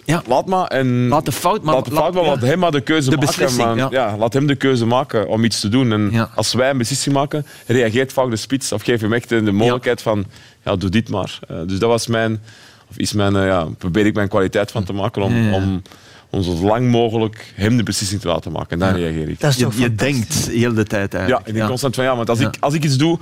[0.06, 0.24] Ja.
[0.28, 1.08] Laat maar en...
[1.08, 1.74] Laat de fout maar...
[1.74, 2.30] laat de fout maar, ja.
[2.30, 3.78] laat hem maar de keuze De maken.
[3.78, 4.18] maar- ja.
[4.18, 5.92] laat hem de keuze maken om iets te doen.
[5.92, 9.52] En als wij een beslissing maken, reageert vaak de spits of geeft hem echt de
[9.52, 10.26] mogelijkheid van,
[10.64, 11.40] ja, doe dit maar.
[11.48, 12.42] Eh, dus dat was mijn,
[12.90, 15.82] of is mijn, eh, ja, probeer ik mijn kwaliteit van te maken om, om,
[16.30, 18.70] om zo lang mogelijk hem de beslissing te laten maken.
[18.70, 19.40] En dan reageer ik.
[19.40, 21.48] Dat is Je, je denkt heel de tijd Ja, eigenlijk.
[21.48, 22.48] ik denk constant van ja, want als, Ja.
[22.48, 23.20] ik, als ik iets doe,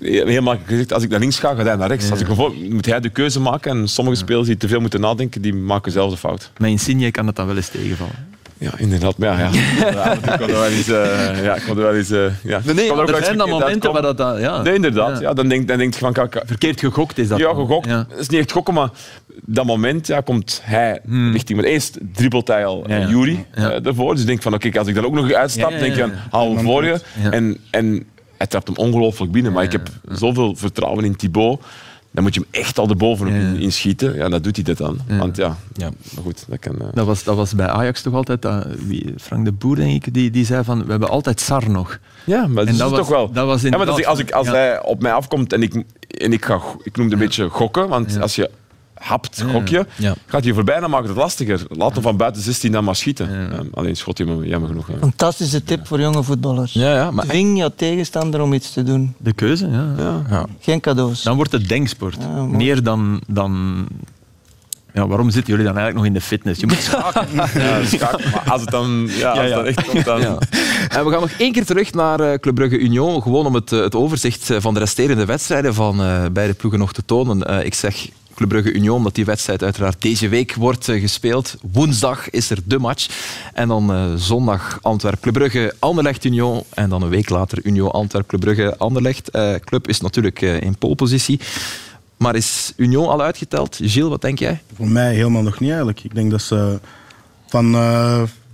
[0.00, 2.10] heel makkelijk gezegd, als ik naar links ga, gaat hij naar rechts.
[2.10, 5.00] Als ik bijvoorbeeld, moet hij de keuze maken en sommige spelers die te veel moeten
[5.00, 6.50] nadenken, die maken zelf de fout.
[6.58, 8.30] Met Insigne kan het dan wel eens tegenvallen.
[8.62, 9.18] Ja, inderdaad.
[9.18, 9.90] Maar ja, ja.
[9.94, 10.88] ja ik kon er wel eens...
[10.88, 12.60] eh, ja, ik kon er wel eens eh, ja.
[12.64, 14.16] Nee, kon er ook wel eens zijn dan momenten waar dat...
[14.16, 14.62] dat ja.
[14.62, 15.20] Nee, inderdaad.
[15.20, 15.28] Ja.
[15.28, 15.34] Ja.
[15.34, 16.12] dan, denk, dan denk je van...
[16.12, 17.38] Kijk, Verkeerd gegokt is dat.
[17.38, 17.86] ja, gegokt.
[17.86, 18.06] Ja.
[18.08, 18.88] Het is niet echt gokken, maar
[19.44, 21.00] dat moment ja, komt hij
[21.32, 21.60] richting...
[21.60, 22.98] Maar eerst dribbelt hij al Hmm.
[23.00, 23.08] Ja.
[23.08, 23.70] Jury Ja.
[23.70, 24.12] eh, ervoor.
[24.12, 26.00] Dus ik denk van, oké, als ik dan ook nog uitstap, Ja, ja, denk je
[26.00, 27.00] van, hou hem voor je.
[27.22, 27.30] Ja.
[27.30, 28.04] En, en
[28.36, 29.52] hij trapt hem ongelooflijk binnen.
[29.52, 31.62] Maar ik heb zoveel vertrouwen in Thibaut
[32.12, 33.60] dan moet je hem echt al de bovenop Ja.
[33.60, 34.14] inschieten.
[34.14, 34.98] Ja, dat doet hij dat dan.
[35.08, 35.16] Ja.
[35.18, 35.90] Want ja, Ja.
[36.14, 36.80] maar goed, dat kan...
[36.80, 40.06] eh, Dat was, dat was bij Ajax toch altijd, dat, wie, Frank de Boer denk
[40.06, 41.98] ik, die, die zei van, we hebben altijd Sar nog.
[42.24, 43.32] Ja, maar dat is was- toch wel...
[43.32, 45.84] dat was ja, maar als, ik, als, ik, als hij op mij afkomt en ik,
[46.08, 46.60] en ik ga...
[46.82, 48.20] Ik noem het een beetje gokken, want Ja.
[48.20, 48.50] als je
[49.02, 49.52] hapt, Ja.
[49.52, 50.14] gok je, Ja.
[50.26, 51.62] gaat hij voorbij, dan maakt het lastiger.
[51.68, 53.28] Laat hem van buiten 16 dan maar schieten.
[53.74, 54.86] Alleen schot hij hem jammer genoeg.
[55.00, 56.72] Fantastische tip voor jonge voetballers.
[56.72, 59.14] Ja, ja, maar Dwing jouw tegenstander om iets te doen.
[59.18, 59.86] De keuze, ja.
[59.98, 60.22] Ja.
[60.30, 60.46] ja.
[60.60, 61.22] Geen cadeaus.
[61.22, 62.16] Dan wordt het denksport.
[62.48, 63.20] Meer dan...
[63.26, 63.86] dan
[64.94, 66.60] ja, waarom zitten jullie dan eigenlijk nog in de fitness?
[66.60, 67.26] Je moet schaken.
[67.34, 67.48] Ja,
[68.32, 69.54] maar als het dan, ja, als ja.
[69.56, 70.20] dat echt komt, dan...
[70.20, 70.38] Ja.
[70.88, 73.72] En we gaan nog één keer terug naar eh, Club Brugge Union, gewoon om het,
[73.72, 77.42] eh, het overzicht eh, van de resterende wedstrijden van eh, beide ploegen nog te tonen.
[77.42, 81.56] Eh, ik zeg Club Brugge Union, omdat die wedstrijd uiteraard deze week wordt eh, gespeeld.
[81.72, 83.08] Woensdag is er de match.
[83.52, 86.62] En dan eh, zondag Antwerp Club Brugge, Anderlecht Union.
[86.74, 89.30] En dan een week later Union Antwerp Club Brugge, Anderlecht.
[89.30, 91.40] Eh, club is natuurlijk in polepositie.
[92.16, 93.78] Maar is Union al uitgeteld?
[93.82, 94.60] Gilles, wat denk jij?
[94.76, 96.04] Voor mij helemaal nog niet eigenlijk.
[96.04, 96.80] Ik denk dat ze
[97.46, 97.72] van,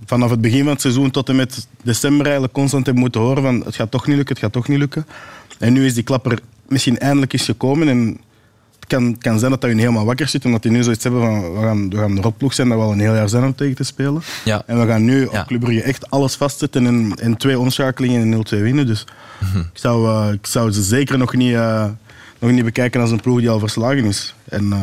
[0.05, 3.43] vanaf het begin van het seizoen tot en met december eigenlijk constant hebben moeten horen
[3.43, 5.05] van het gaat toch niet lukken, het gaat toch niet lukken.
[5.59, 8.19] En nu is die klapper misschien eindelijk eens gekomen en
[8.89, 11.53] kan, kan zijn dat dat hun helemaal wakker zit omdat die nu zoiets hebben van
[11.53, 13.55] we gaan, we gaan de rockploeg zijn dat we al een heel jaar zijn om
[13.55, 14.21] tegen te spelen.
[14.45, 14.63] Ja.
[14.65, 18.45] En we gaan nu op Club Brugge echt alles vastzetten en, en twee omschakelingen en
[18.59, 18.85] 0-2 winnen.
[18.87, 19.05] Dus
[19.39, 19.57] Mhm.
[19.59, 21.85] ik, zou, eh, ik zou ze zeker nog niet, eh,
[22.39, 24.35] nog niet bekijken als een ploeg die al verslagen is.
[24.43, 24.79] En eh,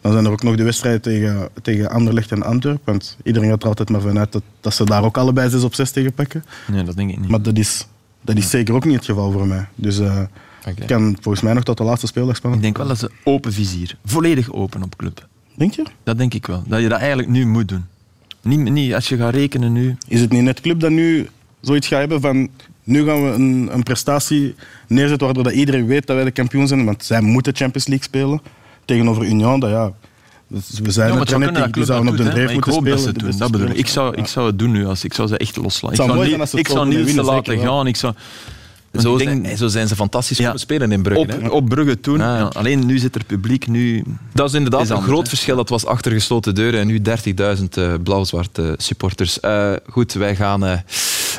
[0.00, 2.82] dan zijn er ook nog de wedstrijden tegen, tegen Anderlecht en Antwerpen.
[2.84, 5.74] Want iedereen gaat er altijd maar vanuit dat, dat ze daar ook allebei 6 op
[5.74, 6.44] 6 tegen pakken.
[6.66, 7.30] Nee, dat denk ik niet.
[7.30, 7.86] Maar dat is,
[8.22, 9.66] dat is zeker ook niet het geval voor mij.
[9.74, 10.00] Dus
[10.74, 12.62] het kan volgens mij nog tot de laatste speeldag Ik spannend.
[12.62, 15.26] denk wel dat ze open vizier, volledig open op club.
[15.54, 15.82] Denk je?
[16.04, 16.62] Dat denk ik wel.
[16.66, 17.84] Dat je dat eigenlijk nu moet doen.
[18.42, 19.96] Niet, niet als je gaat rekenen nu.
[20.08, 21.28] Is het niet net club dat nu
[21.60, 22.48] zoiets gaat hebben van...
[22.84, 24.54] Nu gaan we een, een prestatie
[24.88, 26.84] neerzetten waardoor dat iedereen weet dat wij de kampioen zijn.
[26.84, 28.40] Want zij moeten Champions League spelen.
[28.84, 29.92] Tegenover Union, dat ja...
[30.48, 32.96] dus we zijn Ja, het net, die club zouden op de ik moeten spelen.
[32.96, 33.26] dat de doen.
[33.26, 33.76] beste Dat bedoel ik.
[33.76, 34.22] Ik zou, Ja.
[34.22, 34.86] ik zou het doen nu.
[34.86, 35.98] Als, ik zou ze echt loslaten.
[35.98, 37.86] Ik zou het ik zou laten gaan.
[37.86, 38.14] Ik zou,
[39.00, 40.56] Zo, denk- zijn, zo zijn ze fantastisch Ja.
[40.56, 41.26] spelen in Brugge.
[41.32, 41.46] hè.
[41.46, 42.18] op, op Brugge toen.
[42.18, 43.66] Ja, alleen nu zit er publiek.
[43.66, 45.28] Nu, Dat is inderdaad Is een groot hè?
[45.28, 45.56] verschil.
[45.56, 47.00] Dat was achter gesloten deuren en nu
[47.58, 49.40] 30.000 eh, blauw-zwarte supporters.
[49.40, 50.78] Eh, goed, wij gaan eh,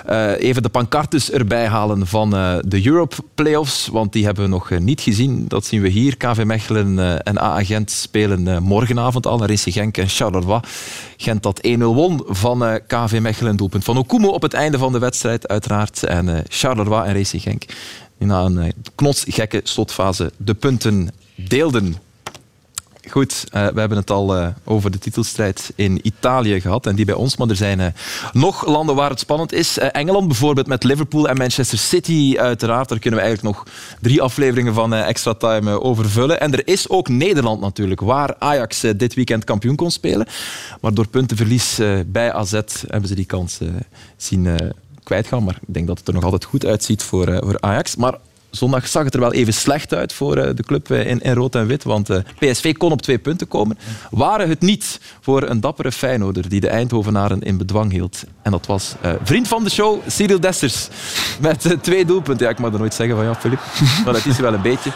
[0.05, 4.49] eh, even de pancartes erbij halen van eh, de Europe Playoffs, want die hebben we
[4.49, 5.47] nog eh, niet gezien.
[5.47, 6.17] Dat zien we hier.
[6.17, 9.45] KV Mechelen en AA Gent spelen morgenavond al.
[9.45, 10.59] Racing Genk en Charleroi.
[11.17, 13.57] Gent dat 1-0 won van KV Mechelen.
[13.57, 16.03] Doelpunt van Okumo op het einde van de wedstrijd, uiteraard.
[16.03, 17.63] En Charleroi en Racing Genk
[18.17, 21.95] na een knotsgekke slotfase de punten deelden.
[23.09, 27.05] Goed, eh, we hebben het al eh, over de titelstrijd in Italië gehad en die
[27.05, 27.87] bij ons, maar er zijn eh,
[28.33, 29.77] nog landen waar het spannend is.
[29.77, 32.89] Engeland bijvoorbeeld met Liverpool en Manchester City uiteraard.
[32.89, 33.67] Daar kunnen we eigenlijk nog
[34.01, 36.39] drie afleveringen van Extra Time over vullen.
[36.39, 40.27] En er is ook Nederland natuurlijk, waar Ajax dit weekend kampioen kon spelen.
[40.81, 43.59] Maar door puntenverlies bij AZ hebben ze die kans
[44.17, 45.43] zien kwijtgaan.
[45.43, 47.95] Maar ik denk dat het er nog altijd goed uitziet voor, voor Ajax.
[47.95, 48.17] Maar
[48.49, 51.33] zondag zag het er wel even slecht uit voor eh, de club eh, in, in
[51.33, 51.83] rood en wit.
[51.83, 53.77] Want eh, PSV kon op twee punten komen.
[54.09, 58.23] Waren het niet voor een dappere Feyenoorder die de Eindhovenaren in bedwang hield.
[58.41, 60.87] En dat was vriend van de show, Cyril Dessers.
[61.39, 62.45] Met twee doelpunten.
[62.45, 63.59] Ja, ik mag er nooit zeggen van ja, Filip.
[64.03, 64.91] Maar dat is er wel een beetje.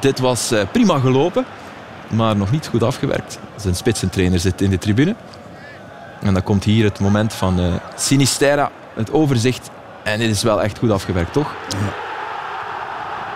[0.00, 1.44] Dit was prima gelopen.
[2.08, 3.38] Maar nog niet goed afgewerkt.
[3.56, 5.14] Zijn spitsentrainer zit in de tribune.
[6.20, 9.70] En dan komt hier het moment van Sinistera, het overzicht.
[10.04, 11.54] En dit is wel echt goed afgewerkt, toch?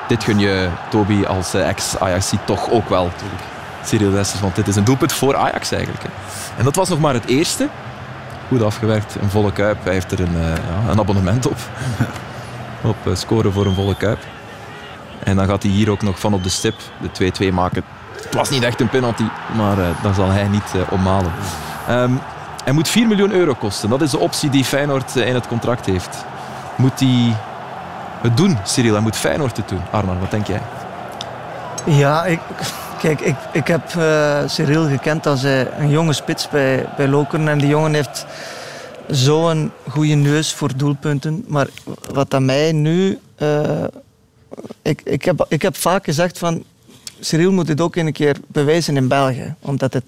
[0.08, 3.10] Dit gun je Toby als eh, ex-Ajax toch ook wel.
[3.84, 6.02] Cyril Dessers, want dit is een doelpunt voor Ajax eigenlijk.
[6.02, 6.08] hè.
[6.58, 7.68] En dat was nog maar het eerste.
[8.48, 9.84] Goed afgewerkt, een volle kuip.
[9.84, 11.56] Hij heeft er een, eh, ja, een abonnement op.
[12.82, 14.18] op eh, scoren voor een volle kuip.
[15.24, 17.82] En dan gaat hij hier ook nog van op de stip de 2-2 maken.
[18.22, 19.24] Het was niet echt een penalty,
[19.56, 21.32] maar dan zal hij niet eh, ommalen.
[21.88, 22.12] Ehm,
[22.64, 23.88] hij moet 4 miljoen euro kosten.
[23.88, 26.24] Dat is de optie die Feyenoord in het contract heeft.
[26.76, 27.36] Moet hij
[28.22, 28.92] het doen, Cyril?
[28.92, 29.80] Hij moet Feyenoord het doen.
[29.90, 30.60] Arman, wat denk jij?
[31.86, 32.40] Ja, ik,
[32.98, 37.48] kijk, ik, ik heb eh Cyril gekend als hij een jonge spits bij, bij Lokeren.
[37.48, 38.26] En die jongen heeft
[39.08, 41.44] zo'n goede neus voor doelpunten.
[41.48, 41.66] Maar
[42.12, 43.18] wat aan mij nu...
[43.36, 43.84] eh,
[44.82, 46.64] ik, ik, heb, ik heb vaak gezegd van...
[47.20, 49.54] Cyril moet dit ook een keer bewijzen in België.
[49.60, 50.04] Omdat het,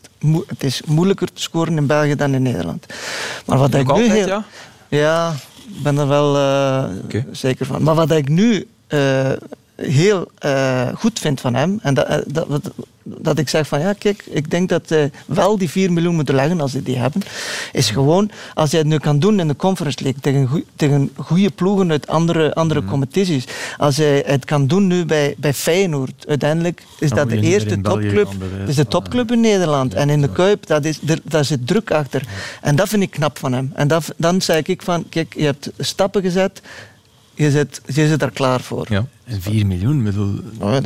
[0.46, 2.86] het is moeilijker te scoren in België dan in Nederland.
[3.46, 4.44] Maar wat ik nu altijd, heel, ja?
[4.88, 5.34] ja,
[5.82, 6.84] ben er wel eh,
[7.30, 7.82] zeker van.
[7.82, 9.32] Maar wat ik nu eh,
[9.82, 11.78] heel eh, goed vind van hem.
[11.82, 12.70] En dat, eh, dat,
[13.02, 16.34] dat, ik zeg van ja, kijk, ik denk dat hij wel die 4 miljoen moeten
[16.34, 17.22] leggen als ze die hebben.
[17.72, 21.50] Is gewoon, als hij het nu kan doen in de Conference League tegen, tegen goede
[21.50, 23.44] ploegen uit andere, andere competities.
[23.76, 26.24] Als hij het kan doen nu bij, bij Feyenoord.
[26.28, 28.28] Uiteindelijk is dat de eerste topclub.
[28.66, 29.94] is de topclub in Nederland.
[29.94, 32.22] En in de Kuip, dat is, er, daar zit druk achter.
[32.60, 33.70] En dat vind ik knap van hem.
[33.74, 36.62] En dat, dan zei ik van, kijk, je hebt stappen gezet.
[37.38, 38.86] Je zit, je zit er klaar voor.
[38.90, 39.06] Ja.
[39.24, 40.34] En 4 miljoen, bedoel...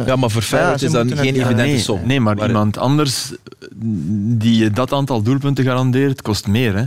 [0.06, 2.00] Ja, maar voor Feyenoord is dat geen evidente nee, som.
[2.04, 3.32] nee, maar, iemand anders
[4.38, 6.76] die je dat aantal doelpunten garandeert, kost meer.
[6.76, 6.84] Hè?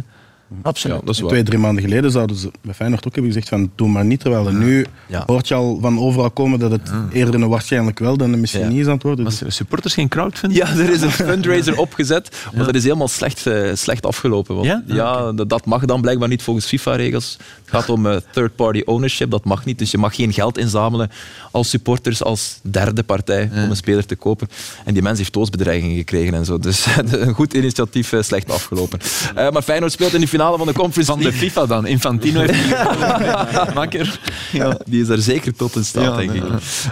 [0.61, 0.97] Absoluut.
[0.97, 1.29] Ja, dat is waar.
[1.29, 4.19] Twee, drie maanden geleden zouden ze bij Feyenoord ook hebben gezegd van doe maar niet.
[4.19, 5.23] Terwijl er nu Ja.
[5.25, 8.61] hoort je al van overal komen dat het eerder een waarschijnlijk wel dan een misschien
[8.61, 8.67] Ja.
[8.67, 9.25] niet is aan het worden.
[9.25, 10.61] Dus Was supporters geen crowdfunding?
[10.67, 14.55] Ja, er is een fundraiser opgezet, maar dat is helemaal slecht, eh, slecht afgelopen.
[14.55, 14.83] Want, Ja?
[14.85, 17.37] ja, dat, dat mag dan blijkbaar niet volgens FIFA-regels.
[17.61, 19.79] Het gaat om eh, third-party ownership, dat mag niet.
[19.79, 21.09] Dus je mag geen geld inzamelen
[21.51, 24.47] als supporters, als derde partij om een speler te kopen.
[24.85, 26.57] En die mens heeft doodsbedreigingen gekregen en zo.
[26.59, 28.99] Dus een goed initiatief, eh, slecht afgelopen.
[29.35, 31.41] Eh, maar Feyenoord speelt in de finale van de Conference Van de League.
[31.49, 31.85] FIFA dan.
[31.87, 34.19] Infantino heeft Makker.
[34.51, 36.43] Ja, die is daar zeker tot in staat, Ja, denk ik.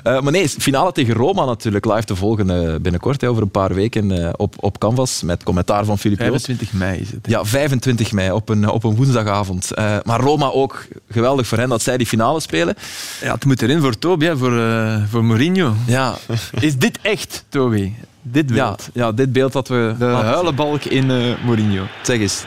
[0.03, 3.51] Eh, maar nee, finale tegen Roma natuurlijk live te volgen eh, binnenkort, hè, over een
[3.51, 6.29] paar weken eh, op, op Canvas, met commentaar van Filip Joos.
[6.29, 7.25] 25 mei is het.
[7.25, 7.31] hè.
[7.31, 9.71] Ja, 25 mei op een, op een woensdagavond.
[9.71, 12.75] Eh, maar Roma ook geweldig voor hen dat zij die finale spelen.
[13.21, 15.73] Ja, het moet erin voor Toby, hè, voor, eh, voor Mourinho.
[15.87, 16.15] Ja,
[16.59, 17.91] Is dit echt, Toby?
[18.21, 18.89] Dit ja, beeld.
[18.93, 19.95] ja dit beeld dat we...
[19.99, 21.83] De huilenbalk in eh, Mourinho.
[22.01, 22.43] Zeg eens.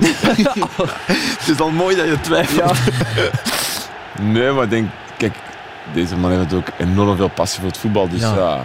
[1.38, 2.78] Het is al mooi dat je twijfelt.
[4.20, 5.34] Nee, maar ik denk, kijk,
[5.94, 8.08] deze man heeft ook enorm veel passie voor het voetbal.
[8.08, 8.34] Dus Ja.
[8.36, 8.64] ja.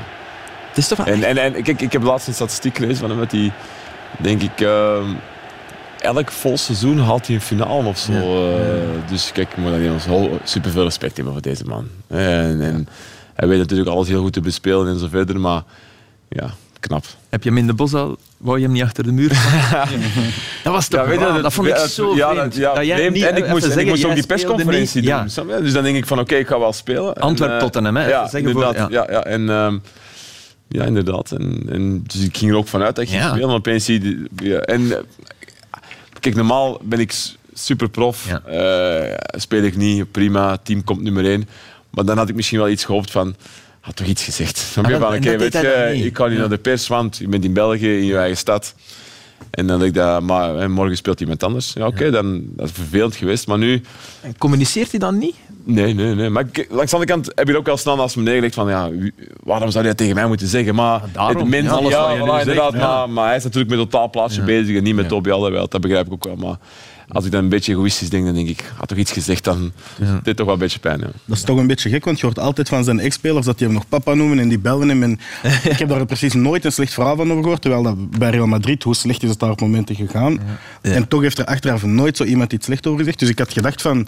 [0.69, 3.19] Het is toch En, en, en kijk, ik heb laatst een statistiek gelezen van hem
[3.19, 3.51] met die,
[4.17, 5.05] denk ik, ehm,
[5.99, 8.11] elk vol seizoen haalt hij een finale of zo.
[8.11, 11.87] eh, dus kijk, ik moet niet heel super veel respect hebben voor deze man.
[12.07, 12.87] En, en
[13.35, 15.61] hij weet natuurlijk alles heel goed te bespelen en zo verder, maar
[16.29, 16.49] ja,
[16.87, 17.05] knap.
[17.29, 18.17] Heb je hem in de bos al...
[18.37, 19.29] Wou je hem niet achter de muur
[20.63, 22.43] dat was toch Ja, weet je, dat- dat vond ik zo ja, vreemd.
[22.51, 23.13] dat- ja, Dat jij vreemd.
[23.13, 25.35] niet en ik even moest, en ik zeggen, moest ook die persconferentie niet.
[25.35, 25.47] doen.
[25.63, 27.15] Dus dan denk ik van oké, ik ga wel spelen.
[27.15, 28.91] En, Antwerp eh, Tottenham, hè, Ja, zeggen voor- inderdaad.
[28.91, 29.05] ja.
[29.07, 29.11] ja.
[29.11, 29.77] Ja, en, ehm,
[30.67, 31.31] ja, inderdaad.
[31.31, 33.29] En, en, dus ik ging er ook vanuit dat ik ging Ja.
[33.29, 33.49] spelen.
[33.49, 34.59] En opeens zie je...
[34.59, 34.97] en eh,
[36.19, 38.27] kijk, normaal ben ik s- super prof.
[38.27, 38.41] Ja.
[38.41, 40.57] Eh, speel ik niet, prima.
[40.63, 41.47] Team komt nummer één.
[41.89, 43.35] Maar dan had ik misschien wel iets gehoopt van...
[43.85, 44.71] Had toch iets gezegd.
[44.75, 44.81] Je?
[44.81, 47.17] Ah, wel, Van, en oké, weet dan je, ik ga niet naar de pers, want
[47.17, 48.75] je bent in België, in je eigen stad.
[49.51, 51.73] En dan denk ik dat, maar en morgen speelt iemand anders.
[51.73, 53.47] Ja, oké, dan dat is vervelend geweest.
[53.47, 53.81] Maar nu,
[54.21, 55.35] En Communiceert hij dan niet?
[55.63, 56.29] nee, nee, nee.
[56.29, 58.69] Maar ik- langs de andere kant heb je ook wel snel naast me neergelegd van,
[58.69, 58.89] ja,
[59.43, 60.75] waarom zou hij dat tegen mij moeten zeggen?
[60.75, 61.37] Maar daarom.
[61.37, 62.73] het mens, Ja, alles ja, je inderdaad.
[62.73, 62.79] ja.
[62.97, 65.71] Maar, maar hij is natuurlijk met een totaal plaatsje bezig en niet met Toby Alderweireld.
[65.71, 66.35] Dat begrijp ik ook wel.
[66.35, 66.57] Maar
[67.07, 69.71] als ik dan een beetje egoïstisch denk, dan denk ik, had toch iets gezegd, dan
[70.23, 70.99] dit toch wel een beetje pijn.
[70.99, 71.07] Ja.
[71.25, 73.67] Dat is toch een beetje gek, want je hoort altijd van zijn ex-spelers dat die
[73.67, 75.03] hem nog papa noemen en die bellen hem.
[75.03, 75.11] En
[75.71, 78.47] ik heb daar precies nooit een slecht verhaal van over gehoord, terwijl dat bij Real
[78.47, 80.39] Madrid, hoe slecht is het daar op momenten gegaan.
[80.81, 83.19] En toch heeft er achteraf nooit zo iemand iets slecht over gezegd.
[83.19, 84.07] Dus ik had gedacht van,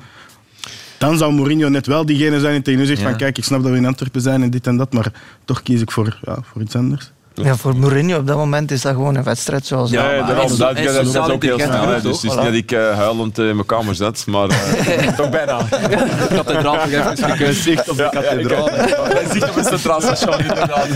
[0.98, 3.08] dan zou Mourinho net wel diegene zijn die tegen u zegt Ja.
[3.10, 5.12] van kijk, ik snap dat we in Antwerpen zijn en dit en dat, maar
[5.46, 7.12] toch kies ik voor, ja, voor iets anders.
[7.44, 10.44] Ja, voor Mourinho op dat moment is dat gewoon een wedstrijd zoals Ja, maar ja,
[10.44, 11.86] is- dat, is dat, ook heel snel.
[11.86, 15.08] Dus het is niet dat ik eh, huilend eh, in mijn kamer zat, maar eh,
[15.18, 15.58] toch bijna.
[15.64, 17.62] De kathedraal even gekust.
[17.62, 18.70] Zicht op de kathedraal.
[18.72, 20.88] Hij ziet op het centraal station inderdaad.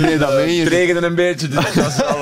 [0.00, 0.60] Nee, dat meen je.
[0.60, 2.18] Het regende een beetje, dus dat was wel...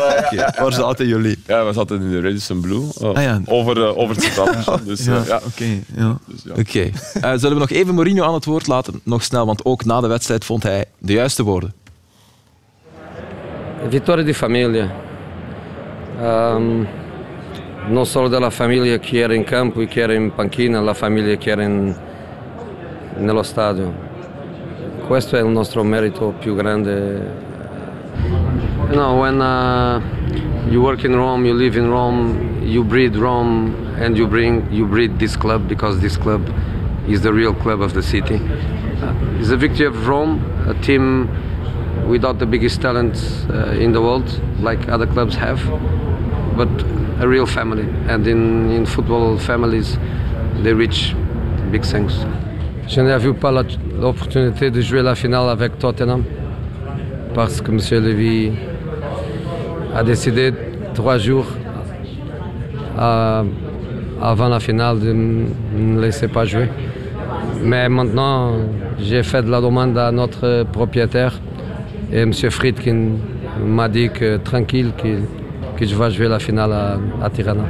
[0.58, 1.38] Waar zaten jullie?
[1.46, 2.82] Ja, we zaten in de Radisson Blue.
[3.00, 3.40] oh, Ah, ja.
[3.44, 4.80] over, over het centraal station.
[4.84, 5.64] Dus, Ja, oké.
[5.96, 6.18] ja.
[6.26, 6.52] Dus, ja.
[6.58, 6.90] Oké.
[7.20, 9.00] Eh, zullen we nog even Mourinho aan het woord laten?
[9.04, 11.74] Nog snel, want ook na de wedstrijd vond hij de juiste woorden.
[13.88, 15.08] Vittoria di famiglia,
[16.20, 16.86] Ehm,
[17.86, 21.34] non solo della famiglia che era in campo e che era in panchina, la famiglia
[21.36, 21.94] che era in-
[23.16, 23.90] nello stadio.
[25.06, 27.48] Questo è il nostro merito più grande.
[28.90, 30.00] You know, when uh,
[30.68, 34.86] you work in Rome, you live in Rome, you breathe Rome, and you bring you
[34.86, 36.42] breathe this club because this club
[37.06, 38.40] is the real club of the city.
[39.00, 41.28] Uh, it's the victory of Rome, a team
[42.08, 43.14] without the biggest talent
[43.50, 44.28] uh, in the world,
[44.62, 45.60] like other clubs have,
[46.56, 46.68] but
[47.20, 47.86] a real family.
[48.08, 49.98] And in, in football families,
[50.62, 51.14] they reach
[51.70, 52.26] big things.
[52.88, 56.24] Je vu pas l'opportunité de jouer la finale avec Tottenham
[57.34, 57.78] parce que M.
[58.04, 58.50] Levy
[59.94, 60.52] a décidé
[60.94, 61.46] trois jours
[62.98, 63.44] à-
[64.20, 66.68] avant la finale de ne laisser pas jouer.
[67.62, 68.54] Mais maintenant,
[68.98, 71.34] j'ai fait de la demande à notre propriétaire
[72.12, 72.32] et M.
[72.32, 73.18] Friedkin
[73.64, 75.20] m'a dit que tranquille, que,
[75.76, 77.64] que je vais jouer la finale à, à Tirana.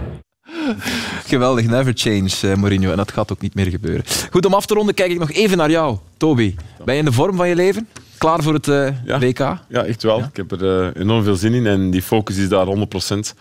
[1.27, 2.91] Geweldig, never change, eh, Mourinho.
[2.91, 4.05] En dat gaat ook niet meer gebeuren.
[4.31, 6.55] Goed, om af te ronden kijk ik nog even naar jou, Toby.
[6.85, 7.89] Ben je in de vorm van je leven?
[8.19, 9.39] Klaar voor het eh, WK?
[9.69, 10.19] Ja, echt wel.
[10.19, 13.35] Ik heb er eh, enorm veel zin in en die focus is daar 100%.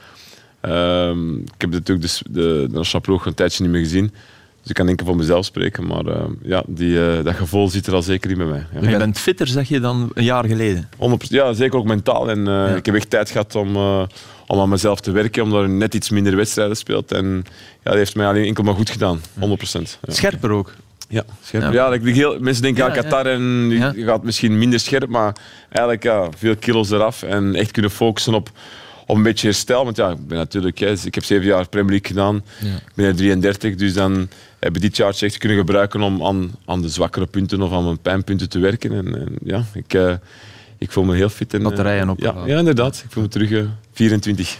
[0.62, 4.12] Ehm, ik heb natuurlijk dus de, de nationale ploeg een tijdje niet meer gezien.
[4.62, 5.88] Dus ik kan enkel voor mezelf spreken.
[5.88, 8.66] Maar ehm, ja, die, eh, dat gevoel zit er al zeker in bij mij.
[8.82, 8.90] Ja.
[8.90, 10.90] Je bent fitter, zeg je, dan een jaar geleden.
[10.98, 12.30] 100%, ja, zeker ook mentaal.
[12.30, 14.04] En, eh, Ik heb echt tijd gehad om, eh,
[14.48, 17.12] om aan mezelf te werken, omdat er net iets minder wedstrijden speelt.
[17.12, 17.44] En
[17.84, 19.22] ja, dat heeft mij alleen enkel maar goed gedaan.
[19.40, 20.00] 100%.
[20.08, 20.14] Ja.
[20.14, 20.74] Scherper ook.
[21.10, 21.74] Ja, scherp.
[21.74, 21.92] Ja.
[21.92, 25.36] heel, mensen denken, ja, Ja, Qatar en je gaat misschien minder scherp, maar
[25.70, 28.52] eigenlijk ja, veel kilo's eraf en echt kunnen focussen op,
[29.06, 29.84] op een beetje herstel.
[29.84, 33.06] Want ja, ik ben natuurlijk, hè, ik heb zeven jaar Premier League gedaan, ik ben
[33.06, 34.30] er 33, dus dan
[34.60, 37.84] heb ik dit jaar echt kunnen gebruiken om aan, aan de zwakkere punten of aan
[37.84, 38.92] mijn pijnpunten te werken.
[38.92, 40.14] En, en ja, ik, eh,
[40.78, 41.54] ik voel me heel fit.
[41.54, 42.42] En, Batterijen eh, opgeladen.
[42.42, 43.02] ja, ja, inderdaad.
[43.06, 44.58] Ik voel me terug eh, 24.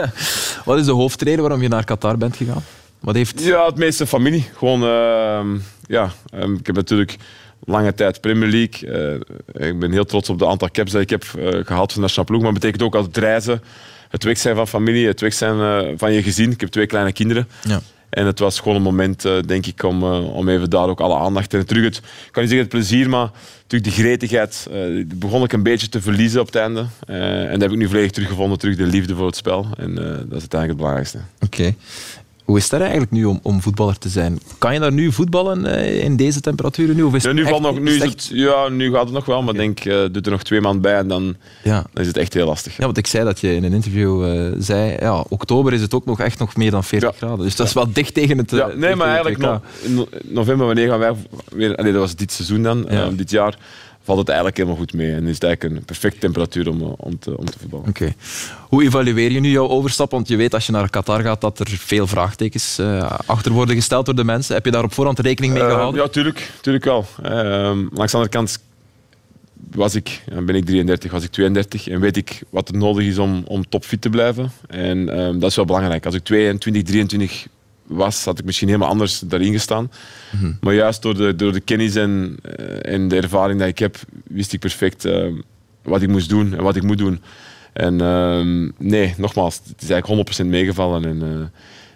[0.64, 2.62] Wat is de hoofdreden waarom je naar Qatar bent gegaan?
[3.00, 3.44] Wat heeft...
[3.44, 4.44] Ja, het meeste familie.
[4.56, 7.16] Gewoon, ehm, ja, ehm, ik heb natuurlijk
[7.64, 8.90] lange tijd Premier League.
[9.52, 11.94] Eh, ik ben heel trots op de aantal caps dat ik heb eh, gehad van
[11.94, 12.42] de nationale ploeg.
[12.42, 13.62] Maar het betekent ook altijd reizen,
[14.08, 16.50] het weg zijn van familie, het weg zijn eh, van je gezin.
[16.50, 17.48] Ik heb twee kleine kinderen.
[17.62, 17.80] Ja.
[18.14, 21.00] En het was gewoon een moment, eh, denk ik, om, eh, om even daar ook
[21.00, 23.30] alle aandacht en terug het, ik kan niet zeggen het plezier, maar
[23.62, 26.86] natuurlijk de gretigheid die begon ik een beetje te verliezen op het einde.
[27.06, 29.66] En dat heb ik nu volledig teruggevonden, terug de liefde voor het spel.
[29.76, 31.18] En dat is uiteindelijk het belangrijkste.
[31.40, 31.74] Oké.
[32.44, 34.38] Hoe is dat eigenlijk nu om, om voetballer te zijn?
[34.58, 37.02] Kan je daar nu voetballen eh, in deze temperaturen nu?
[37.02, 38.90] Of is Ja, het nu, echt- valt nog, nu, is is het het, ja, nu
[38.92, 41.08] gaat het nog wel, maar ik denk, eh doet er nog twee maanden bij en
[41.08, 41.84] dan, Ja.
[41.92, 42.76] dan is het echt heel lastig.
[42.76, 45.94] Ja, want ik zei dat je in een interview eh, zei, ja, oktober is het
[45.94, 47.38] ook nog echt nog meer dan 40 graden.
[47.44, 48.50] Dus dat is wel dicht tegen het...
[48.50, 49.44] Ja, nee, maar eigenlijk WK.
[49.44, 51.12] no- in no- in november, wanneer gaan wij
[51.50, 51.76] weer...
[51.76, 53.58] Allee, dat was dit seizoen dan, dit jaar,
[54.04, 55.12] valt het eigenlijk helemaal goed mee.
[55.12, 57.88] En is het eigenlijk een perfecte temperatuur om, eh, om, te, om te voetballen.
[57.88, 58.14] Oké.
[58.68, 60.10] Hoe evalueer je nu jouw overstap?
[60.10, 63.74] Want je weet als je naar Qatar gaat dat er veel vraagtekens eh, achter worden
[63.74, 64.54] gesteld door de mensen.
[64.54, 66.02] Heb je daar op voorhand rekening mee Eh, gehouden?
[66.02, 67.06] ja, tuurlijk, tuurlijk wel.
[67.22, 68.58] Ehm, langs de andere kant
[69.70, 73.18] was ik, ben ik 33, was ik 32 en weet ik wat er nodig is
[73.18, 74.52] om, om topfit te blijven.
[74.68, 76.06] En ehm, dat is wel belangrijk.
[76.06, 77.46] Als ik 22, 23
[77.86, 79.90] was, had ik misschien helemaal anders daarin gestaan.
[80.60, 83.96] Maar juist door de, door de kennis en, eh, en de ervaring die ik heb,
[84.24, 85.34] wist ik perfect ehm,
[85.82, 87.20] wat ik moest doen en wat ik moet doen.
[87.72, 91.46] En ehm, nee, nogmaals, het is eigenlijk 100% meegevallen en eh,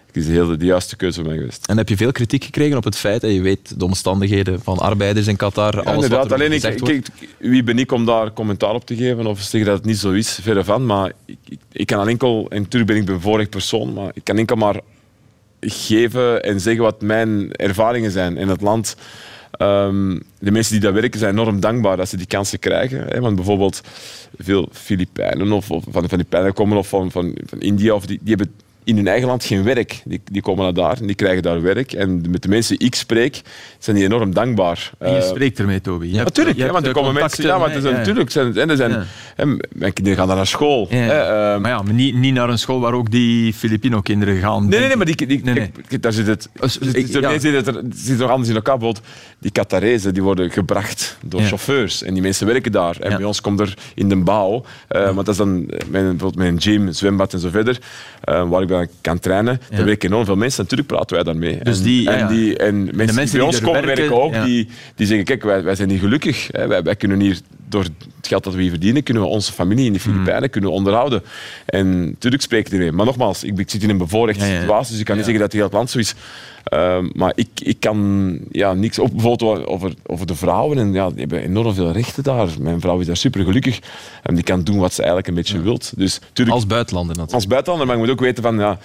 [0.05, 1.65] het is heel de, de juiste keuze voor mij geweest.
[1.67, 4.77] En heb je veel kritiek gekregen op het feit dat je weet de omstandigheden van
[4.77, 6.19] arbeiders in Qatar, Ja, alles inderdaad.
[6.19, 9.41] wat er Alleen ik, kijk, wie ben ik om daar commentaar op te geven of
[9.41, 10.85] zeggen dat het niet zo is, verre van.
[10.85, 14.11] Maar ik, ik, ik kan alleen enkel, en natuurlijk ben ik een bevoorrecht persoon, maar
[14.13, 14.79] ik kan enkel maar
[15.59, 18.95] geven en zeggen wat mijn ervaringen zijn in het land.
[19.51, 23.05] Ehm, de mensen die daar werken zijn enorm dankbaar dat ze die kansen krijgen.
[23.07, 23.19] Hè?
[23.19, 23.81] Want bijvoorbeeld
[24.37, 28.19] veel Filipijnen of, of van de Filipijnen komen of van, van, van India, of die,
[28.21, 30.01] die hebben in hun eigen land geen werk.
[30.05, 31.91] Die, die komen naar daar en die krijgen daar werk.
[31.93, 33.41] En met de mensen die ik spreek,
[33.79, 34.91] zijn die enorm dankbaar.
[34.97, 36.05] En je Eh, spreekt ermee, Toby.
[36.07, 37.43] Je Natuurlijk, ja, hebt, want er eh, komen mensen.
[37.43, 39.03] Ja, het is, contacten, natuurlijk zijn, en er zijn, Ja.
[39.35, 40.87] hè, mijn kinderen gaan daar naar school.
[40.89, 44.67] Hè, ehm, Maar ja, maar niet, niet naar een school waar ook die Filipino-kinderen gaan.
[44.67, 45.71] Nee, nee, nee, maar die, die, Nee, nee.
[45.87, 46.49] kijk, daar zit het.
[46.93, 47.07] Ik-
[47.39, 48.77] zit het, er zit nog anders in elkaar.
[48.77, 49.05] Bijvoorbeeld,
[49.39, 52.03] die Qatarezen die worden gebracht door chauffeurs.
[52.03, 52.97] En die mensen werken daar.
[52.99, 56.39] En bij ons komt er in de bouw, eh, want dat is dan een- bijvoorbeeld
[56.39, 57.77] een gym, zwembad en zo verder,
[58.47, 59.59] waar ik dan kan trainen.
[59.69, 59.75] Ja.
[59.75, 60.61] Daar werken enorm veel mensen.
[60.63, 61.59] Natuurlijk praten wij daarmee.
[61.63, 62.27] Dus en, die- en, ja.
[62.27, 65.63] die, en mensen, die bij ons komen werken, werken ook, die, die zeggen, kijk, wij,
[65.63, 66.47] wij zijn niet gelukkig.
[66.51, 66.67] Hè.
[66.67, 67.37] Wij, wij kunnen hier,
[67.69, 70.11] door het geld dat we hier verdienen, kunnen we onze familie in de Hmm.
[70.13, 71.21] Filipijnen kunnen onderhouden.
[71.65, 72.91] En natuurlijk spreek ik ermee.
[72.91, 75.51] Maar nogmaals, ik, ik zit in een bevoorrechte situatie, dus ik kan niet zeggen dat
[75.51, 76.13] het heel het land zo is.
[76.69, 80.77] Ehm, maar ik, ik kan ja, niks op bijvoorbeeld over, over de vrouwen.
[80.77, 82.47] En, ja, die hebben enorm veel rechten daar.
[82.59, 83.79] Mijn vrouw is daar super gelukkig.
[84.23, 85.91] En die kan doen wat ze eigenlijk een beetje wilt.
[85.97, 87.35] Dus, tuurlijk, Als buitenlander natuurlijk.
[87.35, 88.77] als buitenlander, maar je moet ook weten van ja,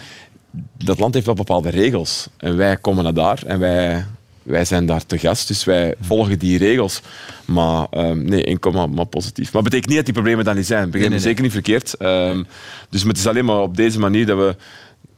[0.85, 2.29] dat land heeft wel bepaalde regels.
[2.37, 4.05] En wij komen naar daar en wij,
[4.43, 7.01] wij zijn daar te gast, dus wij volgen die regels.
[7.45, 9.45] Maar ehm, nee, enkel maar, maar positief.
[9.53, 10.91] Maar dat betekent niet dat die problemen dan niet zijn.
[10.91, 11.95] Begrijp me Nee, nee, zeker niet verkeerd.
[11.95, 12.43] Ehm,
[12.91, 14.57] dus het is alleen maar op deze manier dat, we,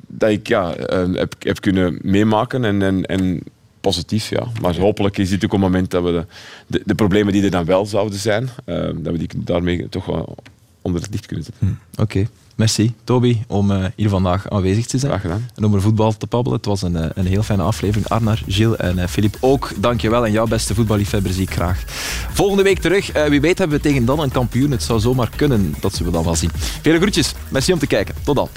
[0.07, 3.42] dat ik ja, eh, heb, heb kunnen meemaken en, en, en
[3.80, 4.46] positief, ja.
[4.61, 6.26] Maar hopelijk is dit ook een moment dat we de,
[6.66, 10.07] de, de problemen die er dan wel zouden zijn, ehm, dat we die daarmee toch
[10.07, 10.36] wel
[10.82, 11.78] onder het licht kunnen zetten.
[11.96, 12.26] Oké.
[12.57, 15.11] Merci, Toby, om eh, hier vandaag aanwezig te zijn.
[15.11, 15.48] Graag gedaan.
[15.54, 16.59] En om over voetbal te babbelen.
[16.59, 18.09] Het was een, eh, een heel fijne aflevering.
[18.09, 19.72] Arnar, Gilles en eh, Filip ook.
[19.76, 20.26] Dankjewel.
[20.26, 21.82] En jouw beste voetballiefhebber zie ik graag.
[22.32, 23.12] Volgende week terug.
[23.12, 24.70] Eh, wie weet hebben we tegen dan een kampioen.
[24.70, 25.74] Het zou zomaar kunnen.
[25.80, 26.50] Dat zullen we dan wel zien.
[26.54, 27.34] Vele groetjes.
[27.48, 28.14] Merci om te kijken.
[28.24, 28.48] Tot dan.